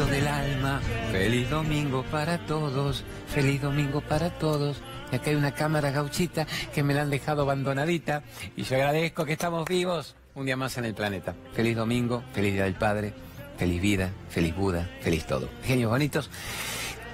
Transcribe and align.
Del 0.00 0.26
alma, 0.26 0.80
feliz 1.12 1.50
domingo 1.50 2.02
para 2.10 2.38
todos, 2.46 3.04
feliz 3.28 3.60
domingo 3.60 4.00
para 4.00 4.30
todos. 4.30 4.80
Y 5.12 5.16
acá 5.16 5.28
hay 5.28 5.36
una 5.36 5.52
cámara 5.52 5.90
gauchita 5.90 6.46
que 6.74 6.82
me 6.82 6.94
la 6.94 7.02
han 7.02 7.10
dejado 7.10 7.42
abandonadita 7.42 8.22
y 8.56 8.62
yo 8.62 8.76
agradezco 8.76 9.26
que 9.26 9.34
estamos 9.34 9.66
vivos 9.66 10.16
un 10.34 10.46
día 10.46 10.56
más 10.56 10.78
en 10.78 10.86
el 10.86 10.94
planeta. 10.94 11.34
Feliz 11.52 11.76
domingo, 11.76 12.24
feliz 12.32 12.54
día 12.54 12.64
del 12.64 12.76
Padre, 12.76 13.12
feliz 13.58 13.80
vida, 13.82 14.10
feliz 14.30 14.56
Buda, 14.56 14.88
feliz 15.02 15.26
todo. 15.26 15.50
Genios 15.64 15.90
bonitos. 15.90 16.30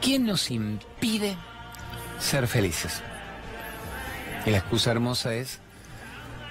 ¿Quién 0.00 0.24
nos 0.24 0.48
impide 0.52 1.36
ser 2.20 2.46
felices? 2.46 3.02
Y 4.46 4.50
la 4.50 4.58
excusa 4.58 4.92
hermosa 4.92 5.34
es 5.34 5.58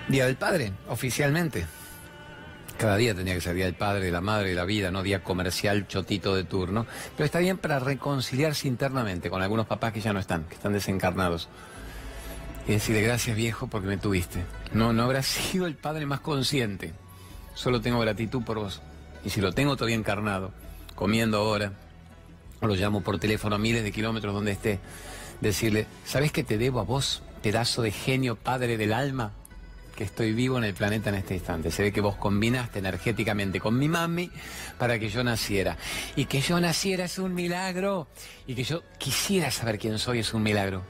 Día 0.09 0.25
del 0.25 0.35
Padre, 0.35 0.73
oficialmente. 0.89 1.65
Cada 2.77 2.97
día 2.97 3.15
tenía 3.15 3.33
que 3.33 3.41
ser 3.41 3.55
Día 3.55 3.65
del 3.65 3.75
Padre, 3.75 4.05
de 4.05 4.11
la 4.11 4.19
Madre, 4.19 4.49
de 4.49 4.55
la 4.55 4.65
Vida, 4.65 4.91
no 4.91 5.01
día 5.01 5.23
comercial 5.23 5.87
chotito 5.87 6.35
de 6.35 6.43
turno. 6.43 6.85
Pero 7.15 7.25
está 7.25 7.39
bien 7.39 7.57
para 7.57 7.79
reconciliarse 7.79 8.67
internamente 8.67 9.29
con 9.29 9.41
algunos 9.41 9.65
papás 9.65 9.93
que 9.93 10.01
ya 10.01 10.11
no 10.11 10.19
están, 10.19 10.43
que 10.43 10.55
están 10.55 10.73
desencarnados. 10.73 11.47
Y 12.67 12.73
decirle 12.73 13.01
gracias 13.01 13.37
viejo 13.37 13.67
porque 13.67 13.87
me 13.87 13.97
tuviste. 13.97 14.43
No, 14.73 14.91
no 14.91 15.03
habrá 15.03 15.23
sido 15.23 15.67
el 15.67 15.75
padre 15.75 16.05
más 16.05 16.19
consciente. 16.19 16.93
Solo 17.53 17.79
tengo 17.79 17.99
gratitud 17.99 18.43
por 18.43 18.59
vos. 18.59 18.81
Y 19.23 19.29
si 19.29 19.39
lo 19.39 19.53
tengo 19.53 19.77
todavía 19.77 19.95
encarnado, 19.95 20.51
comiendo 20.95 21.37
ahora, 21.37 21.71
o 22.59 22.67
lo 22.67 22.75
llamo 22.75 23.01
por 23.01 23.19
teléfono 23.19 23.55
a 23.55 23.59
miles 23.59 23.83
de 23.83 23.93
kilómetros 23.93 24.33
donde 24.33 24.51
esté, 24.51 24.79
decirle, 25.39 25.87
¿sabes 26.05 26.33
que 26.33 26.43
te 26.43 26.57
debo 26.57 26.81
a 26.81 26.83
vos, 26.83 27.23
pedazo 27.41 27.81
de 27.81 27.91
genio 27.91 28.35
padre 28.35 28.77
del 28.77 28.91
alma? 28.91 29.31
Que 29.95 30.03
estoy 30.03 30.33
vivo 30.33 30.57
en 30.57 30.65
el 30.65 30.73
planeta 30.73 31.09
en 31.09 31.15
este 31.15 31.35
instante. 31.35 31.71
Se 31.71 31.81
ve 31.81 31.91
que 31.91 32.01
vos 32.01 32.15
combinaste 32.15 32.79
energéticamente 32.79 33.59
con 33.59 33.77
mi 33.77 33.87
mami 33.87 34.29
para 34.77 34.99
que 34.99 35.09
yo 35.09 35.23
naciera. 35.23 35.77
Y 36.15 36.25
que 36.25 36.41
yo 36.41 36.59
naciera 36.59 37.05
es 37.05 37.17
un 37.17 37.33
milagro. 37.33 38.07
Y 38.45 38.55
que 38.55 38.63
yo 38.63 38.83
quisiera 38.97 39.49
saber 39.51 39.79
quién 39.79 39.97
soy 39.97 40.19
es 40.19 40.33
un 40.33 40.43
milagro. 40.43 40.83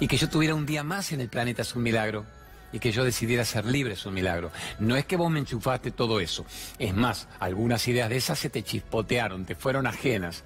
Y 0.00 0.08
que 0.08 0.16
yo 0.16 0.28
tuviera 0.28 0.54
un 0.54 0.66
día 0.66 0.82
más 0.82 1.12
en 1.12 1.20
el 1.20 1.28
planeta 1.28 1.62
es 1.62 1.74
un 1.76 1.82
milagro. 1.82 2.26
Y 2.72 2.78
que 2.78 2.92
yo 2.92 3.04
decidiera 3.04 3.44
ser 3.44 3.64
libre 3.64 3.94
es 3.94 4.04
un 4.04 4.14
milagro. 4.14 4.50
No 4.78 4.96
es 4.96 5.04
que 5.04 5.16
vos 5.16 5.30
me 5.30 5.40
enchufaste 5.40 5.90
todo 5.92 6.20
eso. 6.20 6.44
Es 6.78 6.94
más, 6.94 7.28
algunas 7.38 7.86
ideas 7.88 8.08
de 8.08 8.16
esas 8.16 8.38
se 8.38 8.50
te 8.50 8.62
chispotearon, 8.62 9.44
te 9.44 9.54
fueron 9.54 9.86
ajenas. 9.86 10.44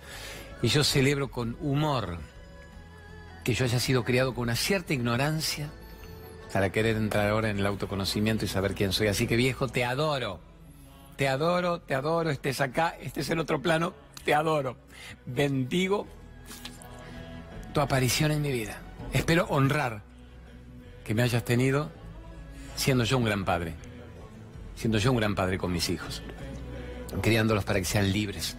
Y 0.62 0.68
yo 0.68 0.84
celebro 0.84 1.30
con 1.30 1.56
humor 1.60 2.18
que 3.44 3.54
yo 3.54 3.66
haya 3.66 3.78
sido 3.78 4.04
criado 4.04 4.34
con 4.34 4.44
una 4.44 4.56
cierta 4.56 4.94
ignorancia 4.94 5.70
para 6.54 6.70
querer 6.70 6.94
entrar 6.94 7.30
ahora 7.30 7.50
en 7.50 7.58
el 7.58 7.66
autoconocimiento 7.66 8.44
y 8.44 8.48
saber 8.48 8.76
quién 8.76 8.92
soy. 8.92 9.08
Así 9.08 9.26
que 9.26 9.34
viejo, 9.34 9.66
te 9.66 9.84
adoro. 9.84 10.38
Te 11.16 11.26
adoro, 11.26 11.80
te 11.80 11.96
adoro, 11.96 12.30
estés 12.30 12.60
acá, 12.60 12.94
este 13.00 13.22
es 13.22 13.30
el 13.30 13.40
otro 13.40 13.60
plano, 13.60 13.92
te 14.24 14.34
adoro. 14.34 14.76
Bendigo 15.26 16.06
tu 17.72 17.80
aparición 17.80 18.30
en 18.30 18.40
mi 18.40 18.52
vida. 18.52 18.80
Espero 19.12 19.46
honrar 19.48 20.02
que 21.04 21.12
me 21.12 21.24
hayas 21.24 21.44
tenido 21.44 21.90
siendo 22.76 23.02
yo 23.02 23.18
un 23.18 23.24
gran 23.24 23.44
padre. 23.44 23.74
Siendo 24.76 24.98
yo 24.98 25.10
un 25.10 25.16
gran 25.16 25.34
padre 25.34 25.58
con 25.58 25.72
mis 25.72 25.88
hijos. 25.90 26.22
Criándolos 27.20 27.64
para 27.64 27.80
que 27.80 27.84
sean 27.84 28.12
libres. 28.12 28.56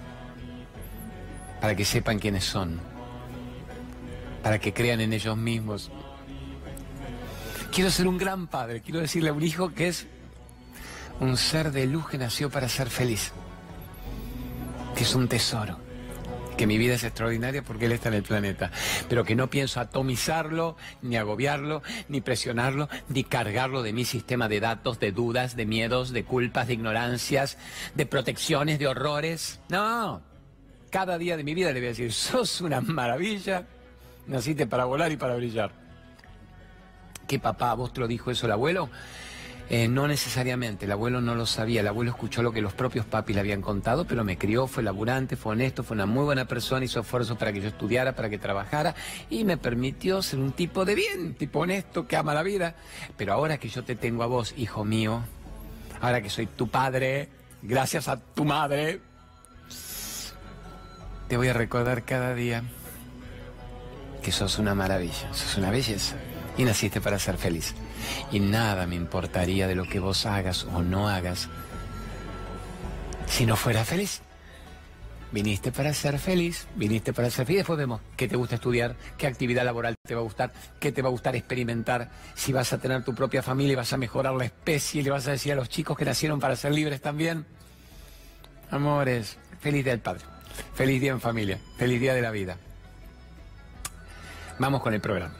Para 1.61 1.77
que 1.77 1.85
sepan 1.85 2.19
quiénes 2.19 2.43
son. 2.43 2.77
Para 4.43 4.59
que 4.59 4.73
crean 4.73 4.99
en 4.99 5.13
ellos 5.13 5.37
mismos 5.37 5.91
Quiero 7.75 7.91
ser 7.91 8.07
un 8.07 8.17
gran 8.17 8.47
padre, 8.47 8.79
quiero 8.79 9.01
decirle 9.01 9.31
a 9.31 9.33
un 9.33 9.43
hijo 9.43 9.73
que 9.73 9.89
es 9.89 10.07
un 11.19 11.35
ser 11.35 11.73
de 11.73 11.85
luz 11.85 12.07
que 12.07 12.17
nació 12.17 12.49
para 12.49 12.69
ser 12.69 12.89
feliz, 12.89 13.33
que 14.95 15.03
es 15.03 15.13
un 15.13 15.27
tesoro, 15.27 15.77
que 16.55 16.67
mi 16.67 16.77
vida 16.77 16.93
es 16.93 17.03
extraordinaria 17.03 17.63
porque 17.63 17.87
él 17.87 17.91
está 17.91 18.07
en 18.07 18.13
el 18.13 18.23
planeta, 18.23 18.71
pero 19.09 19.25
que 19.25 19.35
no 19.35 19.49
pienso 19.49 19.81
atomizarlo, 19.81 20.77
ni 21.01 21.17
agobiarlo, 21.17 21.81
ni 22.07 22.21
presionarlo, 22.21 22.87
ni 23.09 23.25
cargarlo 23.25 23.83
de 23.83 23.91
mi 23.91 24.05
sistema 24.05 24.47
de 24.47 24.61
datos, 24.61 25.01
de 25.01 25.11
dudas, 25.11 25.57
de 25.57 25.65
miedos, 25.65 26.13
de 26.13 26.23
culpas, 26.23 26.67
de 26.67 26.75
ignorancias, 26.75 27.57
de 27.93 28.05
protecciones, 28.05 28.79
de 28.79 28.87
horrores. 28.87 29.59
No, 29.67 30.21
cada 30.91 31.17
día 31.17 31.35
de 31.35 31.43
mi 31.43 31.53
vida 31.53 31.73
le 31.73 31.81
voy 31.81 31.87
a 31.87 31.89
decir, 31.89 32.13
sos 32.13 32.61
una 32.61 32.79
maravilla, 32.79 33.67
naciste 34.27 34.65
para 34.65 34.85
volar 34.85 35.11
y 35.11 35.17
para 35.17 35.35
brillar. 35.35 35.84
¿Qué 37.27 37.39
papá? 37.39 37.73
¿Vos 37.73 37.93
te 37.93 37.99
lo 37.99 38.07
dijo 38.07 38.31
eso 38.31 38.45
el 38.45 38.51
abuelo? 38.51 38.89
Eh, 39.67 39.87
no 39.87 40.07
necesariamente, 40.07 40.85
el 40.85 40.91
abuelo 40.91 41.21
no 41.21 41.33
lo 41.33 41.47
sabía, 41.47 41.81
el 41.81 41.87
abuelo 41.87 42.11
escuchó 42.11 42.43
lo 42.43 42.51
que 42.51 42.61
los 42.61 42.73
propios 42.73 43.03
papis 43.07 43.35
le 43.35 43.39
habían 43.39 43.63
contado, 43.63 44.05
pero 44.05 44.23
me 44.23 44.37
crió, 44.37 44.67
fue 44.67 44.83
laburante, 44.83 45.35
fue 45.35 45.53
honesto, 45.53 45.83
fue 45.83 45.95
una 45.95 46.05
muy 46.05 46.23
buena 46.23 46.45
persona, 46.45 46.85
hizo 46.85 46.99
esfuerzos 46.99 47.35
para 47.35 47.51
que 47.51 47.61
yo 47.61 47.69
estudiara, 47.69 48.13
para 48.13 48.29
que 48.29 48.37
trabajara 48.37 48.93
y 49.27 49.43
me 49.43 49.57
permitió 49.57 50.21
ser 50.21 50.39
un 50.39 50.51
tipo 50.51 50.85
de 50.85 50.93
bien, 50.93 51.33
tipo 51.33 51.61
honesto, 51.61 52.07
que 52.07 52.15
ama 52.15 52.35
la 52.35 52.43
vida. 52.43 52.75
Pero 53.17 53.33
ahora 53.33 53.57
que 53.57 53.67
yo 53.67 53.83
te 53.83 53.95
tengo 53.95 54.21
a 54.21 54.27
vos, 54.27 54.53
hijo 54.55 54.85
mío, 54.85 55.23
ahora 55.99 56.21
que 56.21 56.29
soy 56.29 56.45
tu 56.45 56.67
padre, 56.67 57.29
gracias 57.63 58.07
a 58.07 58.17
tu 58.17 58.45
madre, 58.45 59.01
te 61.27 61.37
voy 61.37 61.47
a 61.47 61.53
recordar 61.53 62.05
cada 62.05 62.35
día 62.35 62.63
que 64.21 64.31
sos 64.31 64.59
una 64.59 64.75
maravilla, 64.75 65.33
sos 65.33 65.57
una 65.57 65.71
belleza 65.71 66.17
y 66.57 66.63
naciste 66.63 67.01
para 67.01 67.19
ser 67.19 67.37
feliz. 67.37 67.73
Y 68.31 68.39
nada 68.39 68.87
me 68.87 68.95
importaría 68.95 69.67
de 69.67 69.75
lo 69.75 69.85
que 69.85 69.99
vos 69.99 70.25
hagas 70.25 70.65
o 70.65 70.81
no 70.81 71.09
hagas 71.09 71.49
si 73.27 73.45
no 73.45 73.55
fuera 73.55 73.83
feliz. 73.83 74.21
Viniste 75.31 75.71
para 75.71 75.93
ser 75.93 76.17
feliz, 76.17 76.67
viniste 76.75 77.11
para 77.11 77.29
ser 77.29 77.45
feliz. 77.45 77.59
Después 77.59 77.77
vemos 77.77 77.99
qué 78.15 78.27
te 78.27 78.37
gusta 78.37 78.55
estudiar, 78.55 78.95
qué 79.17 79.27
actividad 79.27 79.65
laboral 79.65 79.95
te 80.01 80.15
va 80.15 80.21
a 80.21 80.23
gustar, 80.23 80.53
qué 80.79 80.91
te 80.91 81.01
va 81.01 81.09
a 81.09 81.11
gustar 81.11 81.35
experimentar, 81.35 82.09
si 82.35 82.53
vas 82.53 82.71
a 82.71 82.77
tener 82.77 83.03
tu 83.03 83.13
propia 83.13 83.43
familia 83.43 83.73
y 83.73 83.75
vas 83.75 83.91
a 83.91 83.97
mejorar 83.97 84.33
la 84.35 84.45
especie 84.45 85.01
y 85.01 85.03
le 85.03 85.09
vas 85.09 85.27
a 85.27 85.31
decir 85.31 85.51
a 85.51 85.55
los 85.55 85.67
chicos 85.67 85.97
que 85.97 86.05
nacieron 86.05 86.39
para 86.39 86.55
ser 86.55 86.71
libres 86.71 87.01
también. 87.01 87.45
Amores, 88.71 89.37
feliz 89.59 89.83
día 89.83 89.93
del 89.93 90.01
Padre, 90.01 90.23
feliz 90.73 91.01
día 91.01 91.11
en 91.11 91.19
familia, 91.19 91.59
feliz 91.77 91.99
día 91.99 92.13
de 92.13 92.21
la 92.21 92.31
vida. 92.31 92.57
Vamos 94.57 94.81
con 94.81 94.93
el 94.93 95.01
programa. 95.01 95.33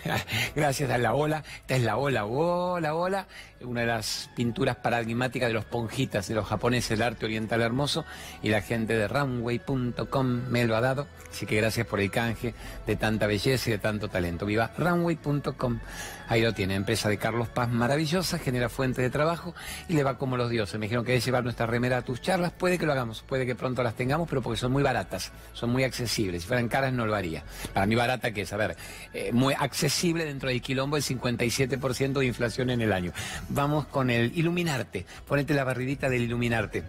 Gracias 0.54 0.90
a 0.90 0.98
la 0.98 1.14
ola. 1.14 1.42
Esta 1.60 1.76
es 1.76 1.82
la 1.82 1.96
ola, 1.96 2.26
ola, 2.26 2.94
ola. 2.94 3.26
Una 3.62 3.80
de 3.80 3.86
las 3.86 4.30
pinturas 4.36 4.76
paradigmáticas 4.76 5.48
de 5.48 5.54
los 5.54 5.64
ponjitas 5.64 6.28
de 6.28 6.34
los 6.34 6.46
japoneses, 6.46 6.92
el 6.92 7.02
arte 7.02 7.24
oriental 7.24 7.62
hermoso. 7.62 8.04
Y 8.42 8.50
la 8.50 8.60
gente 8.60 8.96
de 8.96 9.08
runway.com 9.08 10.26
me 10.50 10.66
lo 10.66 10.76
ha 10.76 10.82
dado. 10.82 11.06
Así 11.30 11.46
que 11.46 11.56
gracias 11.56 11.86
por 11.86 12.00
el 12.00 12.10
canje 12.10 12.54
de 12.86 12.96
tanta 12.96 13.26
belleza 13.26 13.70
y 13.70 13.72
de 13.72 13.78
tanto 13.78 14.08
talento. 14.08 14.44
Viva 14.44 14.70
runway.com. 14.76 15.80
Ahí 16.28 16.42
lo 16.42 16.52
tiene, 16.52 16.74
empresa 16.74 17.08
de 17.08 17.16
Carlos 17.16 17.48
Paz 17.48 17.70
maravillosa, 17.70 18.38
genera 18.38 18.68
fuente 18.68 19.00
de 19.00 19.08
trabajo 19.08 19.54
y 19.88 19.94
le 19.94 20.02
va 20.02 20.18
como 20.18 20.36
los 20.36 20.50
dioses. 20.50 20.78
Me 20.78 20.84
dijeron 20.84 21.04
que 21.06 21.12
debes 21.12 21.24
llevar 21.24 21.42
nuestra 21.42 21.64
remera 21.64 21.98
a 21.98 22.02
tus 22.02 22.20
charlas. 22.20 22.52
Puede 22.52 22.78
que 22.78 22.84
lo 22.84 22.92
hagamos, 22.92 23.22
puede 23.22 23.46
que 23.46 23.54
pronto 23.54 23.82
las 23.82 23.94
tengamos, 23.94 24.28
pero 24.28 24.42
porque 24.42 24.58
son 24.58 24.72
muy 24.72 24.82
baratas, 24.82 25.32
son 25.54 25.70
muy 25.70 25.84
accesibles. 25.84 26.42
Si 26.42 26.48
fueran 26.48 26.68
caras 26.68 26.92
no 26.92 27.06
lo 27.06 27.14
haría. 27.14 27.44
Para 27.72 27.86
mí 27.86 27.94
barata 27.94 28.32
que 28.32 28.42
es, 28.42 28.52
ver, 28.58 28.76
eh, 29.14 29.32
muy 29.32 29.54
accesible 29.54 30.26
dentro 30.26 30.50
del 30.50 30.60
quilombo 30.60 30.96
el 30.96 31.02
57% 31.02 32.20
de 32.20 32.26
inflación 32.26 32.70
en 32.70 32.82
el 32.82 32.92
año. 32.92 33.12
Vamos 33.48 33.86
con 33.86 34.10
el 34.10 34.36
Iluminarte. 34.36 35.06
Ponete 35.26 35.54
la 35.54 35.64
barridita 35.64 36.10
del 36.10 36.22
Iluminarte. 36.22 36.84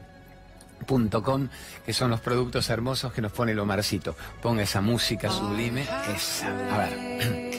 Com, 0.86 1.50
que 1.86 1.94
son 1.94 2.10
los 2.10 2.20
productos 2.22 2.70
hermosos 2.70 3.14
que 3.14 3.22
nos 3.22 3.32
pone 3.32 3.52
el 3.52 3.60
Omarcito. 3.60 4.16
Ponga 4.42 4.64
esa 4.64 4.82
música 4.82 5.30
sublime. 5.30 5.86
Esa. 6.16 6.48
A 6.74 6.78
ver. 6.78 7.50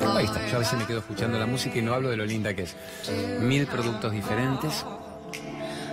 Ahí 0.16 0.24
está, 0.26 0.46
yo 0.48 0.56
a 0.56 0.58
veces 0.58 0.78
me 0.78 0.86
quedo 0.86 0.98
escuchando 0.98 1.38
la 1.38 1.46
música 1.46 1.78
y 1.78 1.82
no 1.82 1.94
hablo 1.94 2.10
de 2.10 2.16
lo 2.16 2.26
linda 2.26 2.52
que 2.54 2.64
es. 2.64 2.76
Mil 3.40 3.66
productos 3.66 4.12
diferentes, 4.12 4.84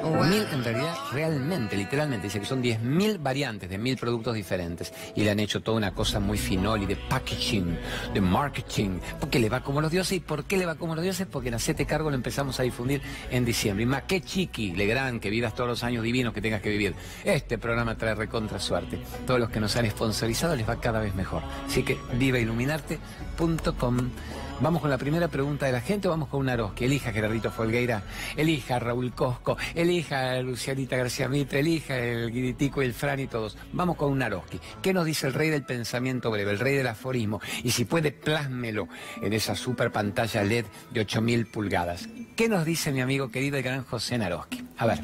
Mil, 0.03 0.45
en 0.51 0.63
realidad, 0.63 0.95
realmente, 1.11 1.75
literalmente, 1.77 2.27
dice 2.27 2.39
que 2.39 2.45
son 2.45 2.61
10.000 2.63 3.21
variantes 3.21 3.69
de 3.69 3.77
mil 3.77 3.97
productos 3.97 4.35
diferentes. 4.35 4.93
Y 5.15 5.23
le 5.23 5.31
han 5.31 5.39
hecho 5.39 5.61
toda 5.61 5.77
una 5.77 5.93
cosa 5.93 6.19
muy 6.19 6.37
finol 6.37 6.83
y 6.83 6.85
de 6.85 6.95
packaging, 6.95 7.77
de 8.13 8.21
marketing. 8.21 8.99
Porque 9.19 9.39
le 9.39 9.49
va 9.49 9.61
como 9.61 9.81
los 9.81 9.91
dioses. 9.91 10.17
¿Y 10.17 10.19
por 10.19 10.45
qué 10.45 10.57
le 10.57 10.65
va 10.65 10.75
como 10.75 10.95
los 10.95 11.03
dioses? 11.03 11.27
Porque 11.29 11.49
en 11.49 11.55
Hacete 11.55 11.85
Cargo 11.85 12.09
lo 12.09 12.15
empezamos 12.15 12.59
a 12.59 12.63
difundir 12.63 13.01
en 13.31 13.45
diciembre. 13.45 13.83
Y 13.83 13.85
más, 13.85 14.03
qué 14.03 14.21
chiqui, 14.21 14.73
Legrand, 14.73 15.19
que 15.19 15.29
vivas 15.29 15.53
todos 15.55 15.69
los 15.69 15.83
años 15.83 16.03
divinos 16.03 16.33
que 16.33 16.41
tengas 16.41 16.61
que 16.61 16.69
vivir. 16.69 16.95
Este 17.23 17.57
programa 17.57 17.97
trae 17.97 18.15
recontra 18.15 18.59
suerte. 18.59 18.99
Todos 19.25 19.39
los 19.39 19.49
que 19.49 19.59
nos 19.59 19.75
han 19.75 19.89
sponsorizado 19.89 20.55
les 20.55 20.67
va 20.67 20.79
cada 20.79 20.99
vez 20.99 21.15
mejor. 21.15 21.43
Así 21.65 21.83
que 21.83 21.97
vivailuminarte.com 22.13 24.09
Vamos 24.59 24.81
con 24.81 24.89
la 24.89 24.97
primera 24.97 25.27
pregunta 25.27 25.67
de 25.67 25.71
la 25.71 25.81
gente 25.81 26.07
o 26.07 26.11
vamos 26.11 26.29
con 26.29 26.39
un 26.39 26.49
Aroski. 26.49 26.85
Elija 26.85 27.11
Gerardito 27.11 27.51
Folgueira, 27.51 28.01
elija 28.35 28.79
Raúl 28.79 29.13
Cosco, 29.13 29.55
elija 29.75 30.41
Lucianita 30.41 30.97
García 30.97 31.29
Mitre, 31.29 31.59
elija 31.59 31.95
el 31.95 32.31
Guiditico 32.31 32.81
y 32.81 32.85
el 32.85 32.93
Fran 32.95 33.19
y 33.19 33.27
todos. 33.27 33.55
Vamos 33.71 33.97
con 33.97 34.11
un 34.11 34.23
Aroski. 34.23 34.59
¿Qué 34.81 34.93
nos 34.93 35.05
dice 35.05 35.27
el 35.27 35.35
rey 35.35 35.51
del 35.51 35.63
pensamiento 35.63 36.31
breve, 36.31 36.49
el 36.49 36.59
rey 36.59 36.75
del 36.75 36.87
aforismo? 36.87 37.39
Y 37.63 37.69
si 37.69 37.85
puede, 37.85 38.11
plásmelo 38.11 38.87
en 39.21 39.33
esa 39.33 39.53
super 39.53 39.91
pantalla 39.91 40.43
LED 40.43 40.65
de 40.91 41.01
8000 41.01 41.45
pulgadas. 41.45 42.09
¿Qué 42.35 42.49
nos 42.49 42.65
dice 42.65 42.91
mi 42.91 43.01
amigo 43.01 43.29
querido 43.29 43.57
el 43.57 43.63
gran 43.63 43.83
José 43.83 44.17
Naroski? 44.17 44.65
A 44.79 44.87
ver. 44.87 45.03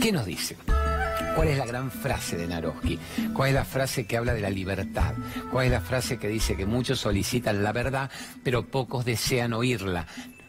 ¿Qué 0.00 0.10
nos 0.10 0.24
dice? 0.24 0.56
¿Cuál 1.34 1.48
es 1.48 1.58
la 1.58 1.66
gran 1.66 1.90
frase 1.90 2.36
de 2.36 2.46
Naroski? 2.46 2.98
¿Cuál 3.32 3.50
es 3.50 3.54
la 3.54 3.64
frase 3.64 4.06
que 4.06 4.16
habla 4.16 4.34
de 4.34 4.40
la 4.40 4.50
libertad? 4.50 5.14
¿Cuál 5.50 5.66
es 5.66 5.72
la 5.72 5.80
frase 5.80 6.18
que 6.18 6.28
dice 6.28 6.56
que 6.56 6.66
muchos 6.66 7.00
solicitan 7.00 7.62
la 7.62 7.72
verdad, 7.72 8.10
pero 8.42 8.66
pocos 8.66 9.04
desean 9.04 9.52
oírla? 9.52 10.06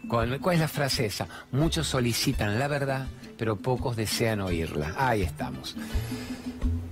¿Cuál, 0.08 0.34
es 0.34 0.60
la 0.60 0.68
frase 0.68 1.06
esa? 1.06 1.28
Muchos 1.52 1.88
solicitan 1.88 2.60
la 2.60 2.68
verdad, 2.68 3.08
pero 3.38 3.56
pocos 3.56 3.96
desean 3.96 4.42
oírla. 4.42 4.94
Ahí 4.98 5.22
estamos. 5.22 5.76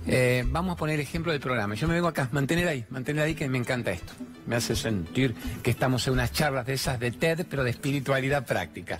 Eh, 0.06 0.44
vamos 0.46 0.74
a 0.74 0.76
poner 0.76 1.00
ejemplo 1.00 1.32
del 1.32 1.40
programa. 1.40 1.74
Yo 1.74 1.86
me 1.86 1.94
vengo 1.94 2.08
acá, 2.08 2.28
mantener 2.32 2.68
ahí, 2.68 2.84
mantener 2.90 3.24
ahí 3.24 3.34
que 3.34 3.48
me 3.48 3.58
encanta 3.58 3.90
esto. 3.90 4.12
Me 4.46 4.56
hace 4.56 4.74
sentir 4.74 5.34
que 5.62 5.70
estamos 5.70 6.06
en 6.06 6.14
unas 6.14 6.32
charlas 6.32 6.66
de 6.66 6.74
esas 6.74 6.98
de 6.98 7.10
TED, 7.10 7.46
pero 7.48 7.64
de 7.64 7.70
espiritualidad 7.70 8.46
práctica. 8.46 8.98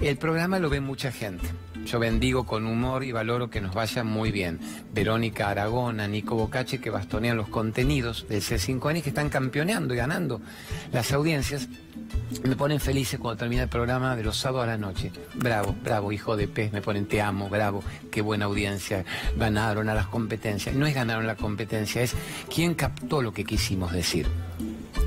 El 0.00 0.18
programa 0.18 0.58
lo 0.58 0.68
ve 0.68 0.80
mucha 0.80 1.10
gente. 1.10 1.46
Yo 1.86 1.98
bendigo 1.98 2.44
con 2.44 2.66
humor 2.66 3.02
y 3.02 3.12
valoro 3.12 3.48
que 3.48 3.62
nos 3.62 3.74
vaya 3.74 4.04
muy 4.04 4.30
bien. 4.30 4.60
Verónica 4.92 5.48
Aragona, 5.48 6.06
Nico 6.06 6.34
Bocache, 6.34 6.80
que 6.80 6.90
bastonean 6.90 7.36
los 7.36 7.48
contenidos 7.48 8.26
del 8.28 8.42
C5N 8.42 8.98
y 8.98 9.02
que 9.02 9.08
están 9.08 9.30
campeoneando 9.30 9.94
y 9.94 9.96
ganando 9.96 10.40
las 10.92 11.12
audiencias. 11.12 11.68
Me 12.42 12.56
ponen 12.56 12.78
felices 12.78 13.18
cuando 13.18 13.38
termina 13.38 13.62
el 13.62 13.68
programa 13.68 14.16
de 14.16 14.24
los 14.24 14.36
sábados 14.36 14.64
a 14.64 14.72
la 14.72 14.78
noche. 14.78 15.12
Bravo, 15.34 15.74
bravo, 15.82 16.12
hijo 16.12 16.36
de 16.36 16.46
pez, 16.46 16.72
me 16.72 16.82
ponen 16.82 17.06
te 17.06 17.22
amo, 17.22 17.48
bravo, 17.48 17.82
qué 18.10 18.20
buena 18.20 18.44
audiencia. 18.44 19.04
Ganaron 19.38 19.88
a 19.88 19.94
las 19.94 20.08
competencias. 20.08 20.74
No 20.74 20.86
es 20.86 20.94
ganaron 20.94 21.26
la 21.26 21.36
competencia, 21.36 22.02
es 22.02 22.14
quién 22.54 22.74
captó 22.74 23.22
lo 23.22 23.32
que 23.32 23.44
quisimos 23.44 23.92
decir. 23.92 24.26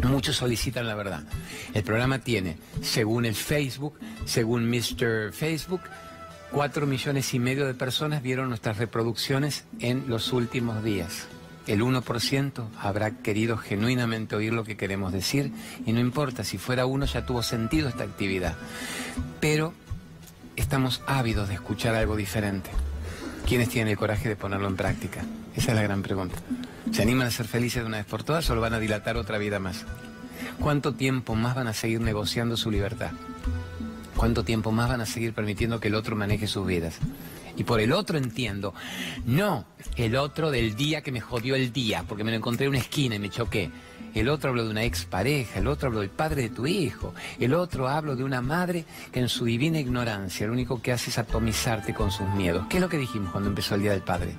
Muchos 0.04 0.38
solicitan 0.38 0.88
la 0.88 0.96
verdad. 0.96 1.24
El 1.74 1.84
programa 1.84 2.19
tiene, 2.19 2.57
según 2.81 3.25
el 3.25 3.36
Facebook, 3.36 4.00
según 4.25 4.69
Mr. 4.69 5.34
Facebook, 5.34 5.81
cuatro 6.51 6.88
millones 6.88 7.34
y 7.34 7.40
medio 7.40 7.68
de 7.68 7.74
personas 7.74 8.22
vieron 8.22 8.50
nuestras 8.50 8.78
reproducciones 8.78 9.66
en 9.80 10.06
los 10.07 10.31
últimos 10.34 10.84
días. 10.84 11.28
El 11.68 11.81
1% 11.81 12.68
habrá 12.80 13.12
querido 13.18 13.57
genuinamente 13.57 14.36
oír 14.36 14.54
lo 14.54 14.63
que 14.63 14.78
queremos 14.78 15.13
decir 15.13 15.51
y 15.86 15.92
no 15.92 16.00
importa, 16.00 16.44
si 16.44 16.57
fuera 16.57 16.86
uno 16.86 17.06
ya 17.06 17.25
tuvo 17.25 17.44
sentido 17.44 17.90
esta 17.90 18.04
actividad. 18.04 18.56
Pero 19.40 19.74
estamos 20.56 21.01
ávidos 21.06 21.50
de 21.50 21.56
escuchar 21.56 21.94
algo 21.96 22.16
diferente. 22.16 22.72
¿Quiénes 23.48 23.69
tienen 23.69 23.92
el 23.92 23.98
coraje 23.98 24.30
de 24.30 24.36
ponerlo 24.36 24.68
en 24.68 24.75
práctica? 24.75 25.22
Esa 25.59 25.71
es 25.71 25.75
la 25.75 25.83
gran 25.83 26.01
pregunta. 26.01 26.38
¿Se 26.89 27.01
animan 27.01 27.27
a 27.27 27.31
ser 27.31 27.45
felices 27.45 27.83
de 27.83 27.88
una 27.88 27.97
vez 27.97 28.06
por 28.06 28.23
todas 28.23 28.50
o 28.50 28.56
lo 28.56 28.61
van 28.61 28.73
a 28.73 28.79
dilatar 28.79 29.17
otra 29.17 29.38
vida 29.38 29.59
más? 29.59 29.83
¿Cuánto 30.57 30.94
tiempo 30.94 31.35
más 31.35 31.53
van 31.53 31.67
a 31.67 31.73
seguir 31.73 32.00
negociando 32.00 32.56
su 32.56 32.71
libertad? 32.71 33.11
¿Cuánto 34.15 34.45
tiempo 34.45 34.71
más 34.71 34.88
van 34.88 35.01
a 35.01 35.06
seguir 35.06 35.33
permitiendo 35.33 35.81
que 35.81 35.89
el 35.89 35.95
otro 35.95 36.15
maneje 36.15 36.47
sus 36.47 36.65
vidas? 36.65 37.00
Y 37.57 37.65
por 37.65 37.81
el 37.81 37.91
otro 37.91 38.17
entiendo, 38.17 38.73
no 39.25 39.65
el 39.97 40.15
otro 40.15 40.50
del 40.50 40.77
día 40.77 41.01
que 41.01 41.11
me 41.11 41.19
jodió 41.19 41.56
el 41.56 41.73
día, 41.73 42.05
porque 42.07 42.23
me 42.23 42.31
lo 42.31 42.38
encontré 42.38 42.67
en 42.67 42.69
una 42.69 42.79
esquina 42.79 43.15
y 43.15 43.19
me 43.19 43.29
choqué. 43.29 43.69
El 44.13 44.29
otro 44.29 44.51
hablo 44.51 44.63
de 44.63 44.71
una 44.71 44.85
expareja, 44.85 45.59
el 45.59 45.67
otro 45.67 45.89
hablo 45.89 46.00
del 46.00 46.09
padre 46.09 46.44
de 46.44 46.50
tu 46.51 46.67
hijo, 46.67 47.13
el 47.38 47.53
otro 47.53 47.89
hablo 47.89 48.15
de 48.15 48.23
una 48.23 48.41
madre 48.41 48.85
que 49.12 49.19
en 49.19 49.27
su 49.27 49.44
divina 49.44 49.77
ignorancia 49.77 50.47
lo 50.47 50.53
único 50.53 50.81
que 50.81 50.94
hace 50.94 51.09
es 51.09 51.17
atomizarte 51.17 51.94
con 51.94 52.12
sus 52.12 52.29
miedos. 52.29 52.65
¿Qué 52.69 52.77
es 52.77 52.81
lo 52.81 52.88
que 52.88 52.97
dijimos 52.97 53.31
cuando 53.31 53.50
empezó 53.50 53.75
el 53.75 53.81
Día 53.81 53.91
del 53.91 54.03
Padre? 54.03 54.35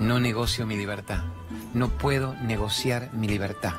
No 0.00 0.20
negocio 0.20 0.66
mi 0.66 0.76
libertad. 0.76 1.24
No 1.72 1.88
puedo 1.88 2.34
negociar 2.42 3.10
mi 3.12 3.28
libertad. 3.28 3.74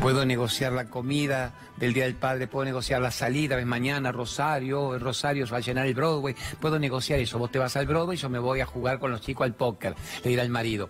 Puedo 0.00 0.24
negociar 0.24 0.72
la 0.72 0.86
comida 0.86 1.52
del 1.76 1.92
Día 1.92 2.04
del 2.04 2.14
Padre, 2.14 2.46
puedo 2.46 2.64
negociar 2.64 3.02
la 3.02 3.10
salida, 3.10 3.56
ves 3.56 3.66
mañana 3.66 4.12
Rosario, 4.12 4.98
Rosario 4.98 5.46
se 5.46 5.52
va 5.52 5.58
a 5.58 5.60
llenar 5.60 5.86
el 5.86 5.94
Broadway, 5.94 6.34
puedo 6.58 6.78
negociar 6.78 7.18
eso. 7.20 7.38
Vos 7.38 7.50
te 7.50 7.58
vas 7.58 7.76
al 7.76 7.86
Broadway, 7.86 8.16
yo 8.16 8.30
me 8.30 8.38
voy 8.38 8.60
a 8.60 8.66
jugar 8.66 8.98
con 8.98 9.10
los 9.10 9.20
chicos 9.20 9.44
al 9.44 9.54
póker, 9.54 9.94
le 10.24 10.30
dirá 10.30 10.42
al 10.42 10.48
marido. 10.48 10.88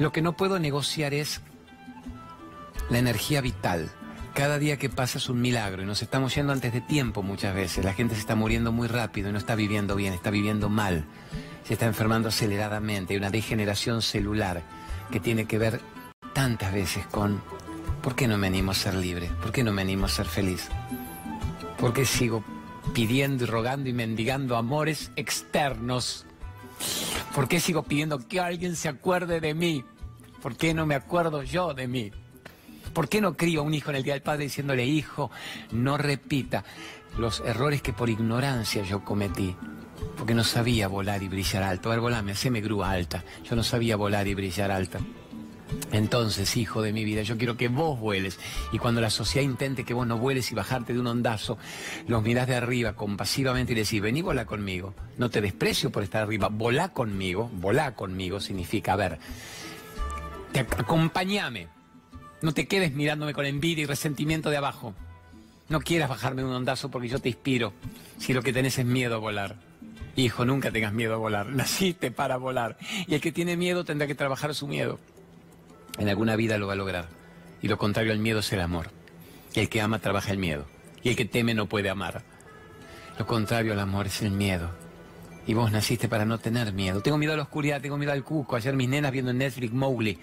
Lo 0.00 0.10
que 0.10 0.20
no 0.20 0.36
puedo 0.36 0.58
negociar 0.58 1.14
es 1.14 1.40
la 2.90 2.98
energía 2.98 3.40
vital. 3.40 3.90
Cada 4.34 4.58
día 4.58 4.78
que 4.78 4.88
pasa 4.88 5.18
es 5.18 5.28
un 5.28 5.40
milagro 5.40 5.82
y 5.82 5.86
nos 5.86 6.02
estamos 6.02 6.34
yendo 6.34 6.52
antes 6.52 6.72
de 6.72 6.80
tiempo 6.80 7.22
muchas 7.22 7.54
veces. 7.54 7.84
La 7.84 7.94
gente 7.94 8.14
se 8.14 8.20
está 8.20 8.34
muriendo 8.34 8.72
muy 8.72 8.88
rápido 8.88 9.28
y 9.28 9.32
no 9.32 9.38
está 9.38 9.54
viviendo 9.54 9.94
bien, 9.94 10.12
está 10.12 10.30
viviendo 10.30 10.68
mal. 10.68 11.04
Se 11.64 11.74
está 11.74 11.86
enfermando 11.86 12.28
aceleradamente. 12.28 13.14
Hay 13.14 13.18
una 13.18 13.30
degeneración 13.30 14.02
celular 14.02 14.62
que 15.10 15.20
tiene 15.20 15.46
que 15.46 15.58
ver 15.58 15.80
tantas 16.32 16.72
veces 16.72 17.06
con 17.06 17.42
¿por 18.02 18.14
qué 18.14 18.26
no 18.26 18.38
me 18.38 18.46
animo 18.46 18.72
a 18.72 18.74
ser 18.74 18.94
libre? 18.94 19.30
¿Por 19.42 19.52
qué 19.52 19.62
no 19.62 19.72
me 19.72 19.82
animo 19.82 20.06
a 20.06 20.08
ser 20.08 20.26
feliz? 20.26 20.68
¿Por 21.78 21.92
qué 21.92 22.04
sigo 22.04 22.44
pidiendo 22.94 23.44
y 23.44 23.46
rogando 23.46 23.88
y 23.88 23.92
mendigando 23.92 24.56
amores 24.56 25.10
externos? 25.16 26.26
¿Por 27.34 27.48
qué 27.48 27.60
sigo 27.60 27.82
pidiendo 27.82 28.26
que 28.26 28.40
alguien 28.40 28.76
se 28.76 28.88
acuerde 28.88 29.40
de 29.40 29.54
mí? 29.54 29.84
¿Por 30.42 30.56
qué 30.56 30.74
no 30.74 30.86
me 30.86 30.94
acuerdo 30.94 31.42
yo 31.42 31.74
de 31.74 31.86
mí? 31.86 32.10
¿Por 32.92 33.08
qué 33.08 33.20
no 33.20 33.36
crío 33.36 33.62
un 33.62 33.74
hijo 33.74 33.90
en 33.90 33.96
el 33.96 34.02
Día 34.02 34.14
del 34.14 34.22
Padre 34.22 34.44
diciéndole, 34.44 34.84
hijo, 34.84 35.30
no 35.70 35.96
repita 35.96 36.64
los 37.18 37.40
errores 37.40 37.82
que 37.82 37.92
por 37.92 38.10
ignorancia 38.10 38.82
yo 38.82 39.04
cometí? 39.04 39.54
Porque 40.16 40.34
no 40.34 40.44
sabía 40.44 40.88
volar 40.88 41.22
y 41.22 41.28
brillar 41.28 41.62
alto. 41.62 41.88
A 41.88 41.92
ver, 41.92 42.00
volame, 42.00 42.32
haceme 42.32 42.60
grúa 42.60 42.90
alta. 42.90 43.24
Yo 43.44 43.56
no 43.56 43.62
sabía 43.62 43.96
volar 43.96 44.26
y 44.28 44.34
brillar 44.34 44.70
alta. 44.70 45.00
Entonces, 45.92 46.56
hijo 46.56 46.82
de 46.82 46.92
mi 46.92 47.04
vida, 47.04 47.22
yo 47.22 47.36
quiero 47.36 47.56
que 47.56 47.68
vos 47.68 47.98
vueles. 47.98 48.38
Y 48.72 48.78
cuando 48.78 49.00
la 49.00 49.10
sociedad 49.10 49.44
intente 49.44 49.84
que 49.84 49.94
vos 49.94 50.06
no 50.06 50.18
vueles 50.18 50.50
y 50.52 50.54
bajarte 50.54 50.92
de 50.92 51.00
un 51.00 51.06
ondazo, 51.06 51.58
los 52.06 52.22
mirás 52.22 52.46
de 52.46 52.56
arriba 52.56 52.94
compasivamente 52.94 53.72
y 53.72 53.76
decís, 53.76 54.00
vení, 54.00 54.22
volá 54.22 54.44
conmigo. 54.46 54.94
No 55.18 55.30
te 55.30 55.40
desprecio 55.40 55.90
por 55.90 56.02
estar 56.02 56.22
arriba, 56.22 56.48
volá 56.48 56.90
conmigo. 56.90 57.50
Volá 57.54 57.94
conmigo 57.94 58.40
significa, 58.40 58.92
a 58.92 58.96
ver, 58.96 59.18
te, 60.52 60.60
acompañame. 60.60 61.68
No 62.42 62.52
te 62.52 62.66
quedes 62.66 62.92
mirándome 62.92 63.34
con 63.34 63.44
envidia 63.44 63.82
y 63.82 63.86
resentimiento 63.86 64.50
de 64.50 64.56
abajo. 64.56 64.94
No 65.68 65.80
quieras 65.80 66.08
bajarme 66.08 66.42
de 66.42 66.48
un 66.48 66.54
ondazo 66.54 66.90
porque 66.90 67.08
yo 67.08 67.18
te 67.18 67.28
inspiro. 67.28 67.72
Si 68.18 68.32
lo 68.32 68.42
que 68.42 68.52
tenés 68.52 68.78
es 68.78 68.86
miedo 68.86 69.16
a 69.16 69.18
volar. 69.18 69.69
Hijo, 70.16 70.44
nunca 70.44 70.70
tengas 70.70 70.92
miedo 70.92 71.14
a 71.14 71.18
volar. 71.18 71.46
Naciste 71.50 72.10
para 72.10 72.36
volar. 72.36 72.76
Y 73.06 73.14
el 73.14 73.20
que 73.20 73.32
tiene 73.32 73.56
miedo 73.56 73.84
tendrá 73.84 74.06
que 74.06 74.14
trabajar 74.14 74.54
su 74.54 74.66
miedo 74.66 74.98
en 76.00 76.08
alguna 76.08 76.36
vida 76.36 76.58
lo 76.58 76.66
va 76.66 76.72
a 76.72 76.76
lograr. 76.76 77.08
Y 77.62 77.68
lo 77.68 77.76
contrario 77.76 78.12
al 78.12 78.18
miedo 78.18 78.40
es 78.40 78.52
el 78.52 78.60
amor. 78.60 78.90
El 79.54 79.68
que 79.68 79.80
ama 79.80 79.98
trabaja 79.98 80.32
el 80.32 80.38
miedo. 80.38 80.64
Y 81.02 81.10
el 81.10 81.16
que 81.16 81.24
teme 81.24 81.54
no 81.54 81.66
puede 81.66 81.90
amar. 81.90 82.22
Lo 83.18 83.26
contrario 83.26 83.72
al 83.72 83.80
amor 83.80 84.06
es 84.06 84.22
el 84.22 84.30
miedo. 84.30 84.70
Y 85.46 85.54
vos 85.54 85.72
naciste 85.72 86.08
para 86.08 86.24
no 86.24 86.38
tener 86.38 86.72
miedo. 86.72 87.02
Tengo 87.02 87.18
miedo 87.18 87.34
a 87.34 87.36
la 87.36 87.42
oscuridad, 87.42 87.80
tengo 87.80 87.98
miedo 87.98 88.12
al 88.12 88.24
cuco. 88.24 88.56
Ayer 88.56 88.74
mis 88.74 88.88
nenas 88.88 89.12
viendo 89.12 89.30
en 89.30 89.38
Netflix 89.38 89.72
Mowgli. 89.72 90.18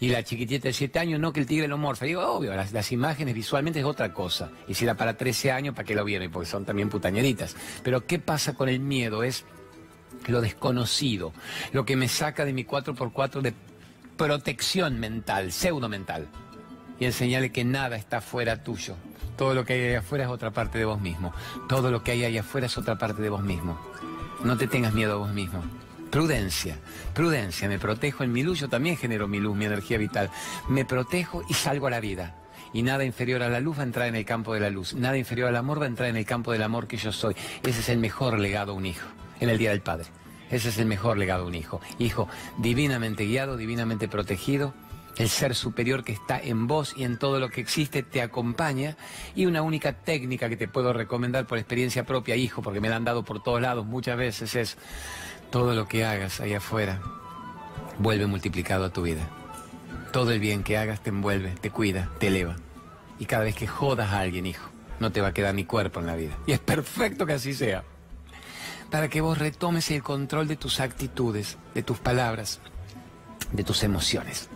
Y 0.00 0.08
la 0.08 0.22
chiquitita 0.22 0.68
de 0.68 0.72
7 0.72 0.98
años, 0.98 1.20
no, 1.20 1.32
que 1.32 1.40
el 1.40 1.46
tigre 1.46 1.68
lo 1.68 1.78
morfa. 1.78 2.04
Digo, 2.04 2.22
obvio, 2.22 2.54
las, 2.54 2.72
las, 2.72 2.92
imágenes 2.92 3.34
visualmente 3.34 3.80
es 3.80 3.84
otra 3.84 4.12
cosa. 4.12 4.50
Y 4.68 4.74
si 4.74 4.84
era 4.84 4.94
para 4.96 5.16
13 5.16 5.52
años, 5.52 5.74
¿para 5.74 5.86
qué 5.86 5.94
lo 5.94 6.04
vieron? 6.04 6.30
Porque 6.30 6.48
son 6.48 6.64
también 6.64 6.88
putañeritas. 6.88 7.56
Pero 7.82 8.06
¿qué 8.06 8.18
pasa 8.18 8.54
con 8.54 8.68
el 8.68 8.80
miedo? 8.80 9.22
Es 9.22 9.44
lo 10.26 10.40
desconocido. 10.40 11.32
Lo 11.72 11.84
que 11.84 11.96
me 11.96 12.08
saca 12.08 12.44
de 12.44 12.52
mi 12.52 12.64
4x4 12.64 13.40
de 13.40 13.54
protección 14.16 14.98
mental, 15.00 15.52
pseudo 15.52 15.88
mental, 15.88 16.28
y 16.98 17.04
enseñarle 17.04 17.50
que 17.50 17.64
nada 17.64 17.96
está 17.96 18.20
fuera 18.20 18.62
tuyo. 18.62 18.96
Todo 19.36 19.54
lo 19.54 19.64
que 19.64 19.72
hay 19.72 19.80
ahí 19.80 19.94
afuera 19.94 20.24
es 20.24 20.30
otra 20.30 20.52
parte 20.52 20.78
de 20.78 20.84
vos 20.84 21.00
mismo. 21.00 21.32
Todo 21.68 21.90
lo 21.90 22.02
que 22.02 22.12
hay 22.12 22.24
ahí 22.24 22.38
afuera 22.38 22.66
es 22.66 22.78
otra 22.78 22.96
parte 22.96 23.20
de 23.20 23.30
vos 23.30 23.42
mismo. 23.42 23.78
No 24.44 24.56
te 24.56 24.68
tengas 24.68 24.94
miedo 24.94 25.14
a 25.14 25.16
vos 25.16 25.32
mismo. 25.32 25.62
Prudencia, 26.14 26.78
prudencia, 27.12 27.68
me 27.68 27.80
protejo 27.80 28.22
en 28.22 28.30
mi 28.30 28.44
luz, 28.44 28.60
yo 28.60 28.68
también 28.68 28.96
genero 28.96 29.26
mi 29.26 29.40
luz, 29.40 29.56
mi 29.56 29.64
energía 29.64 29.98
vital. 29.98 30.30
Me 30.68 30.84
protejo 30.84 31.42
y 31.48 31.54
salgo 31.54 31.88
a 31.88 31.90
la 31.90 31.98
vida. 31.98 32.36
Y 32.72 32.84
nada 32.84 33.04
inferior 33.04 33.42
a 33.42 33.48
la 33.48 33.58
luz 33.58 33.78
va 33.78 33.82
a 33.82 33.86
entrar 33.86 34.06
en 34.06 34.14
el 34.14 34.24
campo 34.24 34.54
de 34.54 34.60
la 34.60 34.70
luz. 34.70 34.94
Nada 34.94 35.18
inferior 35.18 35.48
al 35.48 35.56
amor 35.56 35.80
va 35.80 35.86
a 35.86 35.88
entrar 35.88 36.08
en 36.08 36.16
el 36.16 36.24
campo 36.24 36.52
del 36.52 36.62
amor 36.62 36.86
que 36.86 36.98
yo 36.98 37.10
soy. 37.10 37.34
Ese 37.64 37.80
es 37.80 37.88
el 37.88 37.98
mejor 37.98 38.38
legado 38.38 38.70
a 38.70 38.74
un 38.76 38.86
hijo, 38.86 39.08
en 39.40 39.48
el 39.48 39.58
Día 39.58 39.70
del 39.70 39.80
Padre. 39.80 40.06
Ese 40.52 40.68
es 40.68 40.78
el 40.78 40.86
mejor 40.86 41.18
legado 41.18 41.42
de 41.42 41.48
un 41.48 41.56
hijo. 41.56 41.80
Hijo 41.98 42.28
divinamente 42.58 43.24
guiado, 43.24 43.56
divinamente 43.56 44.06
protegido. 44.06 44.72
El 45.16 45.28
ser 45.28 45.56
superior 45.56 46.04
que 46.04 46.12
está 46.12 46.40
en 46.40 46.68
vos 46.68 46.94
y 46.96 47.02
en 47.02 47.18
todo 47.18 47.40
lo 47.40 47.48
que 47.48 47.60
existe 47.60 48.04
te 48.04 48.22
acompaña. 48.22 48.96
Y 49.34 49.46
una 49.46 49.62
única 49.62 49.94
técnica 49.94 50.48
que 50.48 50.56
te 50.56 50.68
puedo 50.68 50.92
recomendar 50.92 51.44
por 51.48 51.58
experiencia 51.58 52.04
propia, 52.04 52.36
hijo, 52.36 52.62
porque 52.62 52.80
me 52.80 52.88
la 52.88 52.94
han 52.94 53.04
dado 53.04 53.24
por 53.24 53.42
todos 53.42 53.60
lados 53.60 53.84
muchas 53.84 54.16
veces, 54.16 54.54
es 54.54 54.76
todo 55.54 55.72
lo 55.72 55.86
que 55.86 56.04
hagas 56.04 56.40
ahí 56.40 56.52
afuera 56.52 57.00
vuelve 58.00 58.26
multiplicado 58.26 58.86
a 58.86 58.92
tu 58.92 59.02
vida. 59.02 59.28
Todo 60.10 60.32
el 60.32 60.40
bien 60.40 60.64
que 60.64 60.76
hagas 60.76 61.00
te 61.00 61.10
envuelve, 61.10 61.50
te 61.60 61.70
cuida, 61.70 62.10
te 62.18 62.26
eleva. 62.26 62.56
Y 63.20 63.26
cada 63.26 63.44
vez 63.44 63.54
que 63.54 63.68
jodas 63.68 64.10
a 64.10 64.18
alguien, 64.18 64.46
hijo, 64.46 64.68
no 64.98 65.12
te 65.12 65.20
va 65.20 65.28
a 65.28 65.32
quedar 65.32 65.54
ni 65.54 65.64
cuerpo 65.64 66.00
en 66.00 66.06
la 66.06 66.16
vida. 66.16 66.36
Y 66.48 66.52
es 66.54 66.58
perfecto 66.58 67.24
que 67.24 67.34
así 67.34 67.54
sea 67.54 67.84
para 68.90 69.08
que 69.08 69.20
vos 69.20 69.38
retomes 69.38 69.92
el 69.92 70.02
control 70.02 70.48
de 70.48 70.56
tus 70.56 70.80
actitudes, 70.80 71.56
de 71.72 71.84
tus 71.84 71.98
palabras. 71.98 72.58
de 73.52 73.62
tus 73.62 73.84
emociones. 73.84 74.48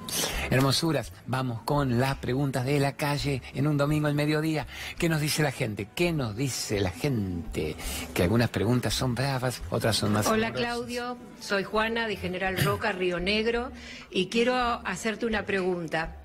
Hermosuras, 0.51 1.13
vamos 1.27 1.63
con 1.63 2.01
las 2.01 2.17
preguntas 2.17 2.65
de 2.65 2.81
la 2.81 2.93
calle 2.93 3.43
en 3.55 3.67
un 3.67 3.77
domingo 3.77 4.07
al 4.07 4.15
mediodía. 4.15 4.67
¿Qué 4.99 5.09
nos 5.09 5.21
dice 5.21 5.43
la 5.43 5.53
gente? 5.53 5.89
¿Qué 5.95 6.13
nos 6.13 6.37
dice 6.37 6.81
la 6.81 6.91
gente? 6.91 7.77
Que 8.15 8.23
algunas 8.23 8.49
preguntas 8.49 8.95
son 8.95 9.15
bravas, 9.15 9.63
otras 9.71 9.97
son 9.97 10.13
más... 10.13 10.27
Hola 10.27 10.53
Claudio, 10.53 11.19
soy 11.41 11.65
Juana 11.65 12.09
de 12.09 12.17
General 12.17 12.57
Roca, 12.63 12.93
Río 12.93 13.21
Negro, 13.21 13.71
y 14.11 14.27
quiero 14.29 14.55
hacerte 14.57 15.27
una 15.27 15.45
pregunta. 15.45 16.17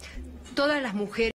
Todas 0.56 0.82
las 0.82 0.94
mujeres... 0.94 1.33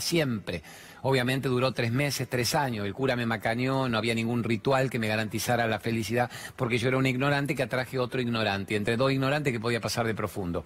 siempre. 0.00 0.62
Obviamente 1.02 1.48
duró 1.48 1.72
tres 1.72 1.92
meses, 1.92 2.28
tres 2.28 2.54
años. 2.54 2.86
El 2.86 2.94
cura 2.94 3.14
me 3.14 3.26
macaneó, 3.26 3.88
no 3.88 3.98
había 3.98 4.14
ningún 4.14 4.42
ritual 4.42 4.88
que 4.88 4.98
me 4.98 5.06
garantizara 5.08 5.66
la 5.66 5.78
felicidad, 5.78 6.30
porque 6.56 6.78
yo 6.78 6.88
era 6.88 6.96
un 6.96 7.06
ignorante 7.06 7.54
que 7.54 7.62
atraje 7.62 7.98
otro 7.98 8.22
ignorante. 8.22 8.74
Entre 8.74 8.96
dos 8.96 9.12
ignorantes 9.12 9.52
que 9.52 9.60
podía 9.60 9.80
pasar 9.80 10.06
de 10.06 10.14
profundo. 10.14 10.64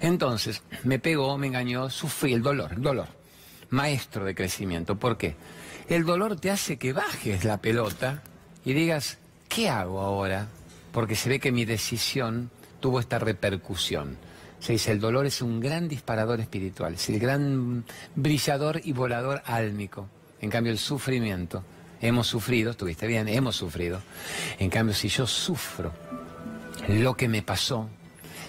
Entonces, 0.00 0.62
me 0.84 0.98
pegó, 1.00 1.36
me 1.36 1.48
engañó, 1.48 1.90
sufrí 1.90 2.32
el 2.32 2.42
dolor, 2.42 2.74
el 2.74 2.82
dolor. 2.82 3.08
Maestro 3.70 4.24
de 4.24 4.34
crecimiento. 4.34 4.96
¿Por 4.96 5.16
qué? 5.16 5.34
El 5.88 6.04
dolor 6.04 6.38
te 6.38 6.50
hace 6.50 6.76
que 6.76 6.92
bajes 6.92 7.44
la 7.44 7.58
pelota 7.58 8.22
y 8.64 8.74
digas, 8.74 9.18
¿qué 9.48 9.68
hago 9.68 10.00
ahora? 10.00 10.46
Porque 10.92 11.16
se 11.16 11.28
ve 11.28 11.40
que 11.40 11.50
mi 11.50 11.64
decisión 11.64 12.50
tuvo 12.78 13.00
esta 13.00 13.18
repercusión. 13.18 14.16
Se 14.62 14.74
dice, 14.74 14.92
el 14.92 15.00
dolor 15.00 15.26
es 15.26 15.42
un 15.42 15.58
gran 15.58 15.88
disparador 15.88 16.38
espiritual, 16.38 16.94
es 16.94 17.08
el 17.08 17.18
gran 17.18 17.84
brillador 18.14 18.80
y 18.84 18.92
volador 18.92 19.42
álmico. 19.44 20.08
En 20.40 20.50
cambio, 20.50 20.70
el 20.70 20.78
sufrimiento, 20.78 21.64
hemos 22.00 22.28
sufrido, 22.28 22.70
estuviste 22.70 23.08
bien, 23.08 23.26
hemos 23.26 23.56
sufrido. 23.56 24.00
En 24.60 24.70
cambio, 24.70 24.94
si 24.94 25.08
yo 25.08 25.26
sufro 25.26 25.92
lo 26.86 27.16
que 27.16 27.26
me 27.26 27.42
pasó, 27.42 27.88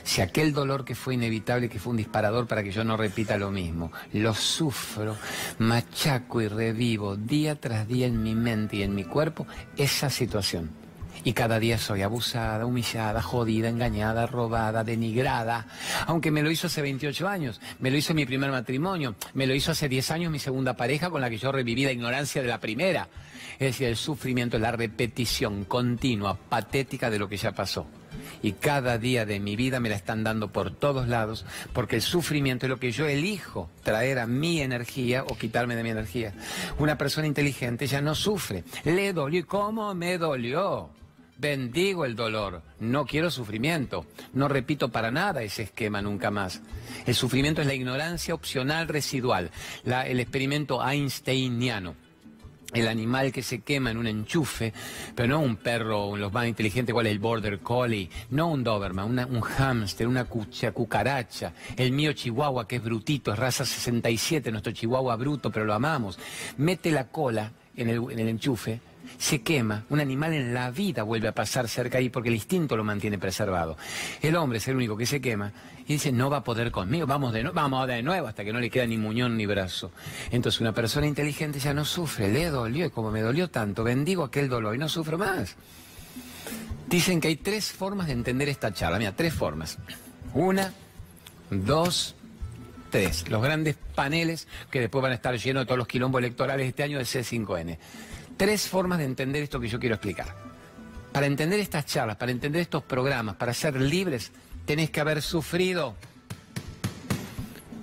si 0.04 0.22
aquel 0.22 0.54
dolor 0.54 0.86
que 0.86 0.94
fue 0.94 1.16
inevitable, 1.16 1.68
que 1.68 1.80
fue 1.80 1.90
un 1.90 1.98
disparador 1.98 2.46
para 2.46 2.62
que 2.62 2.72
yo 2.72 2.84
no 2.84 2.96
repita 2.96 3.36
lo 3.36 3.50
mismo, 3.50 3.92
lo 4.14 4.36
sufro, 4.36 5.18
machaco 5.58 6.44
y 6.44 6.48
revivo 6.48 7.16
día 7.16 7.56
tras 7.56 7.88
día 7.88 8.06
en 8.06 8.22
mi 8.22 8.36
mente 8.36 8.76
y 8.76 8.84
en 8.84 8.94
mi 8.94 9.04
cuerpo 9.04 9.48
esa 9.78 10.12
situación 10.12 10.83
y 11.24 11.34
cada 11.34 11.60
día 11.60 11.78
soy 11.78 12.02
abusada, 12.02 12.66
humillada, 12.66 13.22
jodida, 13.22 13.70
engañada, 13.70 14.28
robada, 14.28 14.84
denigrada. 14.84 15.68
Aunque 16.08 16.32
me 16.32 16.44
lo 16.44 16.52
hizo 16.52 16.68
hace 16.68 16.82
28 16.82 17.28
años, 17.28 17.62
me 17.80 17.92
lo 17.92 17.98
hizo 17.98 18.14
mi 18.14 18.26
primer 18.26 18.52
matrimonio, 18.52 19.16
me 19.34 19.48
lo 19.48 19.56
hizo 19.56 19.72
hace 19.72 19.90
10 19.90 20.12
años 20.12 20.32
mi 20.32 20.40
segunda 20.40 20.76
pareja 20.76 21.10
con 21.10 21.22
la 21.22 21.30
que 21.30 21.38
yo 21.38 21.52
reviví 21.52 21.86
la 21.86 21.92
ignorancia 21.92 22.42
de 22.42 22.48
la 22.48 22.60
primera. 22.60 23.08
Es 23.54 23.68
decir, 23.68 23.88
el 23.88 23.96
sufrimiento 23.96 24.58
la 24.60 24.72
repetición 24.72 25.66
continua, 25.66 26.36
patética 26.36 27.10
de 27.10 27.20
lo 27.20 27.30
que 27.30 27.38
ya 27.38 27.52
pasó. 27.52 27.86
Y 28.42 28.54
cada 28.54 28.98
día 28.98 29.26
de 29.26 29.40
mi 29.40 29.56
vida 29.56 29.80
me 29.80 29.90
la 29.90 29.96
están 29.96 30.24
dando 30.24 30.52
por 30.52 30.72
todos 30.72 31.08
lados, 31.08 31.46
porque 31.72 31.98
el 31.98 32.02
sufrimiento 32.02 32.66
es 32.66 32.70
lo 32.70 32.80
que 32.80 32.92
yo 32.92 33.08
elijo 33.08 33.70
traer 33.84 34.20
a 34.20 34.28
mi 34.28 34.62
energía 34.62 35.24
o 35.24 35.38
quitarme 35.38 35.76
de 35.76 35.84
mi 35.84 35.90
energía. 35.90 36.34
Una 36.80 36.98
persona 36.98 37.28
inteligente 37.28 37.88
ya 37.88 38.02
no 38.02 38.16
sufre. 38.16 38.64
Le 38.84 39.14
dolió. 39.14 39.40
¿Y 39.40 39.44
cómo 39.44 39.94
me 39.96 40.18
dolió? 40.18 40.90
Bendigo 41.44 42.06
el 42.06 42.16
dolor, 42.16 42.62
no 42.80 43.06
quiero 43.06 43.30
sufrimiento, 43.30 44.06
no 44.32 44.48
repito 44.48 44.88
para 44.88 45.12
nada 45.12 45.44
ese 45.44 45.64
esquema 45.64 46.02
nunca 46.02 46.32
más. 46.32 46.62
El 47.06 47.16
sufrimiento 47.16 47.60
es 47.60 47.68
la 47.68 47.74
ignorancia 47.74 48.34
opcional 48.34 48.88
residual, 48.88 49.52
el 49.84 50.22
experimento 50.22 50.82
einsteiniano. 50.82 51.96
El 52.72 52.88
animal 52.88 53.34
que 53.34 53.44
se 53.44 53.60
quema 53.60 53.92
en 53.92 53.98
un 53.98 54.08
enchufe, 54.08 54.72
pero 55.14 55.28
no 55.28 55.42
un 55.42 55.58
perro, 55.58 56.16
los 56.16 56.32
más 56.32 56.48
inteligentes, 56.48 56.94
cual 56.94 57.08
es 57.08 57.12
el 57.12 57.20
border 57.20 57.60
collie, 57.60 58.10
no 58.30 58.48
un 58.48 58.64
doberman, 58.64 59.20
un 59.30 59.42
hámster, 59.42 60.08
una 60.08 60.24
cucaracha, 60.24 61.52
el 61.76 61.92
mío 61.92 62.14
chihuahua 62.14 62.70
que 62.70 62.78
es 62.78 62.84
brutito, 62.84 63.34
es 63.34 63.38
raza 63.38 63.66
67, 63.66 64.50
nuestro 64.50 64.72
chihuahua 64.72 65.18
bruto, 65.18 65.52
pero 65.52 65.66
lo 65.66 65.74
amamos. 65.74 66.18
Mete 66.56 66.90
la 66.90 67.10
cola 67.10 67.52
en 67.76 67.90
el, 67.90 67.98
en 68.12 68.20
el 68.20 68.30
enchufe, 68.30 68.80
se 69.18 69.42
quema, 69.42 69.86
un 69.90 70.00
animal 70.00 70.34
en 70.34 70.54
la 70.54 70.72
vida 70.72 71.04
vuelve 71.04 71.28
a 71.28 71.32
pasar 71.34 71.68
cerca 71.68 71.98
ahí 71.98 72.10
porque 72.10 72.30
el 72.30 72.36
instinto 72.36 72.76
lo 72.76 72.84
mantiene 72.84 73.18
preservado. 73.18 73.78
El 74.22 74.36
hombre 74.36 74.58
es 74.58 74.68
el 74.68 74.76
único 74.76 74.98
que 74.98 75.06
se 75.06 75.22
quema 75.22 75.52
y 75.88 75.94
dice, 75.94 76.12
no 76.12 76.30
va 76.30 76.38
a 76.38 76.44
poder 76.44 76.72
conmigo, 76.72 77.06
vamos 77.06 77.34
de, 77.34 77.44
vamos 77.44 77.88
de 77.88 78.02
nuevo 78.04 78.28
hasta 78.28 78.44
que 78.44 78.54
no 78.54 78.60
le 78.60 78.70
queda 78.70 78.86
ni 78.86 78.98
muñón 78.98 79.38
ni 79.38 79.46
brazo. 79.46 79.92
Entonces 80.32 80.62
una 80.62 80.74
persona 80.74 81.08
inteligente 81.08 81.60
ya 81.60 81.74
no 81.74 81.86
sufre, 81.86 82.32
le 82.32 82.50
dolió 82.50 82.86
y 82.86 82.90
como 82.90 83.12
me 83.12 83.22
dolió 83.22 83.50
tanto, 83.50 83.84
bendigo 83.84 84.24
aquel 84.24 84.50
dolor 84.50 84.76
y 84.76 84.78
no 84.78 84.90
sufro 84.90 85.18
más. 85.18 85.56
Dicen 86.88 87.22
que 87.22 87.30
hay 87.30 87.38
tres 87.38 87.72
formas 87.72 88.08
de 88.08 88.14
entender 88.14 88.50
esta 88.50 88.74
charla, 88.74 89.00
mira, 89.00 89.16
tres 89.16 89.34
formas. 89.34 89.78
Una, 90.34 90.74
dos, 91.50 92.16
tres. 92.92 93.28
Los 93.30 93.42
grandes 93.42 93.76
paneles 93.96 94.48
que 94.70 94.80
después 94.80 95.02
van 95.02 95.12
a 95.12 95.16
estar 95.16 95.36
llenos 95.38 95.62
de 95.62 95.66
todos 95.66 95.78
los 95.78 95.88
quilombos 95.88 96.20
electorales 96.20 96.68
este 96.68 96.84
año 96.84 97.00
de 97.00 97.06
C5N 97.06 97.78
tres 98.38 98.68
formas 98.68 99.00
de 99.00 99.06
entender 99.06 99.44
esto 99.44 99.60
que 99.60 99.68
yo 99.68 99.80
quiero 99.80 99.96
explicar. 99.96 100.36
Para 101.12 101.28
entender 101.28 101.60
estas 101.60 101.86
charlas, 101.86 102.18
para 102.18 102.32
entender 102.32 102.62
estos 102.62 102.84
programas, 102.84 103.36
para 103.36 103.54
ser 103.54 103.80
libres, 103.80 104.32
tenés 104.66 104.90
que 104.90 105.00
haber 105.00 105.22
sufrido. 105.22 105.96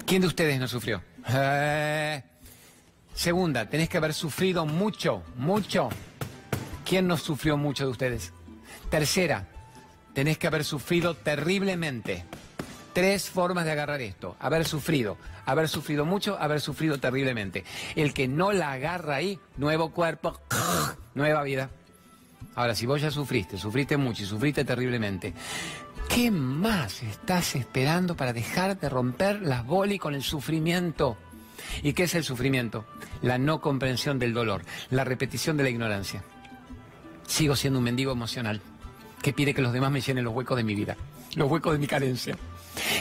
¿Quién 0.06 0.22
de 0.22 0.28
ustedes 0.28 0.58
no 0.58 0.66
sufrió? 0.66 1.02
Eh. 1.28 2.22
Segunda, 3.14 3.68
tenés 3.68 3.88
que 3.88 3.98
haber 3.98 4.14
sufrido 4.14 4.66
mucho, 4.66 5.22
mucho. 5.36 5.90
¿Quién 6.84 7.06
no 7.06 7.16
sufrió 7.16 7.56
mucho 7.56 7.84
de 7.84 7.90
ustedes? 7.90 8.32
Tercera, 8.88 9.46
tenés 10.14 10.38
que 10.38 10.46
haber 10.46 10.64
sufrido 10.64 11.14
terriblemente. 11.14 12.24
Tres 12.92 13.30
formas 13.30 13.64
de 13.64 13.72
agarrar 13.72 14.00
esto. 14.00 14.36
Haber 14.40 14.64
sufrido, 14.64 15.16
haber 15.50 15.68
sufrido 15.68 16.04
mucho, 16.04 16.38
haber 16.38 16.60
sufrido 16.60 16.98
terriblemente. 16.98 17.64
El 17.96 18.12
que 18.12 18.28
no 18.28 18.52
la 18.52 18.72
agarra 18.72 19.16
ahí, 19.16 19.38
nuevo 19.56 19.90
cuerpo, 19.90 20.40
nueva 21.14 21.42
vida. 21.42 21.70
Ahora, 22.54 22.74
si 22.74 22.86
vos 22.86 23.00
ya 23.00 23.10
sufriste, 23.10 23.58
sufriste 23.58 23.96
mucho 23.96 24.22
y 24.22 24.26
sufriste 24.26 24.64
terriblemente, 24.64 25.34
¿Qué 26.10 26.32
más 26.32 27.04
estás 27.04 27.54
esperando 27.54 28.16
para 28.16 28.32
dejar 28.32 28.80
de 28.80 28.88
romper 28.88 29.42
las 29.42 29.64
bolas 29.64 30.00
con 30.00 30.16
el 30.16 30.24
sufrimiento? 30.24 31.16
¿Y 31.84 31.92
qué 31.92 32.02
es 32.02 32.16
el 32.16 32.24
sufrimiento? 32.24 32.84
La 33.22 33.38
no 33.38 33.60
comprensión 33.60 34.18
del 34.18 34.34
dolor, 34.34 34.62
la 34.90 35.04
repetición 35.04 35.56
de 35.56 35.62
la 35.62 35.70
ignorancia. 35.70 36.24
Sigo 37.28 37.54
siendo 37.54 37.78
un 37.78 37.84
mendigo 37.84 38.10
emocional 38.10 38.60
que 39.22 39.32
pide 39.32 39.54
que 39.54 39.62
los 39.62 39.72
demás 39.72 39.92
me 39.92 40.00
llenen 40.00 40.24
los 40.24 40.34
huecos 40.34 40.56
de 40.56 40.64
mi 40.64 40.74
vida, 40.74 40.96
los 41.36 41.48
huecos 41.48 41.74
de 41.74 41.78
mi 41.78 41.86
carencia. 41.86 42.36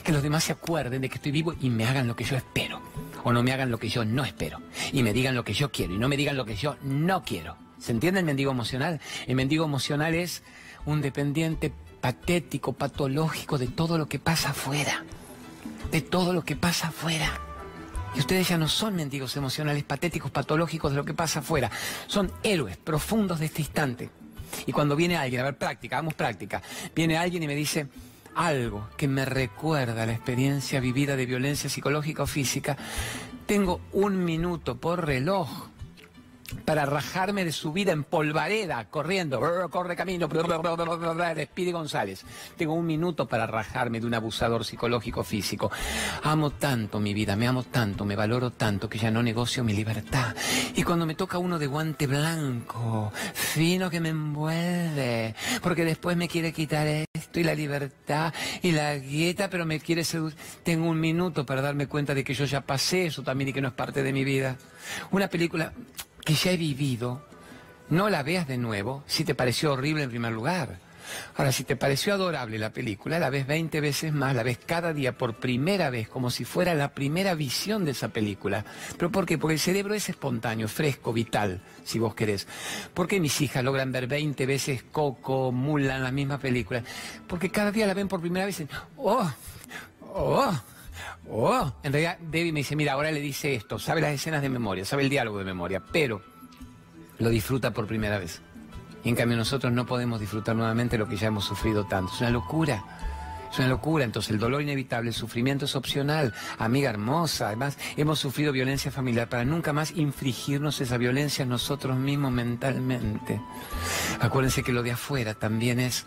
Que 0.04 0.12
los 0.12 0.24
demás 0.24 0.44
se 0.44 0.54
acuerden 0.54 1.02
de 1.02 1.10
que 1.10 1.16
estoy 1.16 1.32
vivo 1.32 1.54
y 1.60 1.70
me 1.70 1.86
hagan 1.86 2.08
lo 2.08 2.16
que 2.16 2.24
yo 2.24 2.36
espero. 2.36 2.82
O 3.24 3.34
no 3.34 3.44
me 3.44 3.52
hagan 3.52 3.72
lo 3.72 3.78
que 3.78 3.90
yo 3.90 4.06
no 4.06 4.24
espero. 4.24 4.62
Y 4.94 5.04
me 5.04 5.14
digan 5.14 5.36
lo 5.36 5.44
que 5.44 5.54
yo 5.54 5.72
quiero 5.72 5.94
y 5.94 5.98
no 5.98 6.08
me 6.08 6.18
digan 6.18 6.38
lo 6.38 6.46
que 6.46 6.56
yo 6.56 6.78
no 6.84 7.24
quiero. 7.24 7.58
¿Se 7.80 7.92
entiende 7.92 8.20
el 8.20 8.26
mendigo 8.26 8.52
emocional? 8.52 9.00
El 9.28 9.36
mendigo 9.36 9.66
emocional 9.66 10.14
es 10.14 10.44
un 10.86 11.02
dependiente 11.02 11.74
patético, 12.02 12.74
patológico 12.74 13.58
de 13.58 13.68
todo 13.68 13.98
lo 13.98 14.08
que 14.08 14.20
pasa 14.20 14.50
afuera. 14.50 15.04
De 15.92 16.02
todo 16.02 16.34
lo 16.34 16.44
que 16.44 16.56
pasa 16.56 16.90
afuera. 16.90 17.40
Y 18.16 18.20
ustedes 18.20 18.48
ya 18.48 18.58
no 18.58 18.68
son 18.68 18.96
mendigos 18.96 19.36
emocionales, 19.38 19.84
patéticos, 19.84 20.32
patológicos 20.32 20.92
de 20.92 20.98
lo 20.98 21.06
que 21.06 21.14
pasa 21.14 21.40
afuera. 21.40 21.70
Son 22.08 22.32
héroes 22.44 22.78
profundos 22.78 23.40
de 23.40 23.46
este 23.46 23.62
instante. 23.62 24.10
Y 24.66 24.72
cuando 24.72 24.96
viene 24.96 25.16
alguien, 25.16 25.42
a 25.42 25.46
ver, 25.46 25.58
práctica, 25.58 25.98
hagamos 25.98 26.16
práctica. 26.16 26.62
Viene 26.96 27.18
alguien 27.18 27.44
y 27.44 27.48
me 27.48 27.56
dice 27.56 27.88
algo 28.40 28.88
que 28.96 29.10
me 29.10 29.26
recuerda 29.26 30.06
la 30.06 30.14
experiencia 30.14 30.80
vivida 30.80 31.18
de 31.18 31.26
violencia 31.26 31.70
psicológica 31.70 32.24
o 32.24 32.28
física. 32.28 32.78
Tengo 33.46 33.82
un 33.92 34.24
minuto 34.24 34.78
por 34.78 35.06
reloj 35.06 35.69
para 36.66 36.86
rajarme 36.86 37.46
de 37.46 37.52
su 37.52 37.72
vida 37.72 37.92
en 37.92 38.04
polvareda, 38.04 38.86
corriendo, 38.90 39.40
corre 39.70 39.96
camino, 39.96 40.28
Despide 41.36 41.72
González. 41.72 42.24
Tengo 42.58 42.74
un 42.74 42.86
minuto 42.86 43.28
para 43.28 43.48
rajarme 43.48 44.00
de 44.00 44.08
un 44.08 44.14
abusador 44.14 44.66
psicológico 44.66 45.24
físico. 45.24 45.72
Amo 46.24 46.52
tanto 46.52 47.00
mi 47.00 47.14
vida, 47.14 47.36
me 47.36 47.48
amo 47.48 47.64
tanto, 47.64 48.06
me 48.06 48.16
valoro 48.16 48.52
tanto 48.52 48.90
que 48.90 48.98
ya 48.98 49.12
no 49.12 49.24
negocio 49.24 49.64
mi 49.64 49.74
libertad. 49.74 50.36
Y 50.76 50.84
cuando 50.84 51.06
me 51.06 51.16
toca 51.16 51.38
uno 51.38 51.60
de 51.60 51.68
guante 51.68 52.08
blanco, 52.08 53.12
fino 53.34 53.90
que 53.90 54.00
me 54.00 54.10
envuelve, 54.10 55.36
porque 55.62 55.86
después 55.86 56.18
me 56.18 56.28
quiere 56.28 56.54
quitar 56.54 56.88
esto 56.88 57.40
y 57.40 57.44
la 57.44 57.54
libertad 57.54 58.34
y 58.62 58.72
la 58.72 58.96
gueta, 58.96 59.50
pero 59.50 59.66
me 59.66 59.80
quiere 59.80 60.04
seducir. 60.04 60.38
Tengo 60.64 60.90
un 60.90 61.00
minuto 61.00 61.46
para 61.46 61.62
darme 61.62 61.88
cuenta 61.88 62.14
de 62.14 62.24
que 62.24 62.34
yo 62.34 62.46
ya 62.46 62.62
pasé 62.62 63.08
eso 63.08 63.24
también 63.24 63.50
y 63.50 63.54
que 63.54 63.62
no 63.62 63.70
es 63.70 63.74
parte 63.74 64.04
de 64.04 64.14
mi 64.14 64.24
vida. 64.24 64.58
Una 65.12 65.28
película 65.28 65.74
que 66.24 66.34
ya 66.34 66.52
he 66.52 66.58
vivido, 66.58 67.22
no 67.90 68.10
la 68.10 68.24
veas 68.24 68.48
de 68.48 68.58
nuevo 68.58 69.04
si 69.08 69.24
te 69.24 69.36
pareció 69.36 69.74
horrible 69.74 70.04
en 70.04 70.10
primer 70.10 70.32
lugar. 70.32 70.80
Ahora, 71.36 71.52
si 71.52 71.64
te 71.64 71.76
pareció 71.76 72.14
adorable 72.14 72.60
la 72.60 72.72
película, 72.72 73.20
la 73.20 73.30
ves 73.30 73.48
20 73.48 73.82
veces 73.82 74.14
más, 74.14 74.36
la 74.36 74.44
ves 74.44 74.60
cada 74.64 74.94
día 74.94 75.18
por 75.18 75.36
primera 75.36 75.90
vez, 75.90 76.08
como 76.08 76.30
si 76.30 76.46
fuera 76.46 76.74
la 76.76 76.94
primera 76.94 77.34
visión 77.34 77.86
de 77.86 77.92
esa 77.92 78.10
película. 78.10 78.66
¿Pero 78.98 79.12
por 79.12 79.26
qué? 79.26 79.38
Porque 79.38 79.56
el 79.56 79.60
cerebro 79.60 79.94
es 79.94 80.10
espontáneo, 80.10 80.68
fresco, 80.68 81.14
vital, 81.14 81.62
si 81.84 82.00
vos 82.00 82.14
querés. 82.16 82.48
¿Por 82.94 83.08
qué 83.08 83.20
mis 83.20 83.42
hijas 83.42 83.64
logran 83.64 83.92
ver 83.92 84.08
20 84.08 84.46
veces 84.46 84.84
Coco, 84.92 85.52
Mulan, 85.52 86.04
la 86.04 86.12
misma 86.12 86.38
película? 86.38 86.84
Porque 87.28 87.50
cada 87.50 87.72
día 87.72 87.88
la 87.88 87.94
ven 87.94 88.08
por 88.08 88.22
primera 88.22 88.46
vez 88.46 88.60
y 88.60 88.64
dicen, 88.64 88.78
¡oh! 88.98 89.32
¡oh! 90.02 90.62
Oh, 91.32 91.72
en 91.84 91.94
realidad 91.94 92.18
Debbie 92.20 92.52
me 92.52 92.62
dice, 92.62 92.76
mira, 92.76 92.94
ahora 92.94 93.12
le 93.12 93.20
dice 93.20 93.54
esto, 93.54 93.78
sabe 93.78 94.02
las 94.02 94.14
escenas 94.14 94.42
de 94.42 94.50
memoria, 94.50 94.84
sabe 94.84 95.04
el 95.04 95.10
diálogo 95.10 95.38
de 95.38 95.46
memoria, 95.46 95.80
pero 95.80 96.22
lo 97.20 97.30
disfruta 97.30 97.72
por 97.72 97.86
primera 97.86 98.18
vez. 98.18 98.42
Y 99.04 99.10
en 99.10 99.16
cambio 99.16 99.38
nosotros 99.38 99.72
no 99.72 99.86
podemos 99.86 100.20
disfrutar 100.20 100.56
nuevamente 100.56 100.98
lo 100.98 101.08
que 101.08 101.18
ya 101.18 101.28
hemos 101.28 101.46
sufrido 101.46 101.86
tanto. 101.86 102.12
Es 102.14 102.22
una 102.22 102.32
locura. 102.32 102.84
Es 103.52 103.60
una 103.60 103.68
locura. 103.68 104.04
Entonces 104.04 104.32
el 104.32 104.40
dolor 104.40 104.62
inevitable, 104.62 105.10
el 105.10 105.16
sufrimiento 105.16 105.66
es 105.66 105.76
opcional. 105.76 106.34
Amiga 106.58 106.90
hermosa, 106.90 107.48
además 107.48 107.78
hemos 107.96 108.20
sufrido 108.20 108.52
violencia 108.52 108.92
familiar 108.92 109.30
para 109.30 109.46
nunca 109.46 109.72
más 109.72 109.92
infligirnos 109.92 110.82
esa 110.82 110.98
violencia 110.98 111.46
nosotros 111.46 111.98
mismos 111.98 112.32
mentalmente. 112.32 113.40
Acuérdense 114.20 114.64
que 114.64 114.74
lo 114.74 114.84
de 114.84 114.92
afuera 114.92 115.34
también 115.36 115.80
es 115.80 116.06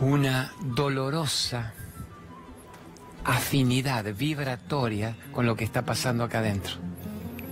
una 0.00 0.52
dolorosa 0.60 1.74
afinidad 3.24 4.04
vibratoria 4.14 5.16
con 5.32 5.46
lo 5.46 5.56
que 5.56 5.64
está 5.64 5.84
pasando 5.84 6.24
acá 6.24 6.38
adentro. 6.38 6.74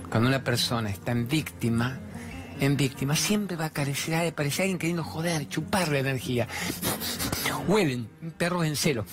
Cuando 0.09 0.29
una 0.29 0.43
persona 0.43 0.89
está 0.89 1.11
en 1.11 1.27
víctima, 1.27 1.99
en 2.59 2.77
víctima, 2.77 3.15
siempre 3.15 3.55
va 3.55 3.65
a 3.65 3.69
carecer 3.69 4.23
de 4.23 4.31
parecer 4.31 4.63
alguien 4.63 4.77
queriendo 4.77 5.03
joder, 5.03 5.47
chupar 5.47 5.87
la 5.89 5.99
energía. 5.99 6.47
Huelen, 7.67 8.09
perros 8.37 8.65
en 8.65 8.75
celo. 8.75 9.05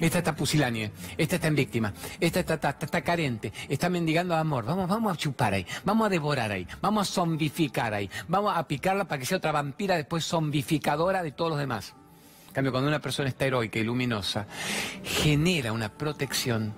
Esta 0.00 0.18
está 0.18 0.34
pusilánime, 0.34 0.92
esta 1.18 1.36
está 1.36 1.48
en 1.48 1.56
víctima, 1.56 1.92
esta 2.20 2.40
está, 2.40 2.54
está, 2.54 2.70
está, 2.70 3.02
carente, 3.02 3.52
está 3.68 3.90
mendigando 3.90 4.34
amor. 4.34 4.64
Vamos, 4.64 4.88
vamos 4.88 5.12
a 5.12 5.16
chupar 5.16 5.52
ahí, 5.52 5.66
vamos 5.84 6.06
a 6.06 6.08
devorar 6.08 6.50
ahí, 6.52 6.66
vamos 6.80 7.08
a 7.08 7.12
zombificar 7.12 7.92
ahí, 7.92 8.08
vamos 8.28 8.56
a 8.56 8.66
picarla 8.66 9.04
para 9.04 9.18
que 9.18 9.26
sea 9.26 9.38
otra 9.38 9.52
vampira 9.52 9.96
después 9.96 10.24
zombificadora 10.24 11.22
de 11.22 11.32
todos 11.32 11.50
los 11.50 11.60
demás. 11.60 11.94
En 12.50 12.54
cambio, 12.54 12.72
cuando 12.72 12.88
una 12.88 13.00
persona 13.00 13.28
está 13.28 13.46
heroica 13.46 13.78
y 13.78 13.84
luminosa, 13.84 14.44
genera 15.04 15.72
una 15.72 15.88
protección 15.88 16.74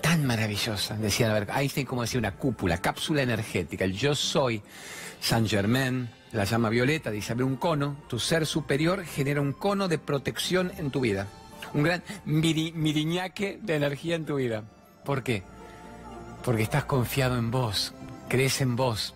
tan 0.00 0.24
maravillosa. 0.24 0.96
Decían, 0.96 1.30
a 1.30 1.34
ver, 1.34 1.48
Einstein 1.54 1.86
como 1.86 2.00
decía, 2.00 2.18
una 2.18 2.36
cúpula, 2.36 2.78
cápsula 2.78 3.20
energética. 3.20 3.84
El 3.84 3.92
yo 3.92 4.14
soy 4.14 4.62
Saint 5.20 5.46
Germain, 5.46 6.08
la 6.32 6.44
llama 6.44 6.70
violeta, 6.70 7.10
dice, 7.10 7.32
abre 7.32 7.44
un 7.44 7.56
cono, 7.56 7.98
tu 8.08 8.18
ser 8.18 8.46
superior 8.46 9.04
genera 9.04 9.42
un 9.42 9.52
cono 9.52 9.88
de 9.88 9.98
protección 9.98 10.72
en 10.78 10.90
tu 10.90 11.00
vida. 11.00 11.28
Un 11.74 11.82
gran 11.82 12.02
miriñaque 12.24 13.58
de 13.60 13.76
energía 13.76 14.16
en 14.16 14.24
tu 14.24 14.36
vida. 14.36 14.64
¿Por 15.04 15.22
qué? 15.22 15.42
Porque 16.46 16.62
estás 16.62 16.86
confiado 16.86 17.36
en 17.36 17.50
vos, 17.50 17.92
crees 18.28 18.62
en 18.62 18.74
vos, 18.74 19.14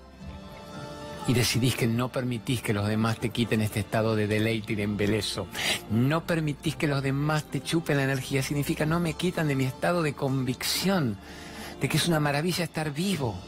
y 1.28 1.34
decidís 1.34 1.76
que 1.76 1.86
no 1.86 2.08
permitís 2.08 2.62
que 2.62 2.72
los 2.72 2.88
demás 2.88 3.20
te 3.20 3.28
quiten 3.28 3.60
este 3.60 3.80
estado 3.80 4.16
de 4.16 4.26
deleite 4.26 4.72
y 4.72 4.76
de 4.76 4.84
embelezo. 4.84 5.46
No 5.90 6.24
permitís 6.24 6.74
que 6.74 6.86
los 6.86 7.02
demás 7.02 7.44
te 7.44 7.62
chupen 7.62 7.98
la 7.98 8.04
energía. 8.04 8.42
Significa 8.42 8.86
no 8.86 8.98
me 8.98 9.12
quitan 9.12 9.46
de 9.46 9.54
mi 9.54 9.64
estado 9.64 10.02
de 10.02 10.14
convicción, 10.14 11.18
de 11.80 11.88
que 11.88 11.98
es 11.98 12.08
una 12.08 12.18
maravilla 12.18 12.64
estar 12.64 12.92
vivo. 12.92 13.38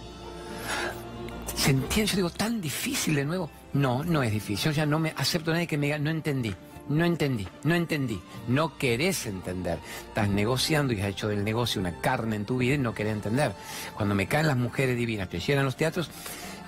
¿Se 1.56 1.70
entiende? 1.70 2.10
Yo 2.10 2.16
digo, 2.16 2.30
tan 2.30 2.60
difícil 2.60 3.14
de 3.14 3.24
nuevo. 3.24 3.50
No, 3.72 4.04
no 4.04 4.22
es 4.22 4.30
difícil. 4.30 4.72
Yo 4.72 4.76
ya 4.76 4.84
no 4.84 4.98
me 4.98 5.14
acepto 5.16 5.50
a 5.50 5.54
nadie 5.54 5.66
que 5.66 5.78
me 5.78 5.86
diga, 5.86 5.98
no 5.98 6.10
entendí. 6.10 6.54
No 6.90 7.04
entendí, 7.04 7.46
no 7.62 7.74
entendí. 7.74 8.20
No 8.48 8.76
querés 8.76 9.24
entender. 9.24 9.78
Estás 10.08 10.28
negociando 10.28 10.92
y 10.92 11.00
has 11.00 11.08
hecho 11.08 11.28
del 11.28 11.44
negocio 11.44 11.80
una 11.80 12.00
carne 12.00 12.36
en 12.36 12.44
tu 12.44 12.58
vida 12.58 12.74
y 12.74 12.78
no 12.78 12.92
querés 12.92 13.14
entender. 13.14 13.52
Cuando 13.94 14.14
me 14.14 14.26
caen 14.26 14.48
las 14.48 14.56
mujeres 14.56 14.96
divinas 14.96 15.28
que 15.28 15.38
llenan 15.38 15.64
los 15.64 15.76
teatros, 15.76 16.10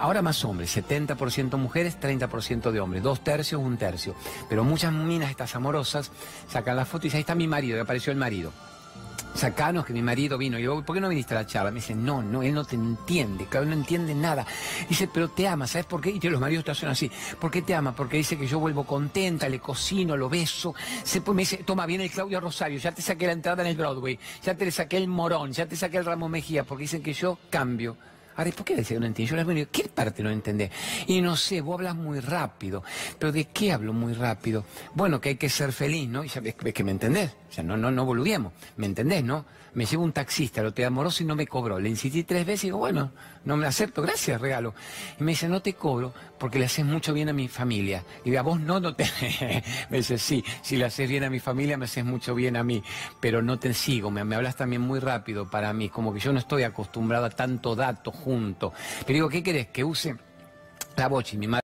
Ahora 0.02 0.20
más 0.20 0.44
hombres, 0.44 0.76
70% 0.76 1.56
mujeres, 1.58 1.96
30% 2.00 2.72
de 2.72 2.80
hombres, 2.80 3.04
dos 3.04 3.22
tercios, 3.22 3.62
un 3.62 3.76
tercio. 3.76 4.16
Pero 4.48 4.64
muchas 4.64 4.92
minas 4.92 5.30
estas 5.30 5.54
amorosas 5.54 6.10
sacan 6.48 6.74
la 6.74 6.84
foto 6.84 7.06
y 7.06 7.06
dicen, 7.06 7.18
ahí 7.18 7.20
está 7.20 7.36
mi 7.36 7.46
marido, 7.46 7.76
y 7.76 7.80
apareció 7.80 8.10
el 8.10 8.18
marido. 8.18 8.52
Sacanos 9.36 9.86
que 9.86 9.92
mi 9.92 10.02
marido 10.02 10.36
vino. 10.38 10.58
Y 10.58 10.64
yo, 10.64 10.84
¿por 10.84 10.96
qué 10.96 11.00
no 11.00 11.08
viniste 11.08 11.34
a 11.34 11.42
la 11.42 11.46
charla? 11.46 11.70
Me 11.70 11.76
dice, 11.76 11.94
no, 11.94 12.20
no, 12.20 12.42
él 12.42 12.52
no 12.52 12.64
te 12.64 12.74
entiende, 12.74 13.46
claro, 13.46 13.64
no 13.64 13.74
entiende 13.74 14.12
nada. 14.12 14.44
Dice, 14.88 15.06
pero 15.06 15.28
te 15.28 15.46
ama, 15.46 15.68
¿sabes 15.68 15.86
por 15.86 16.00
qué? 16.00 16.10
Y 16.10 16.20
los 16.28 16.40
maridos 16.40 16.64
te 16.64 16.72
hacen 16.72 16.88
así. 16.88 17.08
¿Por 17.40 17.52
qué 17.52 17.62
te 17.62 17.72
ama? 17.72 17.94
Porque 17.94 18.16
dice 18.16 18.36
que 18.36 18.48
yo 18.48 18.58
vuelvo 18.58 18.82
contenta, 18.82 19.48
le 19.48 19.60
cocino, 19.60 20.16
lo 20.16 20.28
beso. 20.28 20.74
Se, 21.04 21.20
me 21.20 21.42
dice, 21.42 21.58
toma, 21.58 21.86
viene 21.86 22.06
el 22.06 22.10
Claudio 22.10 22.40
Rosario, 22.40 22.80
ya 22.80 22.90
te 22.90 23.02
saqué 23.02 23.28
la 23.28 23.34
entrada 23.34 23.62
en 23.62 23.68
el 23.68 23.76
Broadway, 23.76 24.18
ya 24.42 24.56
te 24.56 24.64
le 24.64 24.72
saqué 24.72 24.96
el 24.96 25.06
morón, 25.06 25.52
ya 25.52 25.66
te 25.66 25.76
saqué 25.76 25.98
el 25.98 26.04
ramo 26.04 26.28
Mejía, 26.28 26.64
porque 26.64 26.82
dicen 26.82 27.04
que 27.04 27.12
yo 27.12 27.38
cambio. 27.50 27.96
Ahora, 28.36 28.50
¿por 28.52 28.64
qué 28.64 28.76
decía 28.76 28.96
que 28.96 29.00
no 29.00 29.06
entiendo? 29.06 29.30
Yo 29.30 29.36
les 29.36 29.54
digo, 29.54 29.68
¿qué 29.70 29.88
parte 29.88 30.22
no 30.22 30.30
entendés? 30.30 30.70
Y 31.06 31.20
no 31.20 31.36
sé, 31.36 31.60
vos 31.60 31.74
hablas 31.74 31.96
muy 31.96 32.20
rápido. 32.20 32.82
¿Pero 33.18 33.32
de 33.32 33.44
qué 33.46 33.72
hablo 33.72 33.92
muy 33.92 34.14
rápido? 34.14 34.64
Bueno, 34.94 35.20
que 35.20 35.30
hay 35.30 35.36
que 35.36 35.48
ser 35.48 35.72
feliz, 35.72 36.08
¿no? 36.08 36.24
Y 36.24 36.30
ves 36.40 36.54
que 36.54 36.84
me 36.84 36.92
entendés. 36.92 37.30
O 37.52 37.54
sea, 37.54 37.62
no, 37.62 37.76
no, 37.76 37.90
no 37.90 38.06
volvemos. 38.06 38.54
¿Me 38.78 38.86
entendés, 38.86 39.22
no? 39.22 39.44
Me 39.74 39.84
llevo 39.84 40.04
un 40.04 40.12
taxista, 40.12 40.62
lo 40.62 40.72
te 40.72 40.86
amoroso 40.86 41.22
y 41.22 41.26
no 41.26 41.36
me 41.36 41.46
cobró. 41.46 41.78
Le 41.78 41.90
insistí 41.90 42.24
tres 42.24 42.46
veces 42.46 42.64
y 42.64 42.66
digo, 42.68 42.78
bueno, 42.78 43.12
no 43.44 43.58
me 43.58 43.66
acepto, 43.66 44.00
gracias, 44.00 44.40
regalo. 44.40 44.74
Y 45.20 45.22
me 45.22 45.32
dice, 45.32 45.50
no 45.50 45.60
te 45.60 45.74
cobro 45.74 46.14
porque 46.38 46.58
le 46.58 46.64
haces 46.64 46.86
mucho 46.86 47.12
bien 47.12 47.28
a 47.28 47.34
mi 47.34 47.48
familia. 47.48 48.04
Y 48.24 48.34
a 48.36 48.42
vos 48.42 48.58
no, 48.58 48.80
no 48.80 48.96
te... 48.96 49.04
me 49.90 49.98
dice, 49.98 50.16
sí, 50.16 50.42
si 50.62 50.78
le 50.78 50.86
haces 50.86 51.06
bien 51.06 51.24
a 51.24 51.30
mi 51.30 51.40
familia, 51.40 51.76
me 51.76 51.84
haces 51.84 52.06
mucho 52.06 52.34
bien 52.34 52.56
a 52.56 52.64
mí. 52.64 52.82
Pero 53.20 53.42
no 53.42 53.58
te 53.58 53.74
sigo, 53.74 54.10
me, 54.10 54.24
me 54.24 54.34
hablas 54.34 54.56
también 54.56 54.80
muy 54.80 54.98
rápido 54.98 55.50
para 55.50 55.74
mí. 55.74 55.90
Como 55.90 56.14
que 56.14 56.20
yo 56.20 56.32
no 56.32 56.38
estoy 56.38 56.62
acostumbrado 56.62 57.26
a 57.26 57.30
tanto 57.30 57.76
dato 57.76 58.12
junto. 58.12 58.72
Pero 59.00 59.12
digo, 59.12 59.28
¿qué 59.28 59.42
querés? 59.42 59.66
Que 59.66 59.84
use 59.84 60.16
la 60.96 61.06
bochi, 61.06 61.36
mi 61.36 61.48
madre. 61.48 61.61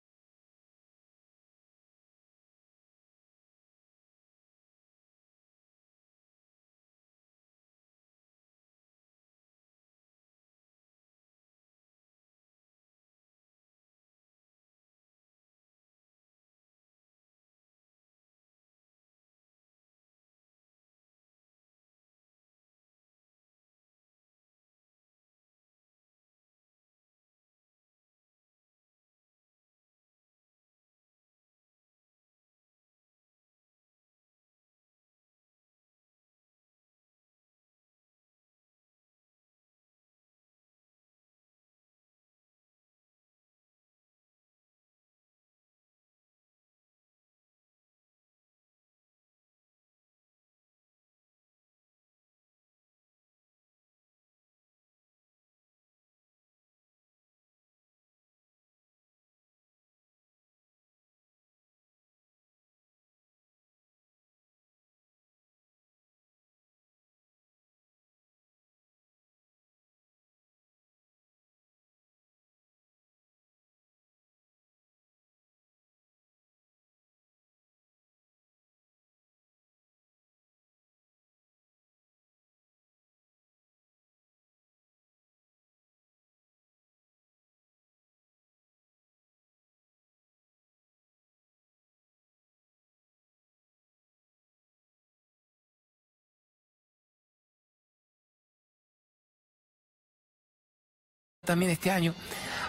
También 101.48 101.72
este 101.72 101.90
año 101.90 102.14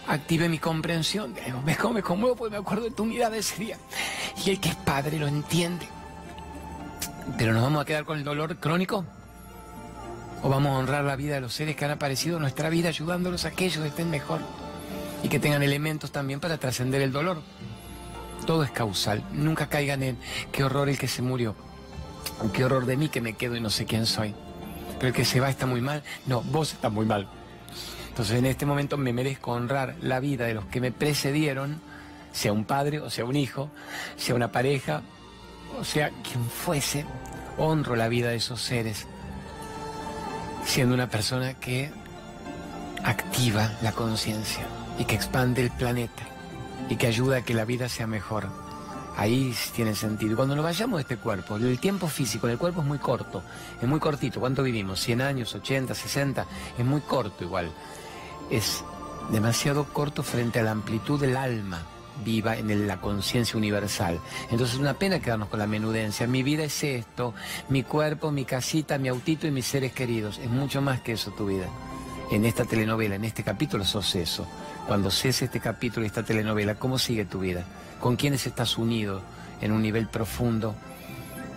activé 0.08 0.48
mi 0.48 0.58
comprensión. 0.58 1.36
¿Ves 1.66 1.78
cómo 1.78 1.96
me 1.96 2.02
conmuevo? 2.02 2.38
Porque 2.38 2.52
me 2.52 2.62
acuerdo 2.62 2.86
de 2.86 2.92
tu 2.92 3.04
mirada 3.04 3.36
ese 3.36 3.58
día. 3.58 3.78
Y 4.46 4.52
el 4.52 4.60
que 4.62 4.70
es 4.70 4.76
padre 4.76 5.20
lo 5.20 5.28
entiende. 5.28 5.86
Pero 7.38 7.52
nos 7.52 7.62
vamos 7.62 7.82
a 7.82 7.86
quedar 7.86 8.06
con 8.06 8.18
el 8.18 8.24
dolor 8.24 8.56
crónico. 8.56 9.04
¿O 10.42 10.50
vamos 10.50 10.72
a 10.72 10.78
honrar 10.78 11.04
la 11.04 11.18
vida 11.18 11.36
de 11.36 11.42
los 11.42 11.54
seres 11.54 11.76
que 11.76 11.84
han 11.84 11.92
aparecido 11.92 12.38
en 12.38 12.44
nuestra 12.44 12.70
vida 12.70 12.88
ayudándolos 12.88 13.44
a 13.44 13.52
que 13.52 13.66
ellos 13.66 13.86
estén 13.86 14.10
mejor? 14.10 14.40
Y 15.24 15.28
que 15.28 15.40
tengan 15.40 15.62
elementos 15.62 16.14
también 16.14 16.40
para 16.40 16.58
trascender 16.58 17.02
el 17.02 17.12
dolor. 17.12 17.42
Todo 18.48 18.64
es 18.64 18.72
causal. 18.72 19.22
Nunca 19.34 19.68
caigan 19.68 20.04
en 20.04 20.18
qué 20.54 20.64
horror 20.64 20.88
el 20.88 20.98
que 20.98 21.10
se 21.10 21.22
murió. 21.22 21.54
Qué 22.54 22.64
horror 22.64 22.86
de 22.86 22.96
mí 22.96 23.10
que 23.10 23.20
me 23.20 23.34
quedo 23.34 23.58
y 23.58 23.60
no 23.60 23.70
sé 23.70 23.86
quién 23.86 24.06
soy. 24.06 24.34
Pero 24.98 25.10
el 25.10 25.14
que 25.14 25.26
se 25.26 25.42
va 25.42 25.50
está 25.50 25.66
muy 25.66 25.82
mal. 25.82 26.02
No, 26.26 26.42
vos 26.44 26.72
estás 26.72 26.92
muy 26.94 27.06
mal. 27.06 27.28
Entonces 28.20 28.40
en 28.40 28.48
este 28.48 28.66
momento 28.66 28.98
me 28.98 29.14
merezco 29.14 29.54
honrar 29.54 29.96
la 30.02 30.20
vida 30.20 30.44
de 30.44 30.54
los 30.54 30.66
que 30.66 30.82
me 30.82 30.92
precedieron, 30.92 31.80
sea 32.34 32.52
un 32.52 32.66
padre 32.66 33.00
o 33.00 33.10
sea 33.10 33.24
un 33.24 33.38
hijo, 33.38 33.70
sea 34.18 34.36
una 34.36 34.52
pareja, 34.52 35.04
o 35.80 35.86
sea 35.86 36.10
quien 36.10 36.44
fuese, 36.44 37.06
honro 37.58 37.96
la 37.96 38.10
vida 38.10 38.28
de 38.28 38.36
esos 38.36 38.62
seres, 38.62 39.08
siendo 40.66 40.96
una 40.96 41.10
persona 41.10 41.54
que 41.54 41.92
activa 43.06 43.78
la 43.82 43.94
conciencia 43.94 44.68
y 44.98 45.06
que 45.06 45.16
expande 45.16 45.62
el 45.62 45.72
planeta 45.72 46.24
y 46.90 46.98
que 46.98 47.08
ayuda 47.08 47.38
a 47.38 47.42
que 47.44 47.54
la 47.54 47.64
vida 47.64 47.88
sea 47.88 48.06
mejor. 48.06 48.50
Ahí 49.16 49.56
tiene 49.74 49.96
sentido. 49.96 50.36
Cuando 50.36 50.58
nos 50.58 50.66
vayamos 50.66 50.98
de 50.98 51.04
este 51.04 51.16
cuerpo, 51.16 51.56
el 51.56 51.80
tiempo 51.80 52.08
físico 52.10 52.48
del 52.48 52.58
cuerpo 52.58 52.82
es 52.82 52.88
muy 52.88 52.98
corto, 52.98 53.44
es 53.82 53.88
muy 53.88 54.02
cortito. 54.02 54.42
¿Cuánto 54.42 54.62
vivimos? 54.62 55.08
¿100 55.08 55.22
años, 55.22 55.56
80, 55.56 55.96
60? 55.96 56.46
Es 56.78 56.86
muy 56.86 57.00
corto 57.00 57.46
igual 57.46 57.72
es 58.50 58.84
demasiado 59.32 59.86
corto 59.86 60.24
frente 60.24 60.60
a 60.60 60.64
la 60.64 60.72
amplitud 60.72 61.20
del 61.20 61.38
alma 61.38 61.86
viva 62.24 62.58
en 62.58 62.88
la 62.88 63.00
conciencia 63.00 63.58
universal. 63.58 64.20
Entonces 64.50 64.76
es 64.76 64.82
una 64.82 64.96
pena 64.96 65.20
quedarnos 65.20 65.50
con 65.50 65.60
la 65.60 65.68
menudencia. 65.68 66.28
Mi 66.28 66.44
vida 66.44 66.64
es 66.64 66.84
esto, 66.84 67.34
mi 67.70 67.84
cuerpo, 67.84 68.32
mi 68.32 68.46
casita, 68.46 68.98
mi 68.98 69.08
autito 69.08 69.48
y 69.48 69.52
mis 69.52 69.66
seres 69.66 69.94
queridos. 69.94 70.38
Es 70.40 70.50
mucho 70.50 70.82
más 70.82 71.02
que 71.02 71.14
eso 71.14 71.32
tu 71.32 71.48
vida. 71.48 71.68
En 72.32 72.46
esta 72.46 72.66
telenovela, 72.66 73.16
en 73.16 73.26
este 73.26 73.44
capítulo 73.44 73.86
sos 73.86 74.16
eso. 74.16 74.46
Cuando 74.88 75.12
cese 75.12 75.46
este 75.46 75.60
capítulo 75.60 76.04
y 76.04 76.08
esta 76.08 76.24
telenovela, 76.24 76.76
¿cómo 76.76 77.00
sigue 77.00 77.26
tu 77.26 77.40
vida? 77.40 77.64
¿Con 78.00 78.16
quiénes 78.16 78.46
estás 78.46 78.78
unido 78.78 79.22
en 79.62 79.72
un 79.72 79.82
nivel 79.82 80.08
profundo? 80.08 80.76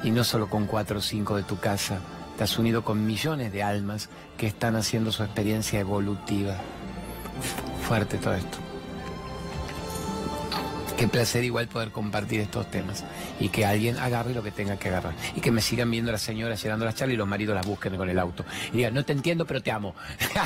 Y 0.03 0.11
no 0.11 0.25
solo 0.25 0.49
con 0.49 0.67
cuatro 0.67 0.99
o 0.99 1.03
cinco 1.03 1.37
de 1.37 1.43
tu 1.43 1.59
casa. 1.59 2.01
Estás 2.33 2.59
unido 2.59 2.83
con 2.85 3.05
millones 3.05 3.53
de 3.53 3.63
almas 3.63 4.09
que 4.39 4.47
están 4.47 4.75
haciendo 4.77 5.13
su 5.13 5.23
experiencia 5.23 5.81
evolutiva 5.81 6.57
fuerte 7.89 8.19
todo 8.19 8.35
esto. 8.35 8.72
Qué 11.03 11.09
placer 11.09 11.43
igual 11.43 11.67
poder 11.67 11.91
compartir 11.91 12.39
estos 12.39 12.71
temas 12.71 13.05
y 13.41 13.49
que 13.49 13.67
alguien 13.67 13.99
agarre 13.99 14.33
lo 14.35 14.41
que 14.41 14.53
tenga 14.53 14.77
que 14.77 14.89
agarrar. 14.89 15.15
Y 15.35 15.41
que 15.41 15.51
me 15.51 15.61
sigan 15.61 15.91
viendo 15.91 16.13
las 16.13 16.23
señoras 16.23 16.63
llenando 16.63 16.85
las 16.85 16.95
charlas 16.95 17.15
y 17.15 17.17
los 17.17 17.27
maridos 17.27 17.57
las 17.57 17.67
busquen 17.67 17.97
con 17.97 18.09
el 18.09 18.21
auto. 18.21 18.45
Y 18.73 18.77
digan, 18.77 18.95
no 18.95 19.05
te 19.05 19.13
entiendo, 19.13 19.45
pero 19.45 19.61
te 19.61 19.73
amo. 19.73 19.97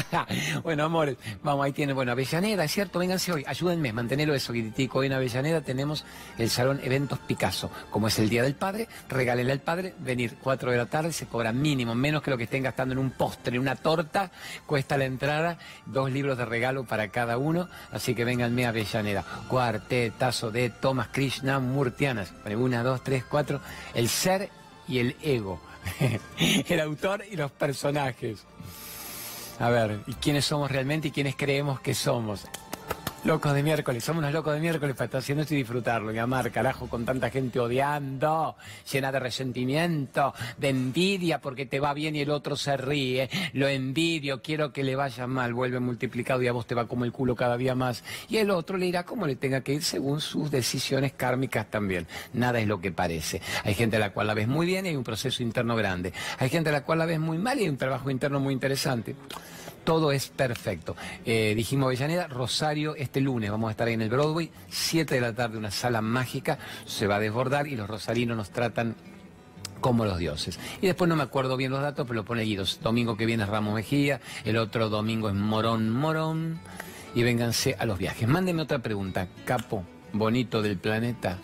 bueno, 0.63 0.85
amores, 0.85 1.19
vamos, 1.43 1.63
ahí 1.63 1.73
tiene, 1.73 1.93
bueno, 1.93 2.13
Avellaneda, 2.13 2.65
es 2.65 2.73
cierto, 2.73 3.01
vénganse 3.01 3.33
hoy, 3.33 3.45
ayúdenme, 3.47 3.93
mantenerlo 3.93 4.35
eso, 4.35 4.55
Guiritico. 4.55 5.01
Hoy 5.01 5.09
en 5.09 5.13
Avellaneda 5.13 5.61
tenemos 5.61 6.07
el 6.39 6.49
Salón 6.49 6.81
Eventos 6.83 7.19
Picasso. 7.19 7.71
Como 7.91 8.09
es 8.09 8.19
el 8.19 8.31
Día 8.31 8.43
del 8.43 8.55
Padre, 8.55 8.89
regálenle 9.11 9.53
al 9.53 9.61
padre, 9.61 9.93
venir 9.99 10.39
4 10.43 10.71
de 10.71 10.79
la 10.79 10.87
tarde, 10.87 11.13
se 11.13 11.27
cobra 11.27 11.53
mínimo, 11.53 11.95
menos 11.95 12.23
que 12.23 12.31
lo 12.31 12.39
que 12.39 12.45
estén 12.45 12.63
gastando 12.63 12.95
en 12.95 12.99
un 12.99 13.11
postre, 13.11 13.59
una 13.59 13.77
torta, 13.77 14.31
cuesta 14.65 14.97
la 14.97 15.05
entrada, 15.05 15.59
dos 15.85 16.11
libros 16.11 16.39
de 16.39 16.47
regalo 16.47 16.85
para 16.85 17.09
cada 17.09 17.37
uno, 17.37 17.69
así 17.93 18.15
que 18.15 18.25
vénganme 18.25 18.65
a 18.65 18.71
Avellaneda. 18.71 19.23
Cuartetazo 19.49 20.46
de 20.51 20.71
Thomas 20.71 21.09
Krishna 21.13 21.59
Murtianas. 21.59 22.33
Una, 22.45 22.83
dos, 22.83 23.03
tres, 23.03 23.25
cuatro. 23.29 23.61
El 23.95 24.09
ser 24.09 24.51
y 24.89 24.99
el 24.99 25.17
ego. 25.23 25.61
el 26.39 26.81
autor 26.81 27.25
y 27.31 27.37
los 27.37 27.51
personajes. 27.51 28.45
A 29.59 29.71
ver, 29.71 30.01
¿y 30.07 30.15
quiénes 30.15 30.45
somos 30.45 30.71
realmente 30.71 31.09
y 31.09 31.11
quiénes 31.11 31.37
creemos 31.37 31.81
que 31.81 31.95
somos? 31.95 32.45
Locos 33.27 33.55
de 33.55 33.65
miércoles, 33.65 34.05
somos 34.05 34.21
unos 34.21 34.33
locos 34.33 34.55
de 34.55 34.61
miércoles 34.61 34.95
para 34.95 35.07
estar 35.07 35.19
haciendo 35.19 35.43
esto 35.43 35.55
y 35.55 35.57
disfrutarlo 35.57 36.15
y 36.15 36.19
amar, 36.19 36.53
carajo, 36.53 36.89
con 36.89 37.05
tanta 37.05 37.29
gente 37.29 37.59
odiando, 37.59 38.55
llena 38.93 39.11
de 39.11 39.19
resentimiento, 39.19 40.33
de 40.57 40.69
envidia 40.69 41.41
porque 41.41 41.67
te 41.67 41.81
va 41.81 41.93
bien 41.93 42.15
y 42.15 42.21
el 42.21 42.31
otro 42.31 42.55
se 42.55 42.77
ríe, 42.77 43.29
lo 43.53 43.67
envidio, 43.67 44.41
quiero 44.43 44.73
que 44.73 44.85
le 44.85 44.95
vaya 44.95 45.27
mal, 45.27 45.55
vuelve 45.55 45.81
multiplicado 45.81 46.41
y 46.41 46.47
a 46.47 46.53
vos 46.53 46.69
te 46.69 46.77
va 46.77 46.87
como 46.87 47.05
el 47.05 47.11
culo 47.11 47.35
cada 47.35 47.57
día 47.57 47.75
más. 47.75 48.05
Y 48.29 48.37
el 48.37 48.49
otro 48.49 48.77
le 48.79 48.87
irá 48.87 49.03
como 49.03 49.27
le 49.27 49.35
tenga 49.35 49.61
que 49.61 49.75
ir 49.75 49.83
según 49.83 50.21
sus 50.21 50.49
decisiones 50.49 51.13
kármicas 51.15 51.69
también. 51.69 52.07
Nada 52.33 52.61
es 52.61 52.69
lo 52.69 52.81
que 52.81 52.93
parece. 52.93 53.43
Hay 53.65 53.75
gente 53.75 53.97
a 53.97 53.99
la 53.99 54.13
cual 54.13 54.29
la 54.29 54.35
ves 54.35 54.47
muy 54.47 54.67
bien 54.67 54.87
y 54.87 54.91
hay 54.91 54.97
un 54.97 55.03
proceso 55.03 55.43
interno 55.43 55.75
grande. 55.75 56.13
Hay 56.39 56.49
gente 56.49 56.69
a 56.69 56.73
la 56.73 56.85
cual 56.85 57.01
la 57.01 57.07
ves 57.07 57.19
muy 57.19 57.39
mal 57.39 57.59
y 57.59 57.65
hay 57.65 57.71
un 57.71 57.77
trabajo 57.77 58.09
interno 58.09 58.39
muy 58.39 58.55
interesante 58.55 59.17
todo 59.87 60.13
es 60.13 60.29
perfecto. 60.29 60.97
Eh, 61.25 61.55
dijimos 61.57 61.87
Avellaneda, 61.87 62.27
Rosario 62.27 62.97
este 62.97 63.23
lunes, 63.23 63.51
vamos 63.51 63.69
a 63.69 63.71
estar 63.71 63.87
ahí 63.89 63.95
en 63.95 64.03
el 64.03 64.11
Broadway, 64.11 64.51
7 64.69 65.15
de 65.15 65.21
la 65.23 65.33
tarde, 65.33 65.57
una 65.57 65.71
sala 65.71 66.03
mágica, 66.03 66.59
se 66.85 67.07
va 67.07 67.17
a 67.17 67.21
desbordar 67.21 67.69
y 67.69 67.77
los 67.77 67.89
rosarinos 67.89 68.37
nos 68.37 68.51
tratan 68.51 68.97
como 69.81 70.05
los 70.05 70.19
dioses. 70.19 70.59
Y 70.83 70.87
después 70.87 71.09
no 71.09 71.17
me 71.17 71.23
acuerdo 71.23 71.57
bien 71.57 71.71
los 71.71 71.81
datos, 71.81 72.07
pero 72.07 72.21
lo 72.21 72.25
pone 72.25 72.43
Guidos. 72.43 72.81
Domingo 72.83 73.17
que 73.17 73.27
viene 73.27 73.45
es 73.45 73.49
Ramos 73.49 73.75
Mejía, 73.75 74.21
el 74.45 74.57
otro 74.57 74.89
domingo 74.89 75.29
es 75.29 75.35
Morón 75.35 75.89
Morón. 75.89 76.61
Y 77.15 77.23
vénganse 77.23 77.77
a 77.79 77.87
los 77.87 77.97
viajes. 77.97 78.29
Mándenme 78.29 78.63
otra 78.63 78.81
pregunta, 78.81 79.29
capo 79.47 79.85
bonito 80.13 80.61
del 80.63 80.77
planeta. 80.77 81.39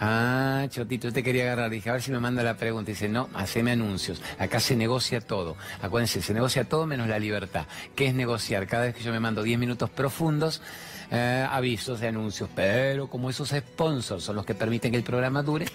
Ah, 0.00 0.66
Chotito, 0.70 1.12
te 1.12 1.22
quería 1.22 1.44
agarrar. 1.44 1.70
Dije, 1.70 1.90
a 1.90 1.92
ver 1.94 2.02
si 2.02 2.10
me 2.10 2.20
manda 2.20 2.42
la 2.42 2.56
pregunta. 2.56 2.90
Dice, 2.90 3.08
no, 3.08 3.28
haceme 3.34 3.72
anuncios. 3.72 4.20
Acá 4.38 4.60
se 4.60 4.76
negocia 4.76 5.20
todo. 5.20 5.56
Acuérdense, 5.82 6.20
se 6.22 6.34
negocia 6.34 6.64
todo 6.64 6.86
menos 6.86 7.08
la 7.08 7.18
libertad. 7.18 7.66
¿Qué 7.94 8.06
es 8.06 8.14
negociar? 8.14 8.66
Cada 8.66 8.84
vez 8.84 8.94
que 8.94 9.02
yo 9.02 9.12
me 9.12 9.20
mando 9.20 9.42
10 9.42 9.58
minutos 9.58 9.90
profundos, 9.90 10.62
eh, 11.10 11.46
avisos 11.48 12.00
de 12.00 12.08
anuncios. 12.08 12.50
Pero 12.54 13.08
como 13.08 13.30
esos 13.30 13.50
sponsors 13.50 14.24
son 14.24 14.36
los 14.36 14.44
que 14.44 14.54
permiten 14.54 14.90
que 14.90 14.98
el 14.98 15.04
programa 15.04 15.42
dure, 15.42 15.66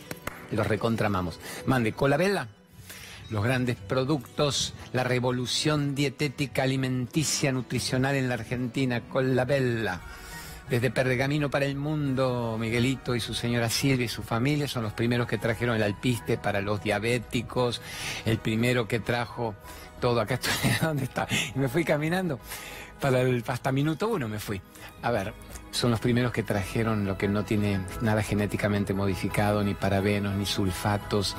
los 0.52 0.68
recontramamos. 0.68 1.40
Mande, 1.66 1.94
Colabella 1.94 2.48
los 3.30 3.44
grandes 3.44 3.76
productos, 3.76 4.74
la 4.92 5.04
revolución 5.04 5.94
dietética 5.94 6.64
alimenticia 6.64 7.52
nutricional 7.52 8.16
en 8.16 8.28
la 8.28 8.34
Argentina, 8.36 9.02
Colabella. 9.02 10.02
Desde 10.70 10.92
Pergamino 10.92 11.50
para 11.50 11.66
el 11.66 11.76
Mundo, 11.76 12.58
Miguelito 12.60 13.16
y 13.16 13.20
su 13.20 13.34
señora 13.34 13.70
Silvia 13.70 14.06
y 14.06 14.10
su 14.10 14.22
familia 14.22 14.68
son 14.68 14.84
los 14.84 14.94
primeros 14.94 15.28
que 15.28 15.38
trajeron 15.38 15.76
el 15.76 15.84
alpiste 15.84 16.38
para 16.38 16.62
los 16.62 16.84
diabéticos, 16.84 17.82
el 18.26 18.38
primero 18.38 18.88
que 18.88 19.00
trajo 19.00 19.56
todo. 20.00 20.22
Acá 20.22 20.36
estoy, 20.36 20.52
¿dónde 20.82 21.06
está? 21.06 21.28
Y 21.56 21.58
me 21.58 21.70
fui 21.70 21.84
caminando 21.84 22.40
para 23.00 23.22
el, 23.22 23.44
hasta 23.48 23.72
minuto 23.72 24.08
uno 24.10 24.28
me 24.28 24.40
fui. 24.40 24.62
A 25.02 25.12
ver, 25.12 25.34
son 25.72 25.92
los 25.92 26.00
primeros 26.00 26.32
que 26.32 26.44
trajeron 26.44 27.06
lo 27.06 27.18
que 27.18 27.28
no 27.28 27.44
tiene 27.46 27.80
nada 28.02 28.22
genéticamente 28.22 28.94
modificado, 28.94 29.64
ni 29.64 29.74
parabenos, 29.74 30.36
ni 30.36 30.46
sulfatos. 30.46 31.36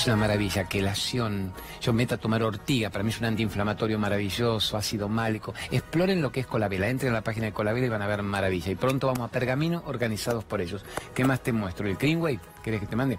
Es 0.00 0.06
una 0.06 0.16
maravilla, 0.16 0.64
quelación. 0.64 1.52
Yo 1.82 1.92
meto 1.92 2.14
a 2.14 2.18
tomar 2.18 2.42
ortiga, 2.42 2.88
para 2.88 3.04
mí 3.04 3.10
es 3.10 3.18
un 3.18 3.26
antiinflamatorio 3.26 3.98
maravilloso, 3.98 4.78
ácido 4.78 5.10
málico. 5.10 5.52
Exploren 5.70 6.22
lo 6.22 6.32
que 6.32 6.40
es 6.40 6.46
Colabela, 6.46 6.88
entren 6.88 7.12
a 7.12 7.16
la 7.16 7.20
página 7.20 7.44
de 7.44 7.52
Colabela 7.52 7.84
y 7.84 7.90
van 7.90 8.00
a 8.00 8.06
ver 8.06 8.22
maravilla. 8.22 8.72
Y 8.72 8.76
pronto 8.76 9.08
vamos 9.08 9.28
a 9.28 9.30
Pergamino 9.30 9.82
organizados 9.84 10.42
por 10.44 10.62
ellos. 10.62 10.82
¿Qué 11.14 11.22
más 11.24 11.42
te 11.42 11.52
muestro? 11.52 11.86
¿El 11.86 11.96
Greenway? 11.96 12.40
¿Querés 12.64 12.80
que 12.80 12.86
te 12.86 12.96
mande? 12.96 13.18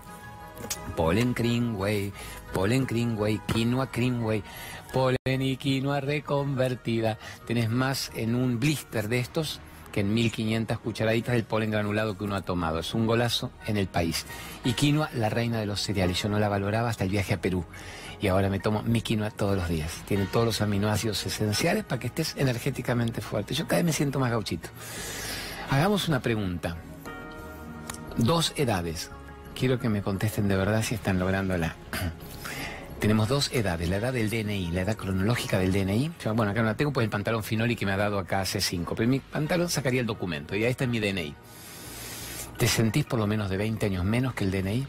Polen 0.96 1.36
Greenway, 1.36 2.12
polen 2.52 2.88
Greenway, 2.88 3.40
quinoa 3.46 3.88
Greenway, 3.94 4.44
polen 4.92 5.40
y 5.40 5.58
quinoa 5.58 6.02
reconvertida. 6.02 7.20
Tenés 7.46 7.70
más 7.70 8.12
en 8.16 8.34
un 8.34 8.60
blister 8.60 9.08
de 9.08 9.20
estos 9.20 9.60
que 9.92 10.02
en 10.02 10.14
1500 10.14 10.80
cucharaditas 10.80 11.34
del 11.34 11.44
polen 11.44 11.72
granulado 11.72 12.18
que 12.18 12.24
uno 12.24 12.36
ha 12.36 12.42
tomado. 12.42 12.80
Es 12.80 12.94
un 12.94 13.06
golazo 13.06 13.52
en 13.68 13.78
el 13.78 13.88
país. 13.88 14.26
Y 14.64 14.74
quinoa, 14.74 15.10
la 15.14 15.30
reina 15.30 15.60
de 15.60 15.66
los 15.66 15.82
cereales. 15.82 16.22
Yo 16.22 16.30
no 16.30 16.40
la 16.40 16.50
valoraba 16.50 16.90
hasta 16.90 17.04
el 17.04 17.10
viaje 17.10 17.34
a 17.34 17.42
Perú. 17.42 17.66
Y 18.22 18.28
ahora 18.28 18.50
me 18.50 18.60
tomo 18.60 18.84
mi 18.84 19.02
quinoa 19.02 19.32
todos 19.32 19.56
los 19.56 19.68
días. 19.68 19.92
Tiene 20.08 20.26
todos 20.26 20.46
los 20.46 20.62
aminoácidos 20.62 21.26
esenciales 21.26 21.84
para 21.84 22.00
que 22.00 22.08
estés 22.08 22.36
energéticamente 22.38 23.22
fuerte. 23.22 23.54
Yo 23.54 23.68
cada 23.68 23.78
vez 23.78 23.86
me 23.86 23.94
siento 23.94 24.20
más 24.20 24.32
gauchito. 24.32 24.70
Hagamos 25.70 26.08
una 26.08 26.22
pregunta. 26.22 26.78
Dos 28.18 28.54
edades. 28.56 29.10
Quiero 29.56 29.80
que 29.80 29.90
me 29.90 30.02
contesten 30.02 30.48
de 30.48 30.56
verdad 30.56 30.84
si 30.84 30.96
están 30.96 31.20
logrando 31.20 31.58
la 31.58 31.76
tenemos 33.02 33.28
dos 33.28 33.50
edades, 33.52 33.90
la 33.90 33.98
edad 33.98 34.14
del 34.14 34.30
DNI, 34.30 34.70
la 34.72 34.82
edad 34.82 34.96
cronológica 34.96 35.58
del 35.58 35.74
DNI. 35.74 36.12
bueno, 36.36 36.52
acá 36.52 36.62
no 36.62 36.68
la 36.68 36.78
tengo, 36.78 36.94
pues 36.94 37.04
el 37.04 37.10
pantalón 37.10 37.44
Finoli 37.44 37.76
que 37.76 37.84
me 37.84 37.94
ha 37.94 37.98
dado 37.98 38.20
acá 38.20 38.42
hace 38.42 38.62
cinco, 38.62 38.94
pero 38.94 39.10
mi 39.10 39.20
pantalón 39.20 39.70
sacaría 39.70 40.02
el 40.02 40.06
documento 40.06 40.56
y 40.56 40.64
ahí 40.64 40.70
está 40.70 40.86
mi 40.86 41.00
DNI. 41.00 41.34
¿Te 42.58 42.68
sentís 42.68 43.06
por 43.06 43.18
lo 43.18 43.26
menos 43.26 43.50
de 43.50 43.58
20 43.58 43.88
años 43.88 44.06
menos 44.06 44.36
que 44.36 44.44
el 44.44 44.52
DNI? 44.52 44.86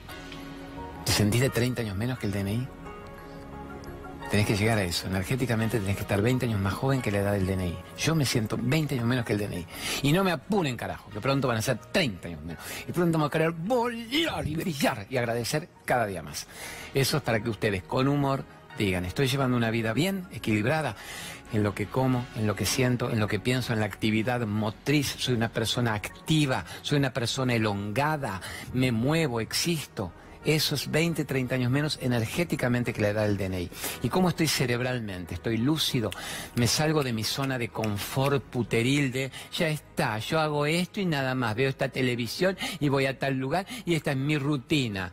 ¿Te 1.06 1.12
sentís 1.12 1.40
de 1.40 1.48
30 1.48 1.80
años 1.80 1.96
menos 1.96 2.18
que 2.18 2.26
el 2.26 2.32
DNI? 2.32 2.68
Tenés 4.32 4.46
que 4.46 4.56
llegar 4.56 4.78
a 4.78 4.82
eso. 4.82 5.08
Energéticamente 5.08 5.78
tenés 5.78 5.94
que 5.94 6.00
estar 6.00 6.22
20 6.22 6.46
años 6.46 6.58
más 6.58 6.72
joven 6.72 7.02
que 7.02 7.10
la 7.10 7.18
edad 7.18 7.32
del 7.34 7.46
DNI. 7.46 7.76
Yo 7.98 8.14
me 8.14 8.24
siento 8.24 8.58
20 8.58 8.94
años 8.94 9.06
menos 9.06 9.26
que 9.26 9.34
el 9.34 9.38
DNI. 9.40 9.66
Y 10.04 10.12
no 10.14 10.24
me 10.24 10.32
apuren, 10.32 10.74
carajo, 10.74 11.10
que 11.10 11.20
pronto 11.20 11.48
van 11.48 11.58
a 11.58 11.60
ser 11.60 11.76
30 11.76 12.28
años 12.28 12.42
menos. 12.42 12.64
Y 12.88 12.92
pronto 12.92 13.18
voy 13.18 13.26
a 13.26 13.30
querer 13.30 13.50
volar 13.50 14.48
y 14.48 14.56
brillar 14.56 15.06
y 15.10 15.18
agradecer 15.18 15.68
cada 15.84 16.06
día 16.06 16.22
más. 16.22 16.46
Eso 16.94 17.18
es 17.18 17.22
para 17.22 17.42
que 17.42 17.50
ustedes, 17.50 17.82
con 17.82 18.08
humor, 18.08 18.42
digan, 18.78 19.04
estoy 19.04 19.26
llevando 19.26 19.54
una 19.54 19.70
vida 19.70 19.92
bien, 19.92 20.26
equilibrada, 20.32 20.96
en 21.52 21.62
lo 21.62 21.74
que 21.74 21.84
como, 21.84 22.24
en 22.34 22.46
lo 22.46 22.56
que 22.56 22.64
siento, 22.64 23.10
en 23.10 23.20
lo 23.20 23.28
que 23.28 23.38
pienso, 23.38 23.74
en 23.74 23.80
la 23.80 23.86
actividad 23.86 24.46
motriz. 24.46 25.14
Soy 25.18 25.34
una 25.34 25.50
persona 25.50 25.92
activa, 25.92 26.64
soy 26.80 26.96
una 26.96 27.12
persona 27.12 27.52
elongada, 27.52 28.40
me 28.72 28.92
muevo, 28.92 29.42
existo 29.42 30.10
esos 30.44 30.90
20, 30.90 31.24
30 31.24 31.54
años 31.54 31.70
menos 31.70 31.98
energéticamente 32.02 32.92
que 32.92 33.02
la 33.02 33.08
edad 33.08 33.26
del 33.26 33.36
DNI. 33.36 33.70
¿Y 34.02 34.08
cómo 34.08 34.28
estoy 34.28 34.48
cerebralmente? 34.48 35.34
Estoy 35.34 35.58
lúcido, 35.58 36.10
me 36.56 36.66
salgo 36.66 37.02
de 37.02 37.12
mi 37.12 37.24
zona 37.24 37.58
de 37.58 37.68
confort 37.68 38.42
puteril 38.42 39.12
de, 39.12 39.30
ya 39.52 39.68
está, 39.68 40.18
yo 40.18 40.40
hago 40.40 40.66
esto 40.66 41.00
y 41.00 41.06
nada 41.06 41.34
más, 41.34 41.54
veo 41.54 41.68
esta 41.68 41.88
televisión 41.88 42.56
y 42.80 42.88
voy 42.88 43.06
a 43.06 43.18
tal 43.18 43.34
lugar 43.34 43.66
y 43.84 43.94
esta 43.94 44.12
es 44.12 44.16
mi 44.16 44.38
rutina 44.38 45.12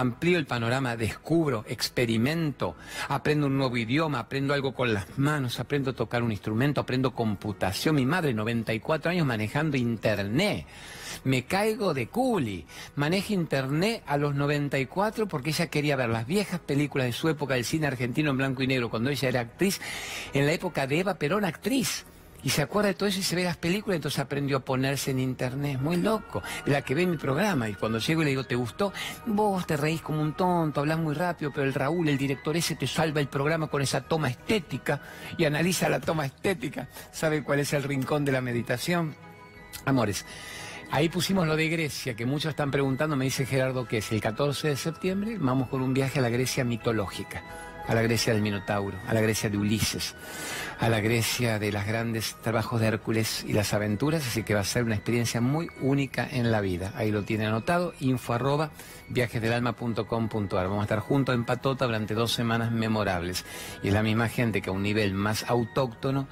amplío 0.00 0.38
el 0.38 0.46
panorama, 0.46 0.96
descubro, 0.96 1.64
experimento, 1.68 2.76
aprendo 3.08 3.46
un 3.46 3.56
nuevo 3.56 3.76
idioma, 3.76 4.20
aprendo 4.20 4.54
algo 4.54 4.74
con 4.74 4.92
las 4.92 5.18
manos, 5.18 5.58
aprendo 5.60 5.90
a 5.90 5.94
tocar 5.94 6.22
un 6.22 6.32
instrumento, 6.32 6.80
aprendo 6.80 7.14
computación. 7.14 7.96
Mi 7.96 8.06
madre, 8.06 8.34
94 8.34 9.10
años, 9.10 9.26
manejando 9.26 9.76
internet. 9.76 10.66
Me 11.24 11.44
caigo 11.44 11.94
de 11.94 12.08
culi. 12.08 12.66
Maneja 12.94 13.32
internet 13.32 14.02
a 14.06 14.16
los 14.16 14.34
94 14.34 15.26
porque 15.26 15.50
ella 15.50 15.68
quería 15.68 15.96
ver 15.96 16.10
las 16.10 16.26
viejas 16.26 16.60
películas 16.60 17.06
de 17.06 17.12
su 17.12 17.28
época 17.28 17.54
del 17.54 17.64
cine 17.64 17.86
argentino 17.86 18.30
en 18.30 18.36
blanco 18.36 18.62
y 18.62 18.66
negro, 18.66 18.90
cuando 18.90 19.10
ella 19.10 19.28
era 19.28 19.40
actriz, 19.40 19.80
en 20.32 20.46
la 20.46 20.52
época 20.52 20.86
de 20.86 21.00
Eva 21.00 21.14
Perón, 21.14 21.44
actriz. 21.44 22.04
Y 22.46 22.50
se 22.50 22.62
acuerda 22.62 22.90
de 22.90 22.94
todo 22.94 23.08
eso 23.08 23.18
y 23.18 23.24
se 23.24 23.34
ve 23.34 23.42
las 23.42 23.56
películas, 23.56 23.96
entonces 23.96 24.20
aprendió 24.20 24.58
a 24.58 24.60
ponerse 24.60 25.10
en 25.10 25.18
internet. 25.18 25.80
Muy 25.80 25.96
loco. 25.96 26.44
La 26.66 26.80
que 26.82 26.94
ve 26.94 27.04
mi 27.04 27.16
programa. 27.16 27.68
Y 27.68 27.74
cuando 27.74 27.98
llego 27.98 28.22
y 28.22 28.24
le 28.24 28.30
digo, 28.30 28.44
¿te 28.44 28.54
gustó? 28.54 28.92
Vos 29.26 29.66
te 29.66 29.76
reís 29.76 30.00
como 30.00 30.22
un 30.22 30.34
tonto, 30.34 30.78
hablas 30.78 31.00
muy 31.00 31.12
rápido, 31.12 31.50
pero 31.52 31.66
el 31.66 31.74
Raúl, 31.74 32.08
el 32.08 32.16
director 32.16 32.56
ese, 32.56 32.76
te 32.76 32.86
salva 32.86 33.20
el 33.20 33.26
programa 33.26 33.66
con 33.66 33.82
esa 33.82 34.02
toma 34.02 34.28
estética 34.28 35.02
y 35.36 35.44
analiza 35.44 35.88
la 35.88 35.98
toma 35.98 36.24
estética. 36.24 36.86
¿Sabe 37.10 37.42
cuál 37.42 37.58
es 37.58 37.72
el 37.72 37.82
rincón 37.82 38.24
de 38.24 38.30
la 38.30 38.40
meditación? 38.40 39.16
Amores. 39.84 40.24
Ahí 40.92 41.08
pusimos 41.08 41.48
lo 41.48 41.56
de 41.56 41.68
Grecia, 41.68 42.14
que 42.14 42.26
muchos 42.26 42.50
están 42.50 42.70
preguntando, 42.70 43.16
me 43.16 43.24
dice 43.24 43.44
Gerardo 43.44 43.88
que 43.88 43.98
es 43.98 44.12
el 44.12 44.20
14 44.20 44.68
de 44.68 44.76
septiembre, 44.76 45.36
vamos 45.40 45.68
con 45.68 45.82
un 45.82 45.92
viaje 45.92 46.20
a 46.20 46.22
la 46.22 46.28
Grecia 46.28 46.64
mitológica 46.64 47.42
a 47.86 47.94
la 47.94 48.02
Grecia 48.02 48.32
del 48.32 48.42
Minotauro, 48.42 48.98
a 49.06 49.14
la 49.14 49.20
Grecia 49.20 49.50
de 49.50 49.58
Ulises, 49.58 50.14
a 50.78 50.88
la 50.88 51.00
Grecia 51.00 51.58
de 51.58 51.72
los 51.72 51.84
grandes 51.86 52.36
trabajos 52.42 52.80
de 52.80 52.88
Hércules 52.88 53.44
y 53.46 53.52
las 53.52 53.72
aventuras, 53.72 54.26
así 54.26 54.42
que 54.42 54.54
va 54.54 54.60
a 54.60 54.64
ser 54.64 54.84
una 54.84 54.94
experiencia 54.94 55.40
muy 55.40 55.68
única 55.80 56.28
en 56.30 56.50
la 56.50 56.60
vida. 56.60 56.92
Ahí 56.96 57.10
lo 57.10 57.22
tiene 57.22 57.46
anotado, 57.46 57.94
info 58.00 58.34
arroba 58.34 58.70
viajesdelalma.com.ar. 59.08 60.68
Vamos 60.68 60.80
a 60.80 60.82
estar 60.82 61.00
juntos 61.00 61.34
en 61.34 61.44
Patota 61.44 61.86
durante 61.86 62.14
dos 62.14 62.32
semanas 62.32 62.72
memorables. 62.72 63.44
Y 63.82 63.88
es 63.88 63.94
la 63.94 64.02
misma 64.02 64.28
gente 64.28 64.60
que 64.60 64.70
a 64.70 64.72
un 64.72 64.82
nivel 64.82 65.14
más 65.14 65.44
autóctono 65.48 66.28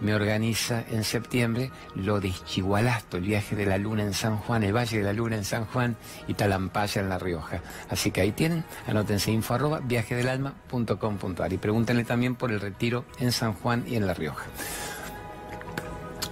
me 0.00 0.14
organiza 0.14 0.84
en 0.90 1.04
septiembre 1.04 1.70
lo 1.94 2.20
de 2.20 2.28
Ischigualasto, 2.28 3.16
el 3.16 3.24
viaje 3.24 3.56
de 3.56 3.66
la 3.66 3.78
luna 3.78 4.02
en 4.02 4.14
San 4.14 4.36
Juan, 4.38 4.62
el 4.62 4.74
Valle 4.74 4.98
de 4.98 5.04
la 5.04 5.12
Luna 5.12 5.36
en 5.36 5.44
San 5.44 5.64
Juan 5.66 5.96
y 6.28 6.34
Talampaya 6.34 7.00
en 7.00 7.08
La 7.08 7.18
Rioja. 7.18 7.60
Así 7.88 8.10
que 8.10 8.20
ahí 8.20 8.32
tienen, 8.32 8.64
anótense 8.86 9.30
info 9.30 9.54
arroba 9.54 9.80
viajesdelalma.com.ar 9.80 11.52
y 11.52 11.58
pregúntenle 11.58 12.04
también 12.04 12.34
por 12.34 12.52
el 12.52 12.60
retiro 12.60 13.04
en 13.18 13.32
San 13.32 13.54
Juan 13.54 13.84
y 13.86 13.96
en 13.96 14.06
La 14.06 14.14
Rioja. 14.14 14.46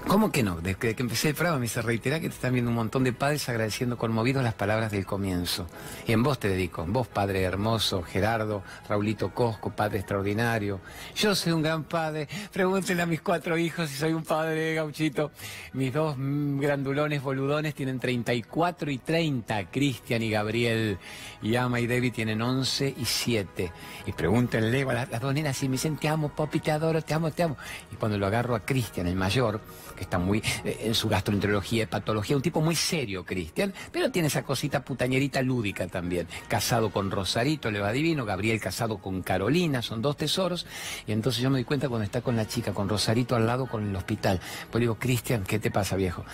¿Cómo 0.06 0.30
que 0.30 0.42
no? 0.42 0.60
Desde 0.60 0.94
que 0.94 1.02
empecé 1.02 1.30
el 1.30 1.34
programa 1.34 1.58
me 1.58 1.66
hice 1.66 1.80
reiterar 1.80 2.20
que 2.20 2.28
te 2.28 2.34
están 2.34 2.52
viendo 2.52 2.70
un 2.70 2.76
montón 2.76 3.04
de 3.04 3.14
padres 3.14 3.48
agradeciendo 3.48 3.96
conmovidos 3.96 4.44
las 4.44 4.52
palabras 4.52 4.92
del 4.92 5.06
comienzo. 5.06 5.66
Y 6.06 6.12
en 6.12 6.22
vos 6.22 6.38
te 6.38 6.48
dedico, 6.48 6.82
en 6.84 6.92
vos 6.92 7.08
padre 7.08 7.42
hermoso, 7.42 8.02
Gerardo, 8.02 8.62
Raulito 8.86 9.32
Cosco, 9.32 9.70
padre 9.70 10.00
extraordinario. 10.00 10.80
Yo 11.16 11.34
soy 11.34 11.52
un 11.52 11.62
gran 11.62 11.84
padre, 11.84 12.28
pregúntenle 12.52 13.02
a 13.02 13.06
mis 13.06 13.22
cuatro 13.22 13.56
hijos 13.56 13.88
si 13.88 13.96
soy 13.96 14.12
un 14.12 14.24
padre 14.24 14.74
gauchito. 14.74 15.32
Mis 15.72 15.92
dos 15.92 16.16
grandulones 16.18 17.22
boludones 17.22 17.74
tienen 17.74 17.98
34 17.98 18.90
y 18.90 18.98
30, 18.98 19.70
Cristian 19.70 20.22
y 20.22 20.30
Gabriel. 20.30 20.98
Y 21.40 21.56
Ama 21.56 21.80
y 21.80 21.86
David 21.86 22.12
tienen 22.12 22.42
11 22.42 22.94
y 22.96 23.04
7. 23.06 23.72
Y 24.06 24.12
pregúntenle 24.12 24.82
a 24.82 25.06
las, 25.06 25.20
dos 25.20 25.32
nenas 25.32 25.56
si 25.56 25.66
me 25.66 25.72
dicen 25.72 25.96
te 25.96 26.08
amo, 26.08 26.28
papi, 26.28 26.60
te 26.60 26.70
adoro, 26.70 27.00
te 27.00 27.14
amo, 27.14 27.30
te 27.30 27.42
amo. 27.42 27.56
Y 27.90 27.96
cuando 27.96 28.18
lo 28.18 28.26
agarro 28.26 28.54
a 28.54 28.60
Cristian, 28.60 29.06
el 29.06 29.16
mayor, 29.16 29.60
que 29.94 30.02
está 30.02 30.18
muy 30.18 30.42
eh, 30.64 30.78
en 30.84 30.94
su 30.94 31.08
gastroenterología, 31.08 31.88
patología, 31.88 32.36
un 32.36 32.42
tipo 32.42 32.60
muy 32.60 32.76
serio, 32.76 33.24
Cristian, 33.24 33.72
pero 33.92 34.10
tiene 34.10 34.28
esa 34.28 34.42
cosita 34.42 34.84
putañerita 34.84 35.42
lúdica 35.42 35.86
también. 35.86 36.28
Casado 36.48 36.90
con 36.90 37.10
Rosarito, 37.10 37.70
le 37.70 37.80
va 37.80 37.92
divino, 37.92 38.24
Gabriel 38.24 38.60
casado 38.60 38.98
con 38.98 39.22
Carolina, 39.22 39.82
son 39.82 40.02
dos 40.02 40.16
tesoros, 40.16 40.66
y 41.06 41.12
entonces 41.12 41.42
yo 41.42 41.50
me 41.50 41.58
doy 41.58 41.64
cuenta 41.64 41.88
cuando 41.88 42.04
está 42.04 42.20
con 42.20 42.36
la 42.36 42.46
chica, 42.46 42.72
con 42.72 42.88
Rosarito 42.88 43.36
al 43.36 43.46
lado, 43.46 43.66
con 43.66 43.88
el 43.88 43.96
hospital. 43.96 44.40
Pues 44.70 44.80
digo, 44.80 44.96
Cristian, 44.96 45.44
¿qué 45.44 45.58
te 45.58 45.70
pasa, 45.70 45.96
viejo? 45.96 46.24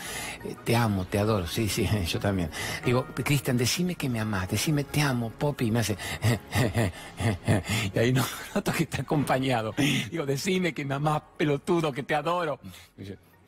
Eh, 0.45 0.57
te 0.65 0.77
amo, 0.77 1.05
te 1.05 1.19
adoro, 1.19 1.47
sí, 1.47 1.69
sí, 1.69 1.89
yo 2.07 2.19
también. 2.19 2.51
Digo, 2.85 3.07
Cristian, 3.15 3.57
decime 3.57 3.95
que 3.95 4.09
me 4.09 4.21
amás, 4.21 4.49
decime 4.49 4.85
te 4.85 5.01
amo, 5.01 5.31
Popi, 5.31 5.67
y 5.67 5.71
me 5.71 5.81
hace, 5.81 5.97
y 7.95 7.99
ahí 7.99 8.13
no 8.13 8.25
noto 8.55 8.73
que 8.73 8.85
está 8.85 9.03
acompañado. 9.03 9.75
Digo, 10.11 10.27
decime 10.27 10.73
que 10.73 10.85
me 10.85 10.95
amás, 10.95 11.23
pelotudo, 11.37 11.93
que 11.93 12.03
te 12.03 12.15
adoro. 12.15 12.61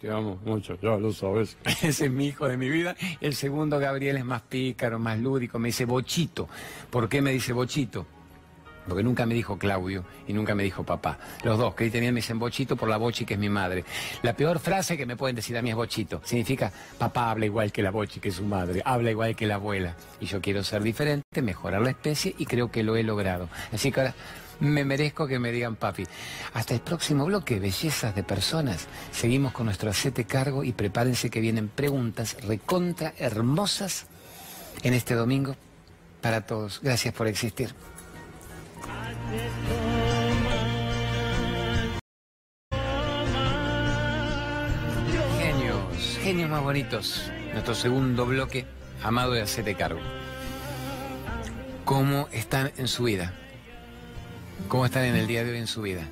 Te 0.03 0.11
amo 0.11 0.37
mucho, 0.45 0.77
ya 0.83 0.97
lo 0.97 1.13
sabes. 1.13 1.57
Ese 1.65 2.07
es 2.07 2.11
mi 2.11 2.27
hijo 2.27 2.49
de 2.49 2.57
mi 2.57 2.69
vida. 2.69 2.97
El 3.21 3.37
segundo, 3.37 3.79
Gabriel, 3.79 4.17
es 4.17 4.25
más 4.25 4.43
pícaro, 4.43 4.99
más 4.99 5.17
lúdico. 5.21 5.61
Me 5.61 5.69
dice 5.69 5.85
Bochito. 5.85 6.49
¿Por 6.91 7.09
qué 7.09 7.23
me 7.23 7.31
dice 7.31 7.53
Bochito? 7.53 8.05
Porque 8.89 9.05
nunca 9.05 9.27
me 9.27 9.35
dijo 9.35 9.57
Claudio 9.57 10.05
y 10.27 10.33
nunca 10.33 10.57
me 10.57 10.65
dijo 10.65 10.83
papá. 10.83 11.21
Los 11.45 11.57
dos, 11.57 11.77
que 11.77 11.89
tenían 11.89 12.15
me 12.15 12.19
dicen 12.19 12.41
Bochito 12.41 12.75
por 12.75 12.89
la 12.89 12.97
Bochi, 12.97 13.25
que 13.25 13.35
es 13.35 13.41
mi 13.41 13.49
madre. 13.49 13.85
La 14.23 14.35
peor 14.35 14.59
frase 14.59 14.97
que 14.97 15.07
me 15.07 15.15
pueden 15.15 15.37
decir 15.37 15.57
a 15.57 15.63
mí 15.63 15.71
es 15.71 15.77
Bochito. 15.77 16.21
Significa, 16.25 16.73
papá 16.99 17.31
habla 17.31 17.47
igual 17.47 17.71
que 17.71 17.81
la 17.81 17.93
Bochi, 17.93 18.19
que 18.19 18.31
es 18.31 18.35
su 18.35 18.45
madre. 18.45 18.83
Habla 18.85 19.13
igual 19.13 19.37
que 19.37 19.47
la 19.47 19.55
abuela. 19.55 19.95
Y 20.19 20.27
yo 20.27 20.41
quiero 20.41 20.65
ser 20.65 20.83
diferente, 20.83 21.43
mejorar 21.43 21.81
la 21.81 21.91
especie 21.91 22.35
y 22.37 22.47
creo 22.47 22.73
que 22.73 22.83
lo 22.83 22.97
he 22.97 23.05
logrado. 23.05 23.49
Así 23.73 23.93
que 23.93 24.01
ahora 24.01 24.15
me 24.63 24.85
merezco 24.85 25.27
que 25.27 25.39
me 25.39 25.53
digan 25.53 25.77
papi. 25.77 26.07
Hasta 26.55 26.75
el 26.75 26.81
próximo 26.81 27.27
bloque, 27.27 27.59
bellezas 27.59 28.15
de 28.15 28.23
personas. 28.23 28.87
Seguimos 29.11 29.53
con 29.53 29.67
nuestro 29.67 29.91
acete 29.91 30.25
cargo 30.25 30.65
y 30.65 30.73
prepárense 30.73 31.31
que 31.31 31.41
vienen 31.41 31.69
preguntas 31.69 32.37
recontra 32.47 33.13
hermosas 33.19 34.07
en 34.83 34.95
este 34.95 35.15
domingo 35.15 35.57
para 36.21 36.43
todos. 36.43 36.81
Gracias 36.83 37.13
por 37.13 37.27
existir. 37.27 37.75
Genios, 45.39 46.19
genios 46.23 46.51
más 46.51 46.63
bonitos. 46.63 47.31
Nuestro 47.53 47.75
segundo 47.75 48.27
bloque, 48.27 48.65
amado 49.03 49.33
de 49.33 49.43
acete 49.43 49.75
cargo. 49.75 50.01
¿Cómo 51.85 52.29
están 52.33 52.71
en 52.77 52.87
su 52.87 53.05
vida? 53.05 53.42
¿Cómo 54.69 54.87
están 54.87 55.05
en 55.05 55.17
el 55.17 55.27
día 55.27 55.45
de 55.45 55.53
hoy 55.53 55.59
en 55.59 55.67
su 55.67 55.83
vida? 55.83 56.09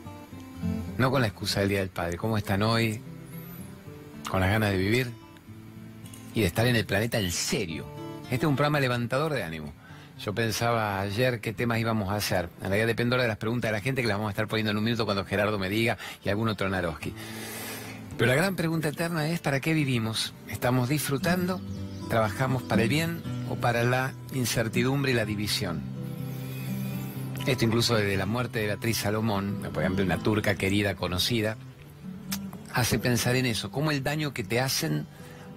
No 0.99 1.11
con 1.11 1.23
la 1.23 1.29
excusa 1.29 1.61
del 1.61 1.69
Día 1.71 1.81
del 1.81 1.89
Padre. 1.89 2.17
¿Cómo 2.17 2.37
están 2.37 2.63
hoy? 2.63 3.01
Con 4.31 4.41
las 4.41 4.51
ganas 4.51 4.71
de 4.71 4.77
vivir 4.77 5.11
y 6.35 6.41
de 6.41 6.47
estar 6.47 6.67
en 6.67 6.77
el 6.77 6.85
planeta 6.85 7.19
en 7.19 7.33
serio. 7.33 7.87
Este 8.25 8.45
es 8.45 8.45
un 8.45 8.57
programa 8.57 8.81
levantador 8.81 9.33
de 9.33 9.43
ánimo. 9.43 9.73
Yo 10.25 10.35
pensaba 10.35 11.01
ayer 11.01 11.41
qué 11.41 11.55
temas 11.55 11.79
íbamos 11.79 12.11
a 12.11 12.17
hacer. 12.17 12.51
En 12.61 12.69
realidad 12.69 12.87
depende 12.87 13.17
de 13.17 13.27
las 13.27 13.39
preguntas 13.39 13.71
de 13.71 13.73
la 13.73 13.81
gente 13.81 14.03
que 14.03 14.09
las 14.09 14.19
vamos 14.19 14.29
a 14.29 14.33
estar 14.33 14.47
poniendo 14.47 14.73
en 14.73 14.77
un 14.77 14.85
minuto 14.85 15.07
cuando 15.07 15.25
Gerardo 15.25 15.59
me 15.59 15.71
diga 15.71 15.97
y 16.23 16.29
algún 16.29 16.49
otro 16.49 16.69
Naroski. 16.69 17.15
Pero 18.19 18.29
la 18.29 18.37
gran 18.37 18.55
pregunta 18.55 18.89
eterna 18.89 19.29
es 19.29 19.41
¿para 19.41 19.61
qué 19.61 19.73
vivimos? 19.73 20.35
¿Estamos 20.49 20.91
disfrutando? 20.91 21.61
¿Trabajamos 22.11 22.63
para 22.63 22.83
el 22.83 22.89
bien 22.91 23.23
o 23.49 23.57
para 23.57 23.83
la 23.83 24.13
incertidumbre 24.35 25.13
y 25.13 25.15
la 25.15 25.25
división? 25.25 26.00
Esto 27.47 27.65
incluso 27.65 27.95
desde 27.95 28.17
la 28.17 28.27
muerte 28.27 28.59
de 28.59 28.67
Beatriz 28.67 28.99
Salomón, 28.99 29.61
por 29.73 29.83
ejemplo, 29.83 30.05
una 30.05 30.19
turca 30.19 30.57
querida, 30.57 30.95
conocida, 30.95 31.57
hace 32.73 32.99
pensar 32.99 33.35
en 33.37 33.47
eso, 33.47 33.71
cómo 33.71 33.91
el 33.91 34.03
daño 34.03 34.33
que 34.35 34.45
te 34.45 34.61
hacen 34.61 35.07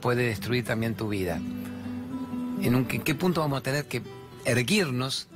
puede 0.01 0.25
destruir 0.25 0.63
también 0.63 0.95
tu 0.95 1.09
vida. 1.09 1.39
¿En, 2.61 2.85
qué 2.85 3.15
punto 3.15 3.41
vamos 3.41 3.59
a 3.59 3.63
tener 3.63 3.85
que 3.85 4.01
erguirnos 4.45 5.27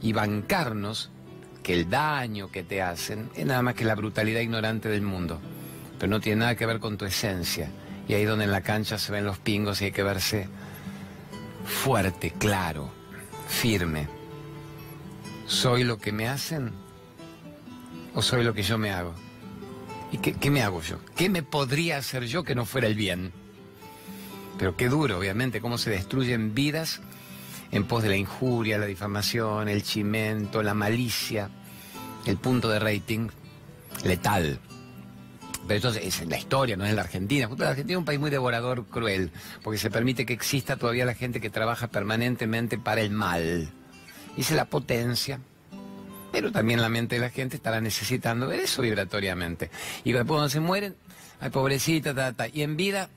y 0.00 0.12
bancarnos 0.12 1.10
que 1.62 1.74
el 1.74 1.90
daño 1.90 2.50
que 2.50 2.62
te 2.62 2.80
hacen 2.80 3.28
es 3.34 3.44
nada 3.44 3.62
más 3.62 3.74
que 3.74 3.84
la 3.84 3.96
brutalidad 3.96 4.40
ignorante 4.40 4.88
del 4.88 5.02
mundo, 5.02 5.40
pero 5.98 6.08
no 6.08 6.20
tiene 6.20 6.40
nada 6.40 6.54
que 6.54 6.66
ver 6.66 6.78
con 6.78 6.96
tu 6.96 7.04
esencia. 7.04 7.68
Y 8.08 8.14
ahí 8.14 8.24
donde 8.24 8.44
en 8.44 8.52
la 8.52 8.60
cancha 8.60 8.98
se 8.98 9.10
ven 9.10 9.24
los 9.24 9.38
pingos 9.38 9.82
y 9.82 9.86
hay 9.86 9.92
que 9.92 10.04
verse 10.04 10.48
fuerte, 11.64 12.32
claro, 12.38 12.88
firme. 13.48 14.15
¿Soy 15.46 15.84
lo 15.84 15.98
que 15.98 16.12
me 16.12 16.28
hacen 16.28 16.72
¿O 18.16 18.22
soy 18.22 18.44
lo 18.44 18.54
que 18.54 18.62
yo 18.62 18.78
me 18.78 18.90
hago? 18.90 19.14
¿Y 20.10 20.16
qué, 20.16 20.32
qué 20.32 20.50
me 20.50 20.62
hago 20.62 20.80
yo? 20.80 20.98
¿Qué 21.14 21.28
me 21.28 21.42
podría 21.42 21.98
hacer 21.98 22.24
yo 22.24 22.44
que 22.44 22.54
no 22.54 22.64
fuera 22.64 22.86
el 22.86 22.94
bien? 22.94 23.30
Pero 24.58 24.74
qué 24.74 24.88
duro, 24.88 25.18
obviamente, 25.18 25.60
cómo 25.60 25.76
se 25.76 25.90
destruyen 25.90 26.54
vidas 26.54 27.02
en 27.72 27.84
pos 27.84 28.02
de 28.02 28.08
la 28.08 28.16
injuria, 28.16 28.78
la 28.78 28.86
difamación, 28.86 29.68
el 29.68 29.82
chimento, 29.82 30.62
la 30.62 30.72
malicia, 30.72 31.50
el 32.24 32.38
punto 32.38 32.70
de 32.70 32.78
rating 32.78 33.28
letal. 34.02 34.60
Pero 35.68 35.76
esto 35.76 36.00
es 36.00 36.22
en 36.22 36.30
la 36.30 36.38
historia, 36.38 36.78
no 36.78 36.84
es 36.84 36.90
en 36.90 36.96
la 36.96 37.02
Argentina. 37.02 37.50
La 37.58 37.68
Argentina 37.68 37.96
es 37.96 37.98
un 37.98 38.06
país 38.06 38.18
muy 38.18 38.30
devorador, 38.30 38.86
cruel, 38.86 39.30
porque 39.62 39.78
se 39.78 39.90
permite 39.90 40.24
que 40.24 40.32
exista 40.32 40.78
todavía 40.78 41.04
la 41.04 41.14
gente 41.14 41.38
que 41.38 41.50
trabaja 41.50 41.88
permanentemente 41.88 42.78
para 42.78 43.02
el 43.02 43.10
mal. 43.10 43.70
Y 44.36 44.42
es 44.42 44.50
la 44.52 44.66
potencia. 44.66 45.40
Pero 46.32 46.52
también 46.52 46.82
la 46.82 46.88
mente 46.88 47.14
de 47.14 47.22
la 47.22 47.30
gente 47.30 47.56
estará 47.56 47.80
necesitando 47.80 48.48
ver 48.48 48.60
eso 48.60 48.82
vibratoriamente. 48.82 49.70
Y 50.04 50.12
cuando 50.12 50.48
se 50.48 50.60
mueren, 50.60 50.94
ay 51.40 51.50
pobrecita, 51.50 52.14
ta, 52.14 52.32
ta. 52.32 52.48
y 52.48 52.62
en 52.62 52.76
vida, 52.76 53.08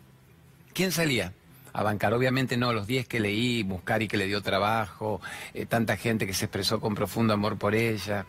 ¿quién 0.73 0.91
salía? 0.91 1.33
a 1.73 1.83
bancar. 1.83 2.13
Obviamente 2.13 2.57
no, 2.57 2.73
los 2.73 2.87
10 2.87 3.07
que 3.07 3.19
leí, 3.19 3.63
Muscari 3.63 4.07
que 4.07 4.17
le 4.17 4.27
dio 4.27 4.41
trabajo, 4.41 5.21
eh, 5.53 5.65
tanta 5.65 5.97
gente 5.97 6.25
que 6.25 6.33
se 6.33 6.45
expresó 6.45 6.79
con 6.79 6.95
profundo 6.95 7.33
amor 7.33 7.57
por 7.57 7.75
ella. 7.75 8.25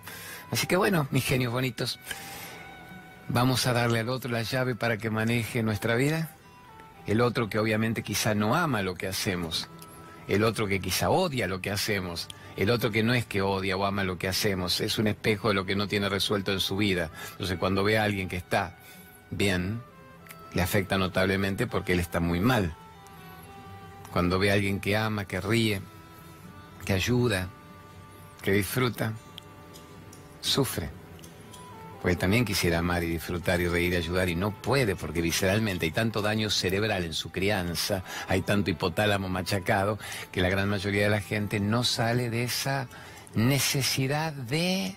Así 0.50 0.66
que 0.66 0.76
bueno, 0.76 1.07
mis 1.11 1.24
genios 1.24 1.53
bonitos, 1.53 1.98
vamos 3.29 3.66
a 3.66 3.72
darle 3.72 4.00
al 4.00 4.09
otro 4.09 4.31
la 4.31 4.42
llave 4.42 4.74
para 4.74 4.98
que 4.98 5.11
maneje 5.11 5.62
nuestra 5.62 5.94
vida. 5.94 6.31
El 7.07 7.20
otro 7.20 7.48
que 7.48 7.59
obviamente 7.59 8.03
quizá 8.03 8.35
no 8.35 8.55
ama 8.55 8.83
lo 8.83 8.94
que 8.94 9.09
hacemos. 9.09 9.68
El 10.29 10.44
otro 10.44 10.66
que 10.66 10.81
quizá 10.81 11.11
odia 11.11 11.46
lo 11.46 11.61
que 11.61 11.70
hacemos. 11.70 12.29
El 12.61 12.68
otro 12.68 12.90
que 12.90 13.03
no 13.03 13.14
es 13.14 13.25
que 13.25 13.40
odia 13.40 13.75
o 13.79 13.87
ama 13.87 14.05
lo 14.05 14.18
que 14.18 14.29
hacemos, 14.29 14.83
es 14.83 14.99
un 14.99 15.07
espejo 15.07 15.49
de 15.49 15.55
lo 15.55 15.64
que 15.64 15.75
no 15.75 15.88
tiene 15.88 16.11
resuelto 16.11 16.53
en 16.53 16.61
su 16.61 16.77
vida. 16.77 17.11
Entonces 17.33 17.57
cuando 17.57 17.83
ve 17.83 17.96
a 17.96 18.05
alguien 18.05 18.29
que 18.29 18.37
está 18.37 18.77
bien, 19.31 19.81
le 20.53 20.61
afecta 20.61 20.99
notablemente 20.99 21.66
porque 21.66 21.94
él 21.94 22.01
está 22.01 22.20
muy 22.20 22.38
mal. 22.38 22.77
Cuando 24.12 24.38
ve 24.38 24.51
a 24.51 24.55
alguien 24.55 24.79
que 24.79 24.94
ama, 24.94 25.25
que 25.25 25.40
ríe, 25.40 25.81
que 26.85 26.92
ayuda, 26.92 27.49
que 28.42 28.53
disfruta, 28.53 29.14
sufre. 30.42 30.99
Pues 32.02 32.16
también 32.18 32.46
quisiera 32.46 32.78
amar 32.78 33.04
y 33.04 33.08
disfrutar 33.08 33.60
y 33.60 33.68
reír 33.68 33.92
y 33.92 33.96
ayudar 33.96 34.28
y 34.30 34.34
no 34.34 34.52
puede 34.52 34.96
porque 34.96 35.20
visceralmente 35.20 35.84
hay 35.84 35.92
tanto 35.92 36.22
daño 36.22 36.48
cerebral 36.48 37.04
en 37.04 37.12
su 37.12 37.30
crianza, 37.30 38.02
hay 38.26 38.40
tanto 38.40 38.70
hipotálamo 38.70 39.28
machacado 39.28 39.98
que 40.32 40.40
la 40.40 40.48
gran 40.48 40.68
mayoría 40.68 41.04
de 41.04 41.10
la 41.10 41.20
gente 41.20 41.60
no 41.60 41.84
sale 41.84 42.30
de 42.30 42.44
esa 42.44 42.88
necesidad 43.34 44.32
de 44.32 44.96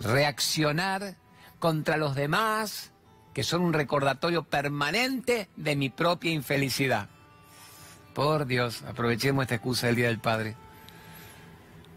reaccionar 0.00 1.16
contra 1.58 1.96
los 1.96 2.14
demás, 2.14 2.90
que 3.32 3.42
son 3.42 3.62
un 3.62 3.72
recordatorio 3.72 4.44
permanente 4.44 5.48
de 5.56 5.76
mi 5.76 5.88
propia 5.88 6.32
infelicidad. 6.32 7.08
Por 8.14 8.46
Dios, 8.46 8.82
aprovechemos 8.82 9.42
esta 9.42 9.54
excusa 9.54 9.86
del 9.86 9.96
Día 9.96 10.08
del 10.08 10.18
Padre 10.18 10.56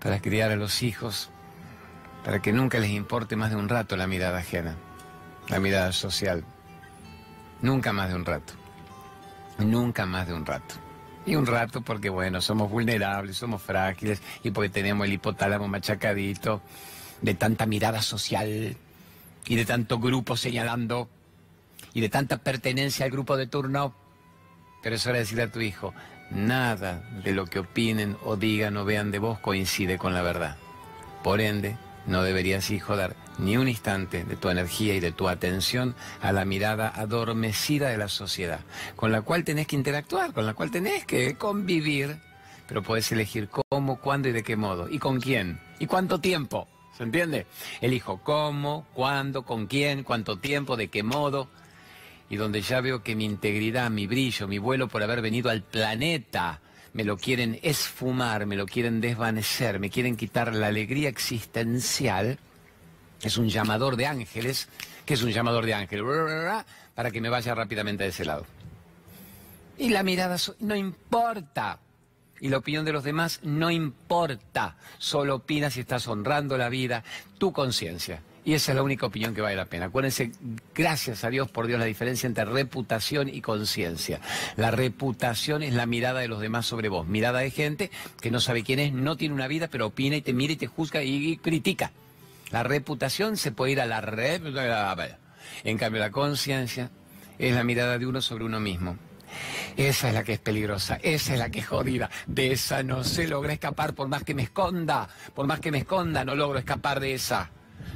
para 0.02 0.22
criar 0.22 0.52
a 0.52 0.56
los 0.56 0.84
hijos, 0.84 1.30
para 2.24 2.42
que 2.42 2.54
nunca 2.54 2.80
les 2.80 2.92
importe 2.92 3.36
más 3.36 3.50
de 3.50 3.56
un 3.56 3.70
rato 3.70 3.98
la 3.98 4.08
mirada 4.08 4.40
ajena, 4.40 4.76
la 5.50 5.60
mirada 5.60 5.92
social. 5.92 6.44
Nunca 7.62 7.94
más 7.94 8.10
de 8.10 8.16
un 8.16 8.26
rato. 8.26 8.54
Nunca 9.58 10.06
más 10.06 10.28
de 10.28 10.34
un 10.34 10.46
rato. 10.46 10.76
Y 11.26 11.36
un 11.36 11.46
rato 11.46 11.82
porque, 11.82 12.10
bueno, 12.10 12.42
somos 12.42 12.70
vulnerables, 12.70 13.38
somos 13.38 13.62
frágiles 13.62 14.22
y 14.44 14.52
porque 14.52 14.70
tenemos 14.70 15.06
el 15.06 15.14
hipotálamo 15.14 15.68
machacadito 15.68 16.62
de 17.22 17.34
tanta 17.34 17.66
mirada 17.66 18.02
social 18.02 18.76
y 19.46 19.56
de 19.56 19.66
tanto 19.66 20.00
grupo 20.00 20.36
señalando 20.36 21.08
y 21.94 22.02
de 22.02 22.10
tanta 22.10 22.38
pertenencia 22.38 23.06
al 23.06 23.12
grupo 23.12 23.38
de 23.38 23.48
turno 23.48 23.94
pero 24.84 24.98
es 24.98 25.08
hora 25.08 25.14
de 25.14 25.20
decirle 25.22 25.44
a 25.44 25.52
tu 25.52 25.62
hijo, 25.62 25.94
nada 26.30 27.10
de 27.24 27.32
lo 27.32 27.46
que 27.46 27.60
opinen 27.60 28.18
o 28.24 28.36
digan 28.36 28.76
o 28.76 28.84
vean 28.84 29.12
de 29.12 29.20
vos 29.20 29.40
coincide 29.40 29.98
con 29.98 30.14
la 30.14 30.22
verdad. 30.22 30.58
Por 31.24 31.40
ende, 31.40 31.78
no 32.06 32.24
deberías, 32.24 32.70
hijo, 32.72 32.96
dar 32.96 33.16
ni 33.38 33.58
un 33.58 33.68
instante 33.68 34.24
de 34.24 34.36
tu 34.36 34.50
energía 34.50 34.96
y 34.96 35.00
de 35.00 35.12
tu 35.12 35.28
atención 35.28 35.96
a 36.22 36.32
la 36.32 36.46
mirada 36.46 36.92
adormecida 36.96 37.90
de 37.90 37.98
la 37.98 38.08
sociedad, 38.08 38.60
con 38.96 39.12
la 39.12 39.22
cual 39.22 39.44
tenés 39.44 39.68
que 39.68 39.76
interactuar, 39.76 40.34
con 40.34 40.46
la 40.46 40.54
cual 40.54 40.72
tenés 40.72 41.06
que 41.06 41.36
convivir, 41.36 42.18
pero 42.68 42.84
podés 42.84 43.12
elegir 43.12 43.50
cómo, 43.50 44.00
cuándo 44.00 44.30
y 44.30 44.32
de 44.32 44.44
qué 44.44 44.56
modo, 44.56 44.90
y 44.90 45.00
con 45.00 45.20
quién, 45.20 45.60
y 45.80 45.88
cuánto 45.88 46.20
tiempo. 46.20 46.68
¿Se 46.98 47.04
entiende? 47.04 47.48
Elijo 47.82 48.22
cómo, 48.22 48.86
cuándo, 48.94 49.44
con 49.44 49.66
quién, 49.66 50.04
cuánto 50.04 50.38
tiempo, 50.38 50.78
de 50.78 50.90
qué 50.90 51.02
modo 51.02 51.50
y 52.34 52.36
donde 52.36 52.62
ya 52.62 52.82
veo 52.82 53.04
que 53.04 53.16
mi 53.16 53.26
integridad, 53.26 53.92
mi 53.92 54.08
brillo, 54.08 54.48
mi 54.48 54.58
vuelo 54.58 54.88
por 54.88 55.04
haber 55.04 55.22
venido 55.22 55.52
al 55.52 55.62
planeta, 55.62 56.62
me 56.94 57.04
lo 57.04 57.18
quieren 57.18 57.60
esfumar, 57.64 58.46
me 58.46 58.56
lo 58.56 58.66
quieren 58.66 59.02
desvanecer, 59.02 59.80
me 59.80 59.90
quieren 59.90 60.16
quitar 60.16 60.54
la 60.54 60.68
alegría 60.68 61.10
existencial, 61.10 62.38
es 63.22 63.38
un 63.38 63.50
llamador 63.50 63.96
de 63.96 64.06
ángeles, 64.06 64.68
que 65.06 65.16
es 65.16 65.24
un 65.24 65.32
llamador 65.32 65.66
de 65.66 65.74
ángeles, 65.74 66.06
para 66.94 67.12
que 67.12 67.22
me 67.22 67.30
vaya 67.30 67.56
rápidamente 67.56 68.04
a 68.04 68.08
ese 68.08 68.26
lado. 68.26 68.46
Y 69.78 69.90
la 69.90 70.04
mirada 70.04 70.38
no 70.60 70.76
importa. 70.76 71.80
Y 72.40 72.50
la 72.50 72.58
opinión 72.58 72.84
de 72.84 72.92
los 72.92 73.04
demás 73.04 73.40
no 73.44 73.72
importa. 73.72 74.76
Solo 74.98 75.36
opina 75.36 75.70
si 75.70 75.80
estás 75.80 76.08
honrando 76.08 76.58
la 76.58 76.70
vida, 76.70 77.04
tu 77.38 77.54
conciencia. 77.54 78.22
Y 78.46 78.54
esa 78.54 78.74
es 78.74 78.76
la 78.76 78.84
única 78.84 79.06
opinión 79.06 79.34
que 79.34 79.42
vale 79.42 79.56
la 79.56 79.66
pena. 79.66 79.86
Acuérdense, 79.86 80.32
gracias 80.76 81.24
a 81.24 81.30
Dios 81.30 81.50
por 81.50 81.66
Dios, 81.66 81.80
la 81.80 81.86
diferencia 81.86 82.28
entre 82.28 82.44
reputación 82.44 83.30
y 83.30 83.40
conciencia. 83.42 84.20
La 84.58 84.70
reputación 84.70 85.64
es 85.64 85.74
la 85.74 85.86
mirada 85.86 86.20
de 86.20 86.28
los 86.28 86.42
demás 86.42 86.66
sobre 86.66 86.90
vos. 86.90 87.08
Mirada 87.08 87.40
de 87.40 87.52
gente 87.52 87.90
que 88.20 88.32
no 88.32 88.42
sabe 88.42 88.64
quién 88.64 88.80
es, 88.80 88.92
no 88.92 89.16
tiene 89.16 89.34
una 89.34 89.48
vida, 89.48 89.70
pero 89.70 89.88
opina 89.88 90.18
y 90.18 90.22
te 90.22 90.34
mira 90.34 90.54
y 90.54 90.58
te 90.58 90.68
juzga 90.68 91.04
y, 91.04 91.38
critica. 91.38 91.92
La 92.52 92.64
reputación 92.64 93.38
se 93.38 93.52
puede 93.52 93.72
ir 93.74 93.82
a 93.82 93.86
la 93.86 94.02
red. 94.02 94.42
En 95.64 95.78
cambio, 95.78 96.02
la 96.02 96.12
conciencia 96.12 96.92
es 97.40 97.56
la 97.56 97.64
mirada 97.64 97.98
de 97.98 98.06
uno 98.06 98.22
sobre 98.22 98.44
uno 98.44 98.60
mismo. 98.60 98.98
Esa 99.78 100.10
es 100.10 100.14
la 100.14 100.24
que 100.24 100.34
es 100.34 100.40
peligrosa, 100.40 101.00
esa 101.02 101.34
es 101.34 101.40
la 101.40 101.50
que 101.50 101.60
es 101.60 101.68
jodida. 101.68 102.10
De 102.28 102.52
esa 102.52 102.84
no 102.84 103.04
se 103.04 103.28
logra 103.28 103.54
escapar 103.54 103.94
por 103.96 104.08
más 104.10 104.24
que 104.24 104.36
me 104.36 104.44
esconda, 104.44 105.08
por 105.34 105.48
más 105.48 105.62
que 105.62 105.72
me 105.72 105.80
esconda, 105.80 106.26
no 106.26 106.36
logro 106.36 106.60
escapar 106.60 107.00
de 107.00 107.14
esa. 107.14 107.50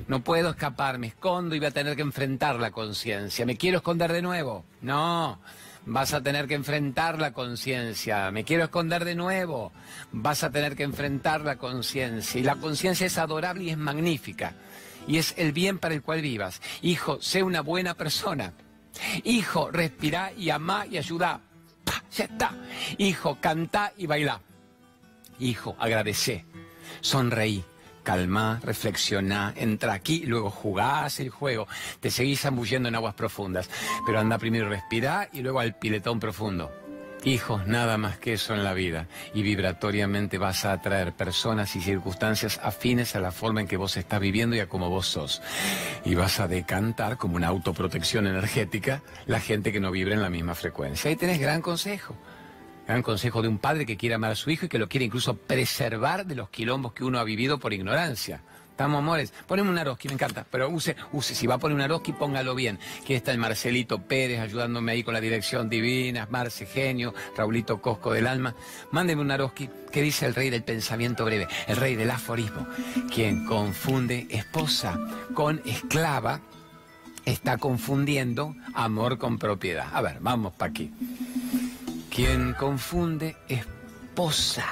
No 0.07 0.23
puedo 0.23 0.51
escapar, 0.51 0.97
me 0.97 1.07
escondo 1.07 1.55
y 1.55 1.59
voy 1.59 1.67
a 1.67 1.71
tener 1.71 1.95
que 1.95 2.01
enfrentar 2.01 2.59
la 2.59 2.71
conciencia. 2.71 3.45
¿Me 3.45 3.57
quiero 3.57 3.77
esconder 3.77 4.13
de 4.13 4.21
nuevo? 4.21 4.65
No. 4.81 5.39
Vas 5.85 6.13
a 6.13 6.21
tener 6.21 6.47
que 6.47 6.55
enfrentar 6.55 7.19
la 7.19 7.31
conciencia. 7.31 8.29
Me 8.31 8.43
quiero 8.43 8.65
esconder 8.65 9.05
de 9.05 9.15
nuevo. 9.15 9.71
Vas 10.11 10.43
a 10.43 10.51
tener 10.51 10.75
que 10.75 10.83
enfrentar 10.83 11.41
la 11.41 11.57
conciencia. 11.57 12.39
Y 12.39 12.43
la 12.43 12.55
conciencia 12.55 13.07
es 13.07 13.17
adorable 13.17 13.63
y 13.63 13.69
es 13.69 13.77
magnífica. 13.77 14.53
Y 15.07 15.17
es 15.17 15.33
el 15.37 15.53
bien 15.53 15.79
para 15.79 15.95
el 15.95 16.01
cual 16.01 16.21
vivas. 16.21 16.61
Hijo, 16.81 17.21
sé 17.21 17.41
una 17.41 17.61
buena 17.61 17.93
persona. 17.93 18.53
Hijo, 19.23 19.71
respira 19.71 20.33
y 20.33 20.49
ama 20.49 20.85
y 20.85 20.97
ayuda. 20.97 21.39
Ya 22.15 22.25
está. 22.25 22.51
Hijo, 22.97 23.37
canta 23.39 23.93
y 23.97 24.07
baila. 24.07 24.41
Hijo, 25.39 25.75
agradece. 25.79 26.45
Sonreí 26.99 27.63
calma, 28.07 28.61
reflexiona, 28.63 29.53
entra 29.57 29.91
aquí, 29.91 30.23
luego 30.25 30.49
jugás 30.49 31.19
el 31.19 31.29
juego, 31.29 31.67
te 31.99 32.09
seguís 32.09 32.39
zambullendo 32.39 32.87
en 32.87 32.95
aguas 32.95 33.15
profundas, 33.15 33.69
pero 34.05 34.17
anda 34.17 34.37
primero 34.37 34.69
respira 34.69 35.27
y 35.33 35.41
luego 35.41 35.59
al 35.59 35.75
piletón 35.75 36.17
profundo. 36.17 36.71
Hijos, 37.25 37.67
nada 37.67 37.97
más 37.97 38.17
que 38.17 38.31
eso 38.31 38.53
en 38.53 38.63
la 38.63 38.73
vida, 38.73 39.07
y 39.33 39.41
vibratoriamente 39.41 40.37
vas 40.37 40.63
a 40.63 40.71
atraer 40.71 41.17
personas 41.17 41.75
y 41.75 41.81
circunstancias 41.81 42.61
afines 42.63 43.13
a 43.17 43.19
la 43.19 43.33
forma 43.33 43.59
en 43.59 43.67
que 43.67 43.75
vos 43.75 43.97
estás 43.97 44.21
viviendo 44.21 44.55
y 44.55 44.61
a 44.61 44.69
cómo 44.69 44.89
vos 44.89 45.07
sos. 45.07 45.41
Y 46.05 46.15
vas 46.15 46.39
a 46.39 46.47
decantar 46.47 47.17
como 47.17 47.35
una 47.35 47.47
autoprotección 47.47 48.25
energética 48.25 49.01
la 49.25 49.41
gente 49.41 49.73
que 49.73 49.81
no 49.81 49.91
vibra 49.91 50.13
en 50.13 50.21
la 50.21 50.29
misma 50.29 50.55
frecuencia. 50.55 51.09
Ahí 51.09 51.17
tenés 51.17 51.41
gran 51.41 51.61
consejo. 51.61 52.15
Gran 52.87 53.03
consejo 53.03 53.41
de 53.41 53.49
un 53.49 53.57
padre 53.57 53.85
que 53.85 53.97
quiere 53.97 54.15
amar 54.15 54.31
a 54.31 54.35
su 54.35 54.49
hijo 54.49 54.65
y 54.65 54.69
que 54.69 54.79
lo 54.79 54.87
quiere 54.87 55.05
incluso 55.05 55.35
preservar 55.35 56.25
de 56.25 56.35
los 56.35 56.49
quilombos 56.49 56.93
que 56.93 57.03
uno 57.03 57.19
ha 57.19 57.23
vivido 57.25 57.59
por 57.59 57.73
ignorancia. 57.73 58.41
Estamos 58.77 58.99
amores. 58.99 59.33
Poneme 59.47 59.71
un 59.71 59.77
Aroski, 59.77 60.07
me 60.07 60.13
encanta. 60.13 60.45
Pero 60.49 60.69
use, 60.69 60.95
use, 61.11 61.33
si 61.33 61.47
va 61.47 61.55
a 61.55 61.57
poner 61.57 61.75
un 61.75 61.81
Aroski, 61.81 62.13
póngalo 62.13 62.53
bien. 62.53 62.77
Aquí 63.01 63.15
está 63.15 63.31
el 63.31 63.39
Marcelito 63.39 64.03
Pérez 64.03 64.39
ayudándome 64.39 64.91
ahí 64.91 65.03
con 65.03 65.15
la 65.15 65.19
dirección 65.19 65.67
divina, 65.67 66.27
Marce 66.29 66.67
Genio, 66.67 67.13
Raulito 67.35 67.81
Cosco 67.81 68.13
del 68.13 68.27
Alma. 68.27 68.55
Mándeme 68.91 69.23
un 69.23 69.31
Aroski 69.31 69.67
que 69.91 70.03
dice 70.03 70.27
el 70.27 70.35
rey 70.35 70.51
del 70.51 70.63
pensamiento 70.63 71.25
breve, 71.25 71.47
el 71.67 71.75
rey 71.75 71.95
del 71.95 72.11
aforismo. 72.11 72.67
Quien 73.11 73.45
confunde 73.47 74.27
esposa 74.29 74.97
con 75.33 75.59
esclava 75.65 76.39
está 77.25 77.57
confundiendo 77.57 78.55
amor 78.75 79.17
con 79.17 79.39
propiedad. 79.39 79.87
A 79.91 80.01
ver, 80.01 80.19
vamos 80.21 80.53
para 80.53 80.69
aquí. 80.69 80.93
Quien 82.17 82.53
confunde 82.53 83.37
esposa 83.47 84.65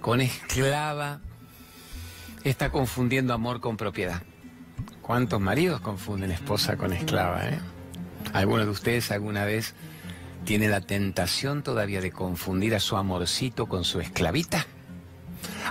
con 0.00 0.20
esclava 0.20 1.18
está 2.44 2.70
confundiendo 2.70 3.34
amor 3.34 3.60
con 3.60 3.76
propiedad. 3.76 4.22
¿Cuántos 5.02 5.40
maridos 5.40 5.80
confunden 5.80 6.30
esposa 6.30 6.76
con 6.76 6.92
esclava? 6.92 7.44
Eh? 7.48 7.58
¿Alguno 8.34 8.64
de 8.64 8.70
ustedes 8.70 9.10
alguna 9.10 9.44
vez 9.44 9.74
tiene 10.44 10.68
la 10.68 10.80
tentación 10.80 11.64
todavía 11.64 12.00
de 12.00 12.12
confundir 12.12 12.72
a 12.76 12.78
su 12.78 12.96
amorcito 12.96 13.66
con 13.66 13.82
su 13.82 13.98
esclavita? 13.98 14.64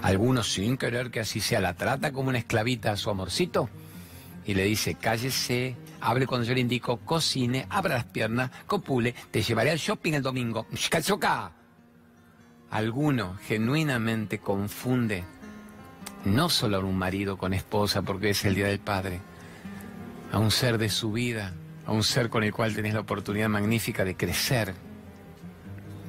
Algunos 0.01 0.51
sin 0.51 0.76
querer 0.76 1.11
que 1.11 1.22
así 1.22 1.39
sea 1.39 1.61
la 1.61 1.76
trata 1.76 2.11
como 2.11 2.28
una 2.28 2.39
esclavita 2.39 2.91
a 2.91 2.97
su 2.97 3.09
amorcito 3.09 3.70
y 4.46 4.54
le 4.54 4.64
dice 4.64 4.96
cállese, 4.96 5.76
hable 6.02 6.28
cuando 6.28 6.48
yo 6.48 6.54
le 6.54 6.62
indico, 6.62 6.98
cocine, 6.98 7.66
abra 7.70 7.96
las 7.96 8.06
piernas, 8.06 8.52
copule, 8.68 9.16
te 9.32 9.41
llevaré 9.41 9.72
al 9.72 9.78
shopping 9.78 10.14
el 10.14 10.22
domingo. 10.22 10.68
¡Cachoca! 10.89 11.52
Alguno 12.72 13.38
genuinamente 13.48 14.39
confunde 14.39 15.24
no 16.26 16.50
solo 16.50 16.78
a 16.78 16.80
un 16.80 16.98
marido 16.98 17.38
con 17.38 17.54
esposa 17.54 18.02
porque 18.02 18.32
es 18.32 18.46
el 18.46 18.56
Día 18.56 18.68
del 18.68 18.80
Padre, 18.80 19.20
a 20.32 20.39
un 20.39 20.52
ser 20.52 20.78
de 20.78 20.89
su 20.89 21.12
vida, 21.12 21.54
a 21.86 21.91
un 21.91 22.04
ser 22.04 22.30
con 22.30 22.43
el 22.43 22.54
cual 22.54 22.76
tenés 22.76 22.93
la 22.93 23.02
oportunidad 23.02 23.50
magnífica 23.50 24.04
de 24.04 24.16
crecer, 24.16 24.74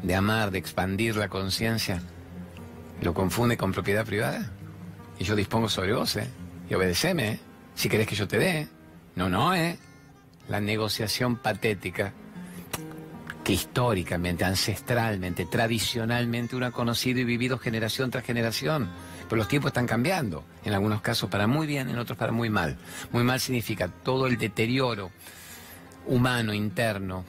de 0.03 0.14
amar, 0.14 0.51
de 0.51 0.59
expandir 0.59 1.16
la 1.16 1.28
conciencia, 1.28 2.03
lo 3.03 3.14
confunde 3.14 3.57
con 3.57 3.72
propiedad 3.72 4.07
privada. 4.07 4.51
Y 5.18 5.24
yo 5.24 5.34
dispongo 5.37 5.68
sobre 5.68 5.95
vos, 5.95 6.16
¿eh? 6.16 6.28
Y 6.68 6.74
obedeceme, 6.74 7.28
¿eh? 7.28 7.41
Si 7.77 7.91
querés 7.91 8.09
que 8.09 8.16
yo 8.16 8.27
te 8.27 8.39
dé. 8.39 8.68
No, 9.14 9.29
no, 9.29 9.55
¿eh? 9.55 9.79
La 10.49 10.61
negociación 10.61 11.37
patética 11.37 12.12
que 13.45 13.53
históricamente, 13.53 14.45
ancestralmente, 14.45 15.45
tradicionalmente 15.45 16.57
uno 16.57 16.66
ha 16.66 16.70
conocido 16.72 17.20
y 17.20 17.24
vivido 17.24 17.59
generación 17.59 18.11
tras 18.11 18.24
generación. 18.24 18.89
Pero 19.29 19.37
los 19.37 19.47
tiempos 19.47 19.70
están 19.70 19.87
cambiando, 19.87 20.43
en 20.64 20.72
algunos 20.72 21.03
casos 21.03 21.29
para 21.31 21.47
muy 21.47 21.66
bien, 21.66 21.89
en 21.89 21.99
otros 21.99 22.18
para 22.18 22.33
muy 22.33 22.51
mal. 22.51 22.77
Muy 23.12 23.22
mal 23.22 23.41
significa 23.41 23.89
todo 23.89 24.27
el 24.27 24.39
deterioro 24.39 25.11
humano 26.07 26.55
interno, 26.55 27.24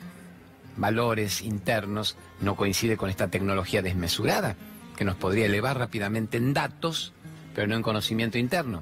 valores 0.77 1.41
internos, 1.41 2.15
no 2.39 2.55
coincide 2.55 2.97
con 2.97 3.09
esta 3.09 3.27
tecnología 3.27 3.81
desmesurada 3.81 4.55
que 4.95 5.05
nos 5.05 5.17
podría 5.17 5.45
elevar 5.45 5.77
rápidamente 5.77 6.37
en 6.37 6.53
datos, 6.53 7.13
pero 7.53 7.67
no 7.67 7.75
en 7.75 7.83
conocimiento 7.83 8.37
interno 8.37 8.81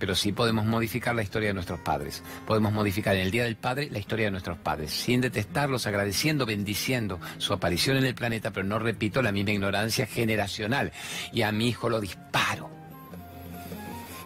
pero 0.00 0.16
sí 0.16 0.32
podemos 0.32 0.64
modificar 0.64 1.14
la 1.14 1.22
historia 1.22 1.48
de 1.48 1.54
nuestros 1.54 1.78
padres. 1.78 2.22
Podemos 2.46 2.72
modificar 2.72 3.14
en 3.14 3.20
el 3.20 3.30
Día 3.30 3.44
del 3.44 3.56
Padre 3.56 3.90
la 3.92 3.98
historia 3.98 4.24
de 4.24 4.30
nuestros 4.30 4.58
padres, 4.58 4.90
sin 4.90 5.20
detestarlos, 5.20 5.86
agradeciendo, 5.86 6.46
bendiciendo 6.46 7.20
su 7.36 7.52
aparición 7.52 7.98
en 7.98 8.06
el 8.06 8.14
planeta, 8.14 8.50
pero 8.50 8.66
no 8.66 8.78
repito 8.78 9.20
la 9.20 9.30
misma 9.30 9.52
ignorancia 9.52 10.06
generacional. 10.06 10.90
Y 11.32 11.42
a 11.42 11.52
mi 11.52 11.68
hijo 11.68 11.90
lo 11.90 12.00
disparo 12.00 12.70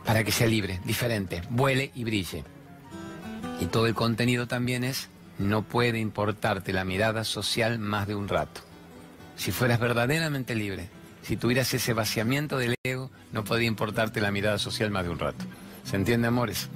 para 0.05 0.23
que 0.23 0.33
sea 0.33 0.47
libre, 0.47 0.81
diferente, 0.85 1.43
vuele 1.51 1.91
y 1.95 2.05
brille. 2.05 2.45
Y 3.61 3.67
todo 3.67 3.87
el 3.87 3.95
contenido 3.95 4.47
también 4.47 4.85
es, 4.85 5.09
no 5.39 5.63
puede 5.63 5.99
importarte 5.99 6.73
la 6.73 6.85
mirada 6.85 7.25
social 7.25 7.79
más 7.81 8.07
de 8.07 8.15
un 8.15 8.29
rato. 8.29 8.61
Si 9.37 9.51
fueras 9.51 9.81
verdaderamente 9.81 10.55
libre, 10.55 10.89
si 11.23 11.37
tuvieras 11.37 11.73
ese 11.75 11.95
vaciamiento 11.95 12.59
del 12.59 12.77
ego, 12.85 13.11
no 13.33 13.45
podría 13.45 13.67
importarte 13.67 14.21
la 14.21 14.31
mirada 14.31 14.59
social 14.59 14.91
más 14.91 15.05
de 15.05 15.11
un 15.11 15.19
rato. 15.19 15.45
¿Se 15.85 15.97
entiende, 15.97 16.29
amores? 16.29 16.69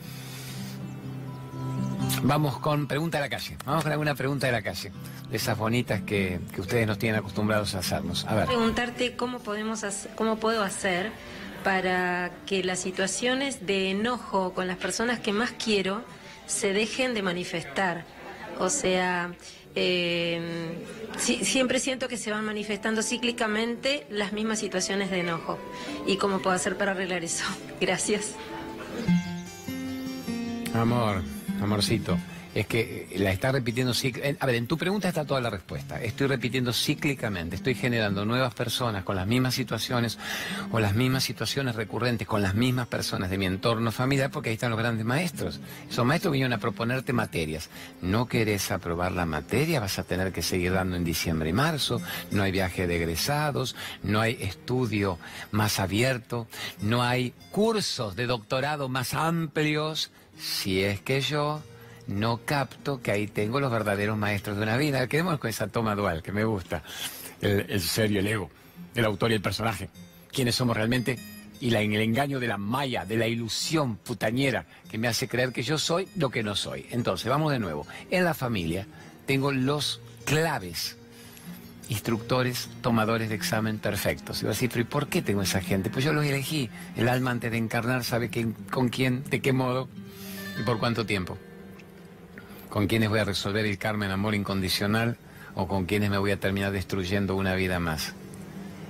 Vamos 2.23 2.59
con 2.59 2.87
pregunta 2.87 3.19
de 3.19 3.25
la 3.25 3.29
calle. 3.29 3.57
Vamos 3.65 3.85
con 3.85 3.93
alguna 3.93 4.15
pregunta 4.15 4.47
de 4.47 4.53
la 4.53 4.63
calle. 4.63 4.93
De 5.31 5.37
esas 5.37 5.57
bonitas 5.57 6.03
que, 6.03 6.41
ustedes 6.59 6.87
nos 6.87 6.99
tienen 6.99 7.19
acostumbrados 7.19 7.75
a 7.75 7.79
hacernos. 7.79 8.25
A 8.27 8.35
ver. 8.35 8.47
Preguntarte 8.47 9.15
cómo, 9.17 9.39
podemos 9.41 9.85
cómo 10.15 10.37
puedo 10.37 10.63
hacer 10.63 11.13
para 11.65 12.31
que 12.47 12.65
las 12.65 12.81
situaciones 12.81 13.67
de 13.67 13.91
enojo 13.91 14.53
con 14.55 14.67
las 14.67 14.77
personas 14.77 15.21
que 15.21 15.33
más 15.33 15.53
quiero 15.53 16.03
se 16.47 16.73
dejen 16.73 17.15
de 17.15 17.23
manifestar. 17.23 18.05
O 18.59 18.71
sea, 18.71 19.33
eh, 19.75 20.41
siempre 21.19 21.79
siento 21.79 22.09
que 22.09 22.17
se 22.17 22.31
van 22.31 22.45
manifestando 22.45 23.03
cíclicamente 23.03 24.07
las 24.11 24.33
mismas 24.33 24.59
situaciones 24.59 25.11
de 25.11 25.21
enojo. 25.21 25.59
¿Y 26.07 26.17
cómo 26.17 26.41
puedo 26.41 26.57
hacer 26.57 26.77
para 26.77 26.93
arreglar 26.93 27.23
eso? 27.23 27.45
Gracias. 27.81 28.35
Amor, 30.79 31.23
amorcito. 31.61 32.17
Es 32.55 32.67
que 32.67 33.09
la 33.17 33.31
está 33.31 33.51
repitiendo 33.53 33.93
A 34.41 34.47
ver, 34.47 34.55
en 34.55 34.67
tu 34.69 34.79
pregunta 34.79 35.09
está 35.09 35.25
toda 35.25 35.41
la 35.41 35.51
respuesta. 35.51 36.01
Estoy 36.01 36.29
repitiendo 36.29 36.73
cíclicamente. 36.73 37.57
Estoy 37.57 37.75
generando 37.75 38.25
nuevas 38.25 38.55
personas 38.55 39.03
con 39.03 39.17
las 39.17 39.27
mismas 39.27 39.55
situaciones 39.55 40.19
o 40.71 40.79
las 40.79 40.95
mismas 40.95 41.25
situaciones 41.25 41.75
recurrentes 41.75 42.29
con 42.29 42.43
las 42.43 42.55
mismas 42.55 42.87
personas 42.87 43.29
de 43.29 43.39
mi 43.39 43.47
entorno 43.47 43.91
familiar 43.91 44.31
porque 44.31 44.51
ahí 44.51 44.55
están 44.55 44.71
los 44.71 44.79
grandes 44.79 45.05
maestros. 45.05 45.61
Esos 45.91 46.07
maestros 46.07 46.33
vinieron 46.33 46.53
a 46.53 46.59
proponerte 46.59 47.13
materias. 47.13 47.71
No 48.01 48.27
querés 48.27 48.71
aprobar 48.71 49.13
la 49.13 49.27
materia, 49.27 49.81
vas 49.81 49.99
a 49.99 50.05
tener 50.05 50.33
que 50.33 50.43
seguir 50.43 50.73
dando 50.73 50.95
en 50.95 51.05
diciembre 51.05 51.51
y 51.51 51.53
marzo. 51.53 52.01
No 52.31 52.45
hay 52.45 52.53
viaje 52.53 52.87
de 52.87 52.97
egresados, 52.97 53.75
no 54.05 54.21
hay 54.21 54.39
estudio 54.41 55.19
más 55.51 55.81
abierto, 55.81 56.47
no 56.81 57.03
hay 57.03 57.35
cursos 57.51 58.15
de 58.15 58.27
doctorado 58.27 58.89
más 58.89 59.13
amplios 59.15 60.13
si 60.39 60.83
es 60.83 61.01
que 61.01 61.21
yo 61.21 61.63
no 62.09 62.41
capto 62.45 63.01
que 63.03 63.11
ahí 63.11 63.27
tengo 63.27 63.61
los 63.61 63.71
verdaderos 63.71 64.17
maestros 64.17 64.57
de 64.57 64.63
una 64.63 64.77
vida. 64.77 65.07
Quedémonos 65.07 65.41
con 65.41 65.51
esa 65.51 65.69
toma 65.69 65.95
dual 65.95 66.23
que 66.23 66.33
me 66.33 66.45
gusta. 66.45 66.83
El, 67.41 67.81
ser 67.81 68.11
y 68.11 68.19
el 68.19 68.27
ego, 68.27 68.51
el 68.95 69.05
autor 69.05 69.31
y 69.31 69.35
el 69.35 69.43
personaje. 69.43 69.91
¿Quiénes 70.33 70.55
somos 70.55 70.77
realmente? 70.77 71.19
Y 71.61 71.71
la, 71.71 71.83
en 71.83 71.93
el 71.93 72.03
engaño 72.03 72.41
de 72.41 72.47
la 72.47 72.57
maya, 72.57 73.05
de 73.05 73.17
la 73.17 73.27
ilusión 73.27 73.97
putañera 73.97 74.67
que 74.91 74.99
me 74.99 75.09
hace 75.09 75.29
creer 75.29 75.53
que 75.53 75.63
yo 75.63 75.79
soy 75.79 76.09
lo 76.17 76.31
que 76.31 76.43
no 76.43 76.57
soy. 76.57 76.87
Entonces, 76.91 77.29
vamos 77.29 77.53
de 77.53 77.59
nuevo. 77.59 77.87
En 78.11 78.25
la 78.25 78.35
familia 78.35 78.87
tengo 79.27 79.53
los 79.53 80.01
claves 80.25 80.97
instructores, 81.89 82.69
tomadores 82.83 83.29
de 83.29 83.35
examen 83.35 83.79
perfectos. 83.79 84.43
Y 84.43 84.47
vas 84.47 84.59
a 84.59 84.61
decir, 84.61 84.81
¿y 84.81 84.85
por 84.85 85.09
qué 85.09 85.23
tengo 85.23 85.43
esa 85.43 85.61
gente? 85.61 85.91
Pues 85.91 86.05
yo 86.05 86.13
los 86.13 86.25
elegí. 86.25 86.69
El 86.97 87.09
alma 87.09 87.31
antes 87.31 87.51
de 87.51 87.57
encarnar 87.57 88.05
sabe 88.05 88.31
con 88.71 88.89
quién, 88.91 89.25
de 89.25 89.41
qué 89.41 89.53
modo 89.53 89.89
¿Y 90.59 90.63
por 90.63 90.79
cuánto 90.79 91.07
tiempo? 91.07 91.39
¿Con 92.69 92.87
quiénes 92.89 93.09
voy 93.09 93.21
a 93.21 93.25
resolver 93.25 93.65
el 93.65 93.79
karma 93.79 94.07
en 94.07 94.13
amor 94.13 94.35
incondicional 94.35 95.17
o 95.55 95.69
con 95.69 95.87
quiénes 95.87 96.11
me 96.11 96.19
voy 96.19 96.33
a 96.33 96.41
terminar 96.41 96.73
destruyendo 96.73 97.37
una 97.37 97.55
vida 97.55 97.79
más? 97.79 98.15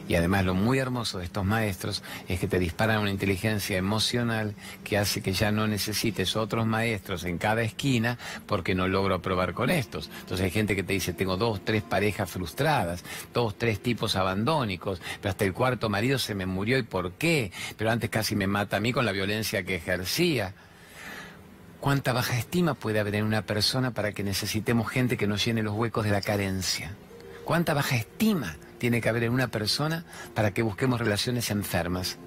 Y 0.08 0.14
además 0.14 0.46
lo 0.46 0.54
muy 0.54 0.78
hermoso 0.78 1.18
de 1.18 1.26
estos 1.26 1.44
maestros 1.44 2.02
es 2.26 2.40
que 2.40 2.48
te 2.48 2.58
disparan 2.58 3.00
una 3.00 3.10
inteligencia 3.10 3.76
emocional 3.76 4.54
que 4.82 4.96
hace 4.96 5.20
que 5.20 5.34
ya 5.34 5.52
no 5.52 5.66
necesites 5.66 6.34
otros 6.34 6.64
maestros 6.64 7.24
en 7.24 7.36
cada 7.36 7.60
esquina 7.60 8.16
porque 8.46 8.74
no 8.74 8.88
logro 8.88 9.16
aprobar 9.16 9.52
con 9.52 9.68
estos. 9.68 10.08
Entonces 10.20 10.44
hay 10.46 10.50
gente 10.50 10.74
que 10.74 10.82
te 10.82 10.94
dice, 10.94 11.12
tengo 11.12 11.36
dos, 11.36 11.62
tres 11.62 11.82
parejas 11.82 12.30
frustradas, 12.30 13.04
dos, 13.34 13.58
tres 13.58 13.80
tipos 13.80 14.16
abandónicos, 14.16 15.02
pero 15.20 15.30
hasta 15.30 15.44
el 15.44 15.52
cuarto 15.52 15.90
marido 15.90 16.18
se 16.18 16.34
me 16.34 16.46
murió 16.46 16.78
y 16.78 16.82
¿por 16.82 17.12
qué? 17.12 17.52
Pero 17.76 17.90
antes 17.90 18.08
casi 18.08 18.34
me 18.34 18.46
mata 18.46 18.78
a 18.78 18.80
mí 18.80 18.94
con 18.94 19.04
la 19.04 19.12
violencia 19.12 19.62
que 19.64 19.76
ejercía. 19.76 20.54
¿Cuánta 21.80 22.12
baja 22.12 22.36
estima 22.36 22.74
puede 22.74 22.98
haber 22.98 23.14
en 23.14 23.24
una 23.24 23.42
persona 23.42 23.92
para 23.92 24.10
que 24.10 24.24
necesitemos 24.24 24.90
gente 24.90 25.16
que 25.16 25.28
nos 25.28 25.44
llene 25.44 25.62
los 25.62 25.74
huecos 25.74 26.04
de 26.04 26.10
la 26.10 26.20
carencia? 26.20 26.96
¿Cuánta 27.44 27.72
baja 27.72 27.94
estima 27.94 28.56
tiene 28.78 29.00
que 29.00 29.08
haber 29.08 29.22
en 29.22 29.32
una 29.32 29.46
persona 29.46 30.04
para 30.34 30.52
que 30.52 30.62
busquemos 30.62 31.00
relaciones 31.00 31.50
enfermas? 31.50 32.18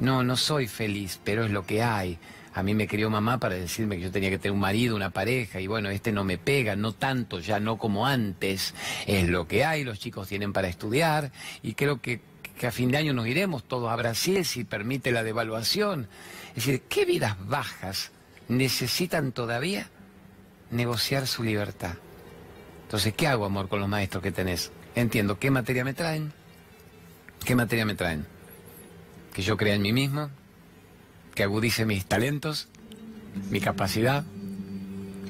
No, 0.00 0.24
no 0.24 0.38
soy 0.38 0.68
feliz, 0.68 1.20
pero 1.22 1.44
es 1.44 1.50
lo 1.50 1.66
que 1.66 1.82
hay. 1.82 2.18
A 2.54 2.62
mí 2.62 2.74
me 2.74 2.88
crió 2.88 3.10
mamá 3.10 3.38
para 3.38 3.56
decirme 3.56 3.96
que 3.96 4.04
yo 4.04 4.10
tenía 4.10 4.30
que 4.30 4.38
tener 4.38 4.52
un 4.52 4.60
marido, 4.60 4.96
una 4.96 5.10
pareja, 5.10 5.60
y 5.60 5.66
bueno, 5.66 5.90
este 5.90 6.10
no 6.10 6.24
me 6.24 6.38
pega, 6.38 6.74
no 6.74 6.92
tanto, 6.92 7.40
ya 7.40 7.60
no 7.60 7.76
como 7.76 8.06
antes. 8.06 8.74
Es 9.06 9.28
lo 9.28 9.46
que 9.46 9.66
hay, 9.66 9.84
los 9.84 9.98
chicos 9.98 10.28
tienen 10.28 10.54
para 10.54 10.68
estudiar, 10.68 11.30
y 11.62 11.74
creo 11.74 12.00
que, 12.00 12.22
que 12.58 12.66
a 12.66 12.72
fin 12.72 12.90
de 12.90 12.96
año 12.96 13.12
nos 13.12 13.26
iremos 13.26 13.64
todos 13.64 13.92
a 13.92 13.96
Brasil 13.96 14.46
si 14.46 14.64
permite 14.64 15.12
la 15.12 15.22
devaluación. 15.22 16.08
Es 16.56 16.66
decir, 16.66 16.82
¿qué 16.88 17.04
vidas 17.04 17.36
bajas 17.46 18.10
necesitan 18.48 19.32
todavía 19.32 19.88
negociar 20.70 21.26
su 21.26 21.42
libertad. 21.42 21.94
Entonces, 22.82 23.14
¿qué 23.14 23.26
hago, 23.26 23.44
amor, 23.44 23.68
con 23.68 23.80
los 23.80 23.88
maestros 23.88 24.22
que 24.22 24.32
tenés? 24.32 24.70
Entiendo, 24.94 25.38
¿qué 25.38 25.50
materia 25.50 25.84
me 25.84 25.94
traen? 25.94 26.32
¿Qué 27.44 27.54
materia 27.54 27.84
me 27.84 27.94
traen? 27.94 28.26
Que 29.32 29.42
yo 29.42 29.56
crea 29.56 29.74
en 29.74 29.82
mí 29.82 29.92
mismo, 29.92 30.30
que 31.34 31.42
agudice 31.42 31.84
mis 31.84 32.06
talentos, 32.06 32.68
mi 33.50 33.60
capacidad, 33.60 34.24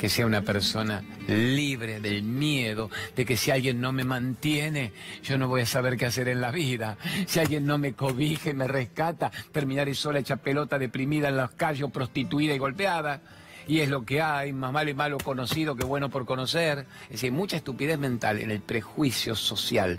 que 0.04 0.10
sea 0.10 0.26
una 0.26 0.42
persona 0.42 1.02
libre 1.28 1.98
del 1.98 2.22
miedo 2.22 2.90
de 3.16 3.24
que 3.24 3.38
si 3.38 3.50
alguien 3.50 3.80
no 3.80 3.90
me 3.90 4.04
mantiene, 4.04 4.92
yo 5.22 5.38
no 5.38 5.48
voy 5.48 5.62
a 5.62 5.66
saber 5.66 5.96
qué 5.96 6.04
hacer 6.04 6.28
en 6.28 6.42
la 6.42 6.50
vida. 6.50 6.98
Si 7.26 7.40
alguien 7.40 7.64
no 7.64 7.78
me 7.78 7.94
cobije, 7.94 8.52
me 8.52 8.68
rescata, 8.68 9.32
terminaré 9.50 9.94
sola 9.94 10.18
hecha 10.18 10.36
pelota 10.36 10.78
deprimida 10.78 11.30
en 11.30 11.38
los 11.38 11.52
calles, 11.52 11.90
prostituida 11.90 12.52
y 12.52 12.58
golpeada. 12.58 13.22
Y 13.66 13.80
es 13.80 13.88
lo 13.88 14.04
que 14.04 14.20
hay, 14.20 14.52
más 14.52 14.74
malo 14.74 14.90
y 14.90 14.94
malo 14.94 15.16
conocido 15.16 15.74
que 15.74 15.86
bueno 15.86 16.10
por 16.10 16.26
conocer. 16.26 16.84
Es 17.04 17.12
decir, 17.12 17.32
mucha 17.32 17.56
estupidez 17.56 17.98
mental 17.98 18.40
en 18.40 18.50
el 18.50 18.60
prejuicio 18.60 19.34
social. 19.34 19.98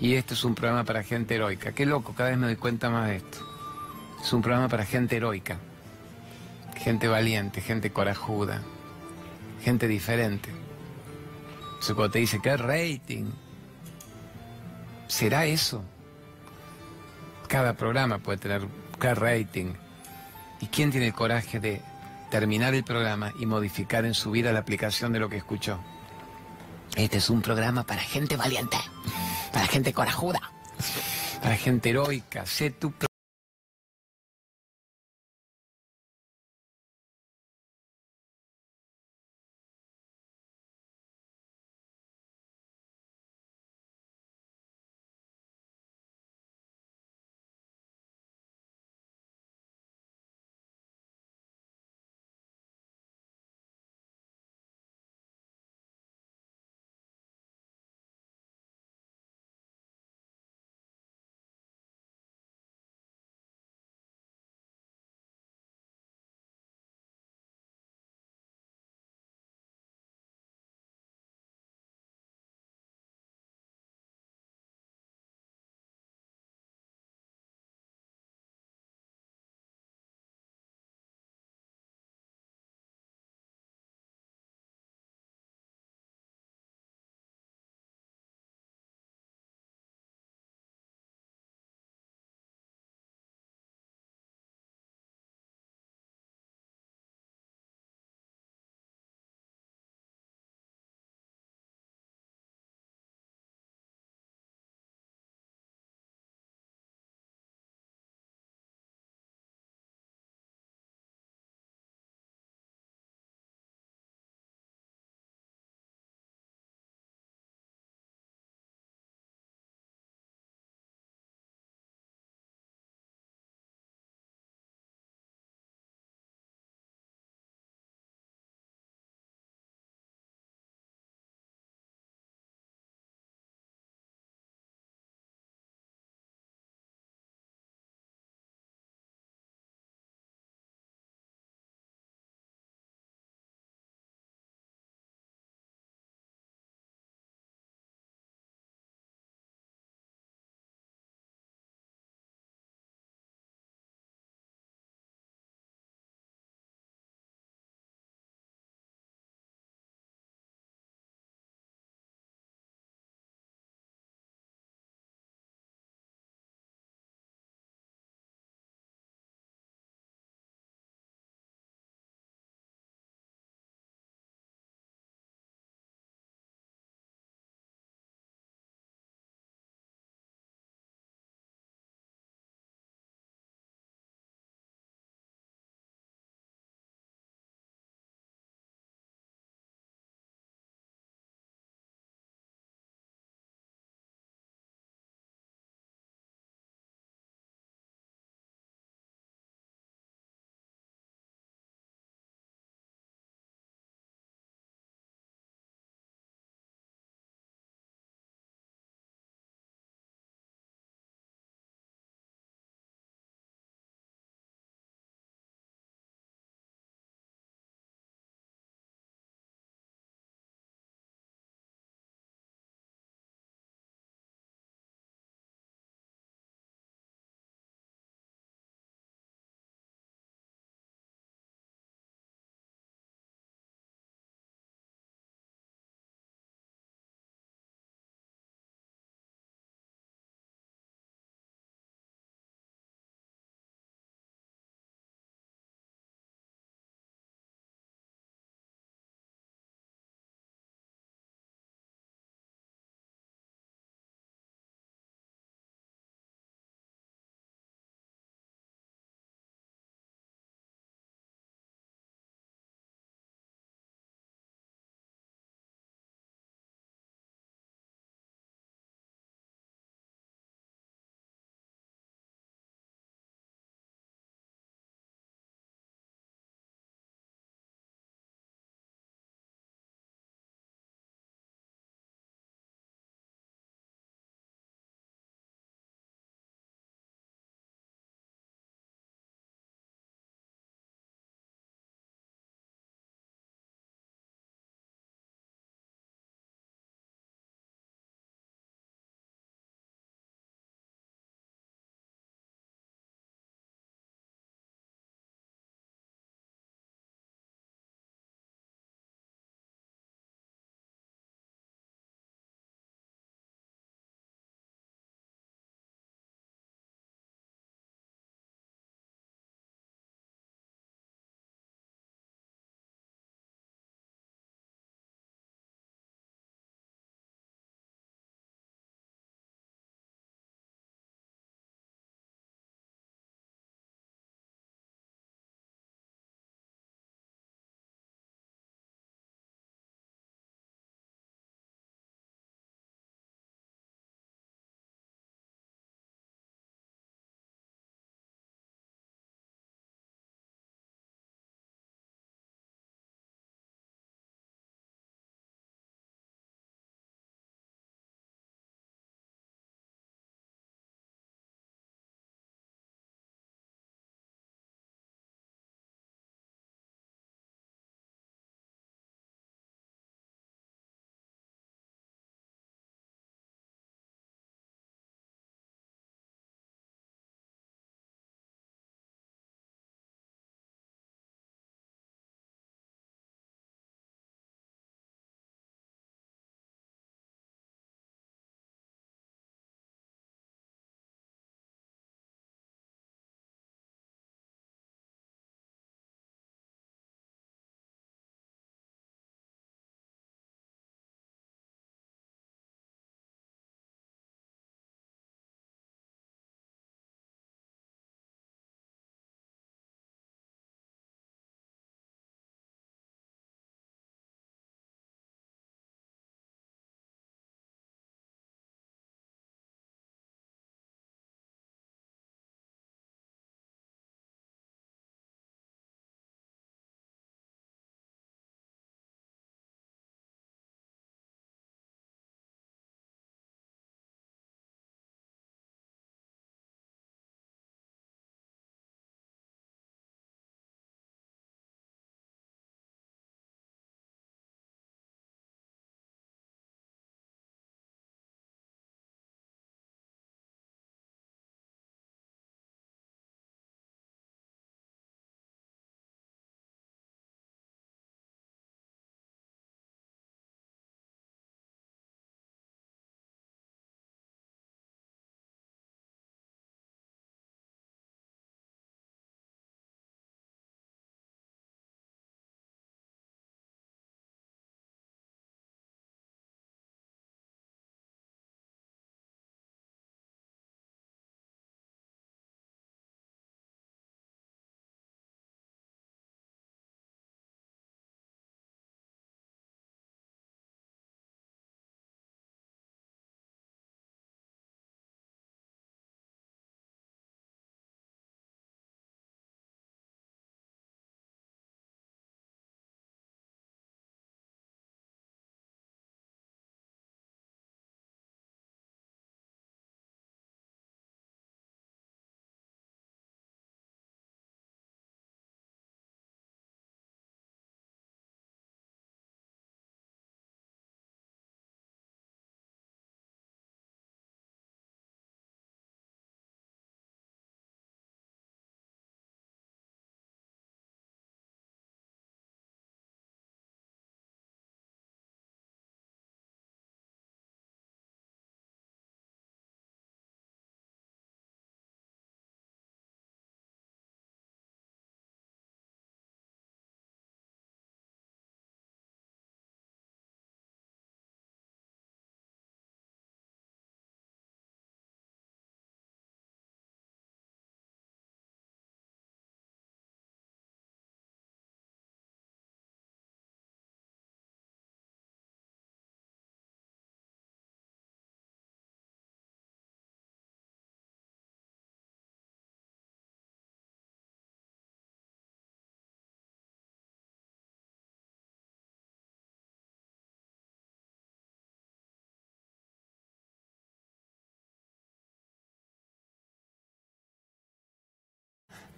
Y 0.00 0.14
esto 0.14 0.32
es 0.32 0.42
un 0.44 0.54
programa 0.54 0.84
para 0.84 1.02
gente 1.02 1.34
heroica. 1.34 1.72
Qué 1.72 1.84
loco, 1.84 2.14
cada 2.14 2.30
vez 2.30 2.38
me 2.38 2.46
doy 2.46 2.56
cuenta 2.56 2.88
más 2.88 3.06
de 3.06 3.16
esto. 3.16 3.36
Es 4.24 4.32
un 4.32 4.40
programa 4.40 4.70
para 4.70 4.86
gente 4.86 5.18
heroica 5.18 5.58
gente 6.80 7.08
valiente, 7.08 7.60
gente 7.60 7.90
corajuda, 7.90 8.62
gente 9.62 9.88
diferente. 9.88 10.50
Entonces 10.50 11.94
cuando 11.94 12.12
te 12.12 12.18
dice, 12.18 12.40
¿qué 12.42 12.56
rating? 12.56 13.26
¿Será 15.08 15.46
eso? 15.46 15.82
Cada 17.48 17.74
programa 17.74 18.18
puede 18.18 18.38
tener 18.38 18.66
qué 19.00 19.14
rating. 19.14 19.72
¿Y 20.60 20.66
quién 20.66 20.90
tiene 20.90 21.06
el 21.06 21.14
coraje 21.14 21.58
de 21.58 21.80
terminar 22.30 22.74
el 22.74 22.84
programa 22.84 23.32
y 23.38 23.46
modificar 23.46 24.04
en 24.04 24.14
su 24.14 24.30
vida 24.30 24.52
la 24.52 24.60
aplicación 24.60 25.12
de 25.12 25.20
lo 25.20 25.28
que 25.28 25.38
escuchó? 25.38 25.80
Este 26.96 27.18
es 27.18 27.30
un 27.30 27.40
programa 27.40 27.84
para 27.84 28.02
gente 28.02 28.36
valiente, 28.36 28.76
para 29.52 29.66
gente 29.66 29.92
corajuda, 29.92 30.40
para 31.42 31.56
gente 31.56 31.90
heroica. 31.90 32.44
Sé 32.46 32.70
tu 32.70 32.92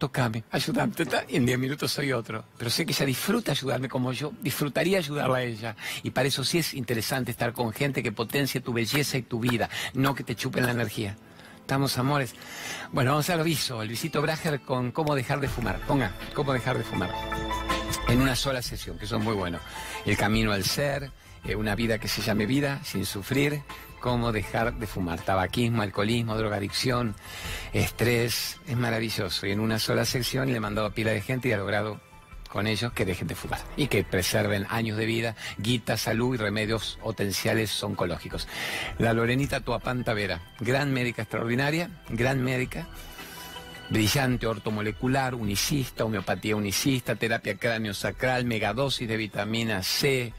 tocame, 0.02 0.42
ayúdame, 0.50 0.92
y 1.28 1.36
en 1.36 1.46
10 1.46 1.58
minutos 1.60 1.92
soy 1.92 2.12
otro. 2.12 2.44
Pero 2.58 2.70
sé 2.70 2.84
que 2.84 2.90
ella 2.90 3.06
disfruta 3.06 3.52
ayudarme 3.52 3.88
como 3.88 4.12
yo, 4.12 4.32
disfrutaría 4.42 4.98
ayudarla 4.98 5.36
a 5.36 5.42
ella. 5.44 5.76
Y 6.02 6.10
para 6.10 6.26
eso 6.26 6.42
sí 6.42 6.58
es 6.58 6.74
interesante 6.74 7.30
estar 7.30 7.52
con 7.52 7.72
gente 7.72 8.02
que 8.02 8.10
potencie 8.10 8.60
tu 8.60 8.72
belleza 8.72 9.16
y 9.16 9.22
tu 9.22 9.38
vida, 9.38 9.70
no 9.94 10.16
que 10.16 10.24
te 10.24 10.34
chupen 10.34 10.66
la 10.66 10.72
energía. 10.72 11.16
Estamos, 11.60 11.96
amores. 11.98 12.34
Bueno, 12.90 13.12
vamos 13.12 13.30
al 13.30 13.38
aviso, 13.38 13.80
el 13.80 13.90
visito 13.90 14.20
Brager 14.20 14.62
con 14.62 14.90
cómo 14.90 15.14
dejar 15.14 15.38
de 15.38 15.46
fumar. 15.46 15.78
Ponga, 15.86 16.10
cómo 16.34 16.52
dejar 16.52 16.78
de 16.78 16.82
fumar. 16.82 17.12
En 18.08 18.20
una 18.20 18.34
sola 18.34 18.60
sesión, 18.60 18.98
que 18.98 19.06
son 19.06 19.22
muy 19.22 19.36
buenos. 19.36 19.60
El 20.04 20.16
camino 20.16 20.50
al 20.50 20.64
ser, 20.64 21.12
eh, 21.44 21.54
una 21.54 21.76
vida 21.76 21.98
que 21.98 22.08
se 22.08 22.22
llame 22.22 22.46
vida, 22.46 22.80
sin 22.82 23.06
sufrir, 23.06 23.62
cómo 24.02 24.32
dejar 24.32 24.74
de 24.74 24.86
fumar. 24.86 25.20
Tabaquismo, 25.20 25.80
alcoholismo, 25.80 26.36
drogadicción, 26.36 27.14
estrés, 27.72 28.60
es 28.66 28.76
maravilloso. 28.76 29.46
Y 29.46 29.52
en 29.52 29.60
una 29.60 29.78
sola 29.78 30.04
sección 30.04 30.50
le 30.50 30.58
he 30.58 30.60
mandado 30.60 30.88
a 30.88 30.90
pila 30.90 31.12
de 31.12 31.22
gente 31.22 31.48
y 31.48 31.52
ha 31.52 31.56
logrado 31.56 32.00
con 32.50 32.66
ellos 32.66 32.92
que 32.92 33.06
dejen 33.06 33.28
de 33.28 33.34
fumar 33.34 33.60
y 33.78 33.86
que 33.86 34.04
preserven 34.04 34.66
años 34.68 34.98
de 34.98 35.06
vida, 35.06 35.36
guita, 35.56 35.96
salud 35.96 36.34
y 36.34 36.36
remedios 36.36 36.98
potenciales 37.00 37.82
oncológicos. 37.82 38.46
La 38.98 39.14
Lorenita 39.14 39.60
Tuapanta 39.60 40.12
Vera, 40.12 40.42
gran 40.60 40.92
médica 40.92 41.22
extraordinaria, 41.22 41.88
gran 42.10 42.42
médica, 42.42 42.88
brillante 43.88 44.46
ortomolecular, 44.46 45.34
unicista, 45.34 46.04
homeopatía 46.04 46.56
unicista, 46.56 47.14
terapia 47.14 47.56
cráneo 47.56 47.94
sacral, 47.94 48.44
megadosis 48.44 49.08
de 49.08 49.16
vitamina 49.16 49.82
C, 49.82 50.34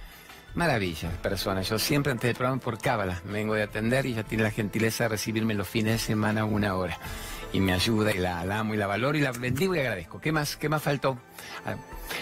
Maravilla, 0.55 1.09
personas. 1.21 1.67
Yo 1.67 1.79
siempre 1.79 2.11
antes 2.11 2.27
del 2.27 2.35
programa 2.35 2.61
por 2.61 2.77
cábala 2.77 3.21
vengo 3.25 3.55
de 3.55 3.63
atender 3.63 4.05
y 4.05 4.13
ella 4.13 4.23
tiene 4.23 4.43
la 4.43 4.51
gentileza 4.51 5.05
de 5.05 5.09
recibirme 5.09 5.55
los 5.55 5.67
fines 5.67 5.93
de 5.93 5.99
semana 5.99 6.45
una 6.45 6.75
hora. 6.75 6.99
Y 7.51 7.59
me 7.59 7.73
ayuda 7.73 8.11
y 8.11 8.17
la, 8.17 8.41
amo 8.59 8.73
y 8.73 8.77
la 8.77 8.87
valoro 8.87 9.17
y 9.17 9.21
la 9.21 9.31
bendigo 9.31 9.75
y 9.75 9.79
agradezco. 9.79 10.19
¿Qué 10.19 10.31
más? 10.31 10.55
¿Qué 10.55 10.69
más 10.69 10.81
faltó? 10.81 11.17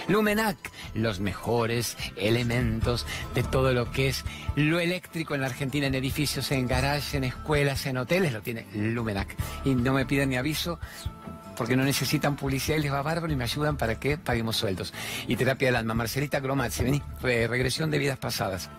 Lumenac, 0.08 0.56
los 0.94 1.20
mejores 1.20 1.96
elementos 2.16 3.06
de 3.34 3.42
todo 3.42 3.72
lo 3.72 3.90
que 3.90 4.08
es 4.08 4.24
lo 4.56 4.80
eléctrico 4.80 5.34
en 5.34 5.42
la 5.42 5.48
Argentina, 5.48 5.86
en 5.86 5.94
edificios, 5.94 6.50
en 6.52 6.66
garajes, 6.66 7.14
en 7.14 7.24
escuelas, 7.24 7.84
en 7.86 7.98
hoteles, 7.98 8.32
lo 8.32 8.40
tiene 8.40 8.66
Lumenac. 8.74 9.34
Y 9.64 9.74
no 9.74 9.92
me 9.92 10.06
piden 10.06 10.30
ni 10.30 10.36
aviso, 10.36 10.78
porque 11.56 11.76
no 11.76 11.84
necesitan 11.84 12.36
publicidad 12.36 12.78
y 12.78 12.82
les 12.82 12.92
va 12.92 13.02
bárbaro 13.02 13.32
y 13.32 13.36
me 13.36 13.44
ayudan 13.44 13.76
para 13.76 13.98
que 13.98 14.18
paguemos 14.18 14.56
sueldos. 14.56 14.92
Y 15.26 15.36
terapia 15.36 15.68
del 15.68 15.76
alma. 15.76 15.94
Marcelita 15.94 16.40
Gromazzi, 16.40 16.84
vení, 16.84 17.02
regresión 17.22 17.90
de 17.90 17.98
vidas 17.98 18.18
pasadas. 18.18 18.70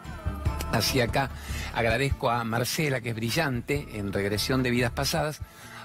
Así 0.72 1.02
acá 1.02 1.30
agradezco 1.76 2.30
a 2.30 2.44
Marcela, 2.44 3.02
que 3.02 3.10
es 3.10 3.16
brillante 3.16 3.88
en 3.94 4.12
regresión 4.12 4.64
de 4.64 4.72
vidas 4.72 4.92
pasadas. 4.92 5.40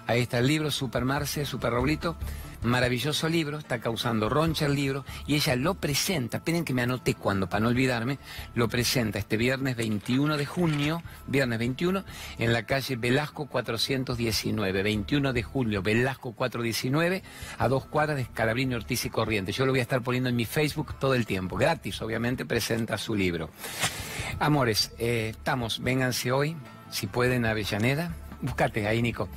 Ahí 0.07 0.23
está 0.23 0.39
el 0.39 0.47
libro, 0.47 0.71
Super 0.71 1.05
Marce, 1.05 1.45
Super 1.45 1.73
Roblito. 1.73 2.17
Maravilloso 2.63 3.29
libro, 3.29 3.59
está 3.59 3.79
causando 3.79 4.29
roncha 4.29 4.67
el 4.67 4.75
libro 4.75 5.05
y 5.29 5.37
ella 5.37 5.55
lo 5.55 5.75
presenta, 5.75 6.39
esperen 6.39 6.65
que 6.65 6.75
me 6.75 6.83
anoté 6.83 7.15
cuando, 7.15 7.49
para 7.49 7.61
no 7.61 7.69
olvidarme, 7.69 8.19
lo 8.57 8.69
presenta 8.69 9.21
este 9.21 9.37
viernes 9.37 9.77
21 9.77 10.37
de 10.37 10.45
junio, 10.45 11.03
viernes 11.29 11.61
21, 11.61 12.05
en 12.39 12.53
la 12.53 12.65
calle 12.65 12.97
Velasco 12.97 13.47
419, 13.47 14.83
21 14.83 15.33
de 15.33 15.43
julio, 15.45 15.83
Velasco 15.83 16.33
419, 16.33 17.23
a 17.59 17.69
dos 17.69 17.87
cuadras 17.87 18.17
de 18.17 18.23
Escalabrini, 18.23 18.75
Ortiz 18.75 19.05
y 19.05 19.11
Corrientes. 19.11 19.55
Yo 19.55 19.65
lo 19.65 19.71
voy 19.71 19.79
a 19.79 19.83
estar 19.83 20.03
poniendo 20.03 20.29
en 20.29 20.35
mi 20.35 20.45
Facebook 20.45 20.95
todo 20.99 21.15
el 21.15 21.27
tiempo, 21.27 21.57
gratis, 21.57 22.03
obviamente, 22.03 22.45
presenta 22.45 22.99
su 22.99 23.15
libro. 23.15 23.51
Amores, 24.41 24.93
eh, 24.99 25.29
estamos, 25.31 25.81
vénganse 25.81 26.33
hoy, 26.33 26.57
si 26.91 27.07
pueden, 27.07 27.45
a 27.45 27.51
Avellaneda 27.51 28.13
Buscate 28.41 28.87
ahí, 28.87 29.03
Nico. 29.03 29.29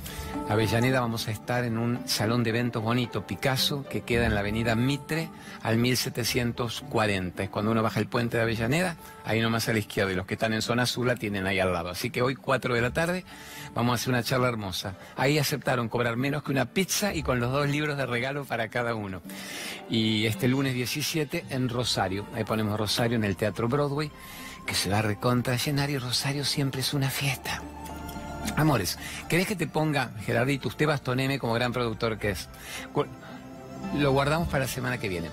Avellaneda 0.48 1.00
vamos 1.00 1.26
a 1.26 1.32
estar 1.32 1.64
en 1.64 1.76
un 1.76 2.06
salón 2.06 2.44
de 2.44 2.50
eventos 2.50 2.82
bonito, 2.82 3.26
Picasso, 3.26 3.84
que 3.88 4.02
queda 4.02 4.26
en 4.26 4.34
la 4.34 4.40
avenida 4.40 4.76
Mitre 4.76 5.28
al 5.62 5.76
1740. 5.78 7.42
Es 7.42 7.50
cuando 7.50 7.72
uno 7.72 7.82
baja 7.82 7.98
el 7.98 8.06
puente 8.06 8.36
de 8.36 8.44
Avellaneda, 8.44 8.96
ahí 9.24 9.40
nomás 9.40 9.68
a 9.68 9.72
la 9.72 9.80
izquierda. 9.80 10.12
Y 10.12 10.14
los 10.14 10.24
que 10.24 10.34
están 10.34 10.52
en 10.52 10.62
zona 10.62 10.84
azul 10.84 11.08
la 11.08 11.16
tienen 11.16 11.48
ahí 11.48 11.58
al 11.58 11.72
lado. 11.72 11.90
Así 11.90 12.10
que 12.10 12.22
hoy, 12.22 12.36
4 12.36 12.74
de 12.74 12.80
la 12.80 12.92
tarde, 12.92 13.24
vamos 13.74 13.92
a 13.92 13.94
hacer 13.96 14.10
una 14.10 14.22
charla 14.22 14.48
hermosa. 14.48 14.94
Ahí 15.16 15.36
aceptaron 15.36 15.88
cobrar 15.88 16.16
menos 16.16 16.44
que 16.44 16.52
una 16.52 16.66
pizza 16.66 17.12
y 17.12 17.24
con 17.24 17.40
los 17.40 17.50
dos 17.50 17.68
libros 17.68 17.96
de 17.96 18.06
regalo 18.06 18.44
para 18.44 18.68
cada 18.68 18.94
uno. 18.94 19.20
Y 19.90 20.26
este 20.26 20.46
lunes 20.46 20.74
17 20.74 21.46
en 21.50 21.68
Rosario. 21.68 22.26
Ahí 22.34 22.44
ponemos 22.44 22.78
Rosario 22.78 23.16
en 23.16 23.24
el 23.24 23.36
Teatro 23.36 23.66
Broadway, 23.66 24.12
que 24.64 24.74
se 24.74 24.90
va 24.90 25.00
a 25.00 25.02
recontra 25.02 25.56
llenar 25.56 25.90
y 25.90 25.98
Rosario 25.98 26.44
siempre 26.44 26.82
es 26.82 26.94
una 26.94 27.10
fiesta. 27.10 27.60
Amores, 28.56 28.98
¿querés 29.28 29.46
que 29.46 29.56
te 29.56 29.66
ponga, 29.66 30.10
Gerardito, 30.24 30.68
usted 30.68 30.86
bastoneme 30.86 31.38
como 31.38 31.54
gran 31.54 31.72
productor 31.72 32.18
que 32.18 32.30
es? 32.30 32.48
Lo 33.96 34.12
guardamos 34.12 34.48
para 34.48 34.64
la 34.64 34.68
semana 34.68 34.98
que 34.98 35.08
viene. 35.08 35.30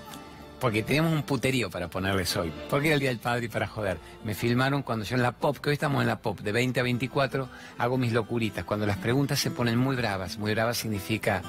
Porque 0.60 0.82
tenemos 0.82 1.12
un 1.12 1.22
puterío 1.22 1.70
para 1.70 1.88
ponerles 1.88 2.36
hoy. 2.36 2.52
Porque 2.68 2.88
era 2.88 2.94
el 2.94 3.00
Día 3.00 3.08
del 3.08 3.18
Padre 3.18 3.46
y 3.46 3.48
para 3.48 3.66
joder. 3.66 3.98
Me 4.24 4.34
filmaron 4.34 4.82
cuando 4.82 5.06
yo 5.06 5.16
en 5.16 5.22
la 5.22 5.32
pop, 5.32 5.56
que 5.56 5.70
hoy 5.70 5.74
estamos 5.74 6.02
en 6.02 6.08
la 6.08 6.18
pop, 6.18 6.38
de 6.40 6.52
20 6.52 6.80
a 6.80 6.82
24, 6.82 7.48
hago 7.78 7.96
mis 7.96 8.12
locuritas. 8.12 8.64
Cuando 8.64 8.84
las 8.84 8.98
preguntas 8.98 9.38
se 9.38 9.50
ponen 9.50 9.78
muy 9.78 9.96
bravas. 9.96 10.36
Muy 10.36 10.52
bravas 10.52 10.76
significa 10.76 11.40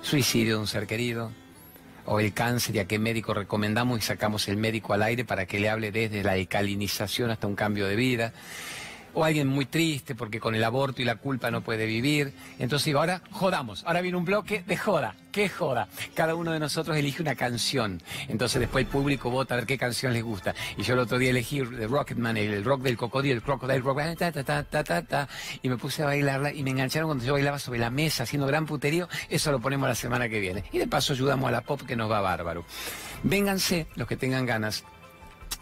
suicidio 0.00 0.54
de 0.54 0.60
un 0.60 0.66
ser 0.68 0.86
querido, 0.86 1.32
o 2.04 2.20
el 2.20 2.32
cáncer 2.32 2.76
y 2.76 2.78
a 2.78 2.86
qué 2.86 3.00
médico 3.00 3.34
recomendamos 3.34 3.98
y 3.98 4.02
sacamos 4.02 4.46
el 4.48 4.56
médico 4.56 4.92
al 4.92 5.02
aire 5.02 5.24
para 5.24 5.46
que 5.46 5.58
le 5.58 5.68
hable 5.68 5.90
desde 5.90 6.22
la 6.22 6.32
alcalinización 6.32 7.30
hasta 7.30 7.48
un 7.48 7.56
cambio 7.56 7.86
de 7.86 7.96
vida 7.96 8.32
o 9.16 9.24
alguien 9.24 9.48
muy 9.48 9.64
triste 9.64 10.14
porque 10.14 10.38
con 10.38 10.54
el 10.54 10.62
aborto 10.62 11.00
y 11.00 11.06
la 11.06 11.16
culpa 11.16 11.50
no 11.50 11.62
puede 11.62 11.86
vivir. 11.86 12.34
Entonces 12.58 12.84
digo, 12.84 13.00
ahora 13.00 13.22
jodamos, 13.30 13.82
ahora 13.86 14.02
viene 14.02 14.18
un 14.18 14.26
bloque 14.26 14.62
de 14.66 14.76
joda. 14.76 15.16
¿Qué 15.32 15.48
joda? 15.48 15.88
Cada 16.14 16.34
uno 16.34 16.52
de 16.52 16.60
nosotros 16.60 16.96
elige 16.96 17.22
una 17.22 17.34
canción. 17.34 18.02
Entonces 18.28 18.60
después 18.60 18.84
el 18.84 18.90
público 18.90 19.30
vota 19.30 19.54
a 19.54 19.56
ver 19.56 19.66
qué 19.66 19.78
canción 19.78 20.12
les 20.12 20.22
gusta. 20.22 20.54
Y 20.76 20.82
yo 20.82 20.92
el 20.94 21.00
otro 21.00 21.18
día 21.18 21.30
elegí 21.30 21.62
The 21.62 21.86
Rocketman, 21.86 22.36
el, 22.36 22.62
rock 22.62 22.82
del 22.82 22.98
cocodrilo, 22.98 23.36
el 23.36 23.42
crocodile 23.42 23.80
rock, 23.80 24.00
ta, 24.18 24.32
ta, 24.32 24.44
ta, 24.64 24.84
ta, 24.84 25.02
ta, 25.02 25.28
y 25.62 25.68
me 25.70 25.78
puse 25.78 26.02
a 26.02 26.06
bailarla 26.06 26.52
y 26.52 26.62
me 26.62 26.70
engancharon 26.70 27.08
cuando 27.08 27.24
yo 27.24 27.32
bailaba 27.32 27.58
sobre 27.58 27.78
la 27.78 27.88
mesa 27.88 28.24
haciendo 28.24 28.46
gran 28.46 28.66
puterío. 28.66 29.08
Eso 29.30 29.50
lo 29.50 29.60
ponemos 29.60 29.88
la 29.88 29.94
semana 29.94 30.28
que 30.28 30.40
viene. 30.40 30.64
Y 30.72 30.78
de 30.78 30.86
paso 30.86 31.14
ayudamos 31.14 31.48
a 31.48 31.52
la 31.52 31.62
pop 31.62 31.80
que 31.82 31.96
nos 31.96 32.10
va 32.10 32.20
bárbaro. 32.20 32.66
Vénganse 33.22 33.86
los 33.94 34.06
que 34.06 34.16
tengan 34.16 34.44
ganas 34.44 34.84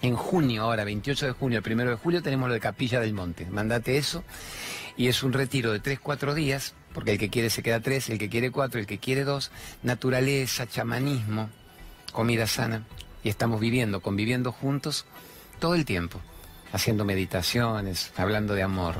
en 0.06 0.16
junio, 0.16 0.62
ahora 0.64 0.84
28 0.84 1.26
de 1.26 1.32
junio, 1.32 1.62
el 1.64 1.72
1 1.72 1.90
de 1.90 1.96
julio, 1.96 2.22
tenemos 2.22 2.48
lo 2.48 2.54
de 2.54 2.60
Capilla 2.60 3.00
del 3.00 3.14
Monte. 3.14 3.46
Mandate 3.46 3.96
eso. 3.96 4.22
Y 4.96 5.08
es 5.08 5.22
un 5.22 5.32
retiro 5.32 5.72
de 5.72 5.82
3-4 5.82 6.34
días, 6.34 6.74
porque 6.92 7.12
el 7.12 7.18
que 7.18 7.30
quiere 7.30 7.50
se 7.50 7.62
queda 7.62 7.80
3, 7.80 8.10
el 8.10 8.18
que 8.18 8.28
quiere 8.28 8.50
4, 8.50 8.80
el 8.80 8.86
que 8.86 8.98
quiere 8.98 9.24
2. 9.24 9.50
Naturaleza, 9.82 10.66
chamanismo, 10.66 11.48
comida 12.12 12.46
sana. 12.46 12.84
Y 13.22 13.30
estamos 13.30 13.60
viviendo, 13.60 14.00
conviviendo 14.00 14.52
juntos 14.52 15.06
todo 15.58 15.74
el 15.74 15.86
tiempo, 15.86 16.20
haciendo 16.72 17.04
meditaciones, 17.04 18.12
hablando 18.16 18.54
de 18.54 18.62
amor. 18.62 18.96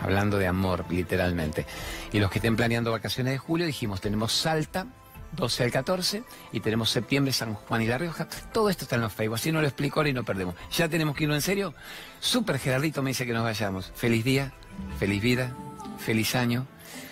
Hablando 0.00 0.38
de 0.38 0.46
amor, 0.46 0.84
literalmente. 0.90 1.66
Y 2.12 2.20
los 2.20 2.30
que 2.30 2.38
estén 2.38 2.54
planeando 2.54 2.92
vacaciones 2.92 3.32
de 3.32 3.38
julio, 3.38 3.66
dijimos, 3.66 4.00
tenemos 4.00 4.32
Salta, 4.32 4.86
12 5.32 5.64
al 5.64 5.70
14 5.70 6.22
y 6.52 6.60
tenemos 6.60 6.90
septiembre 6.90 7.32
San 7.32 7.54
Juan 7.54 7.82
y 7.82 7.86
La 7.86 7.98
Rioja. 7.98 8.28
Todo 8.52 8.70
esto 8.70 8.84
está 8.84 8.96
en 8.96 9.02
los 9.02 9.12
Facebook, 9.12 9.36
así 9.36 9.52
no 9.52 9.60
lo 9.60 9.66
explico 9.66 10.00
ahora 10.00 10.10
y 10.10 10.12
no 10.12 10.24
perdemos. 10.24 10.54
¿Ya 10.72 10.88
tenemos 10.88 11.16
que 11.16 11.24
irnos 11.24 11.36
en 11.36 11.42
serio? 11.42 11.74
Super 12.20 12.58
Gerardito 12.58 13.02
me 13.02 13.10
dice 13.10 13.26
que 13.26 13.32
nos 13.32 13.44
vayamos. 13.44 13.92
Feliz 13.94 14.24
día, 14.24 14.52
feliz 14.98 15.22
vida, 15.22 15.52
feliz 15.98 16.34
año, 16.34 16.66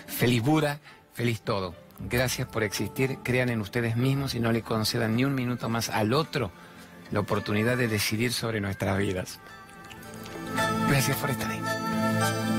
feliz 0.07 0.41
Buda, 0.41 0.79
feliz 1.13 1.41
todo. 1.41 1.75
Gracias 1.99 2.47
por 2.47 2.63
existir, 2.63 3.19
crean 3.23 3.49
en 3.49 3.61
ustedes 3.61 3.97
mismos 3.97 4.35
y 4.35 4.39
no 4.39 4.51
le 4.51 4.61
concedan 4.61 5.15
ni 5.15 5.25
un 5.25 5.33
minuto 5.33 5.67
más 5.69 5.89
al 5.89 6.13
otro 6.13 6.51
la 7.11 7.19
oportunidad 7.19 7.77
de 7.77 7.87
decidir 7.87 8.33
sobre 8.33 8.61
nuestras 8.61 8.97
vidas. 8.97 9.39
Gracias 10.89 11.17
por 11.17 11.29
estar 11.29 11.49
ahí. 11.49 12.56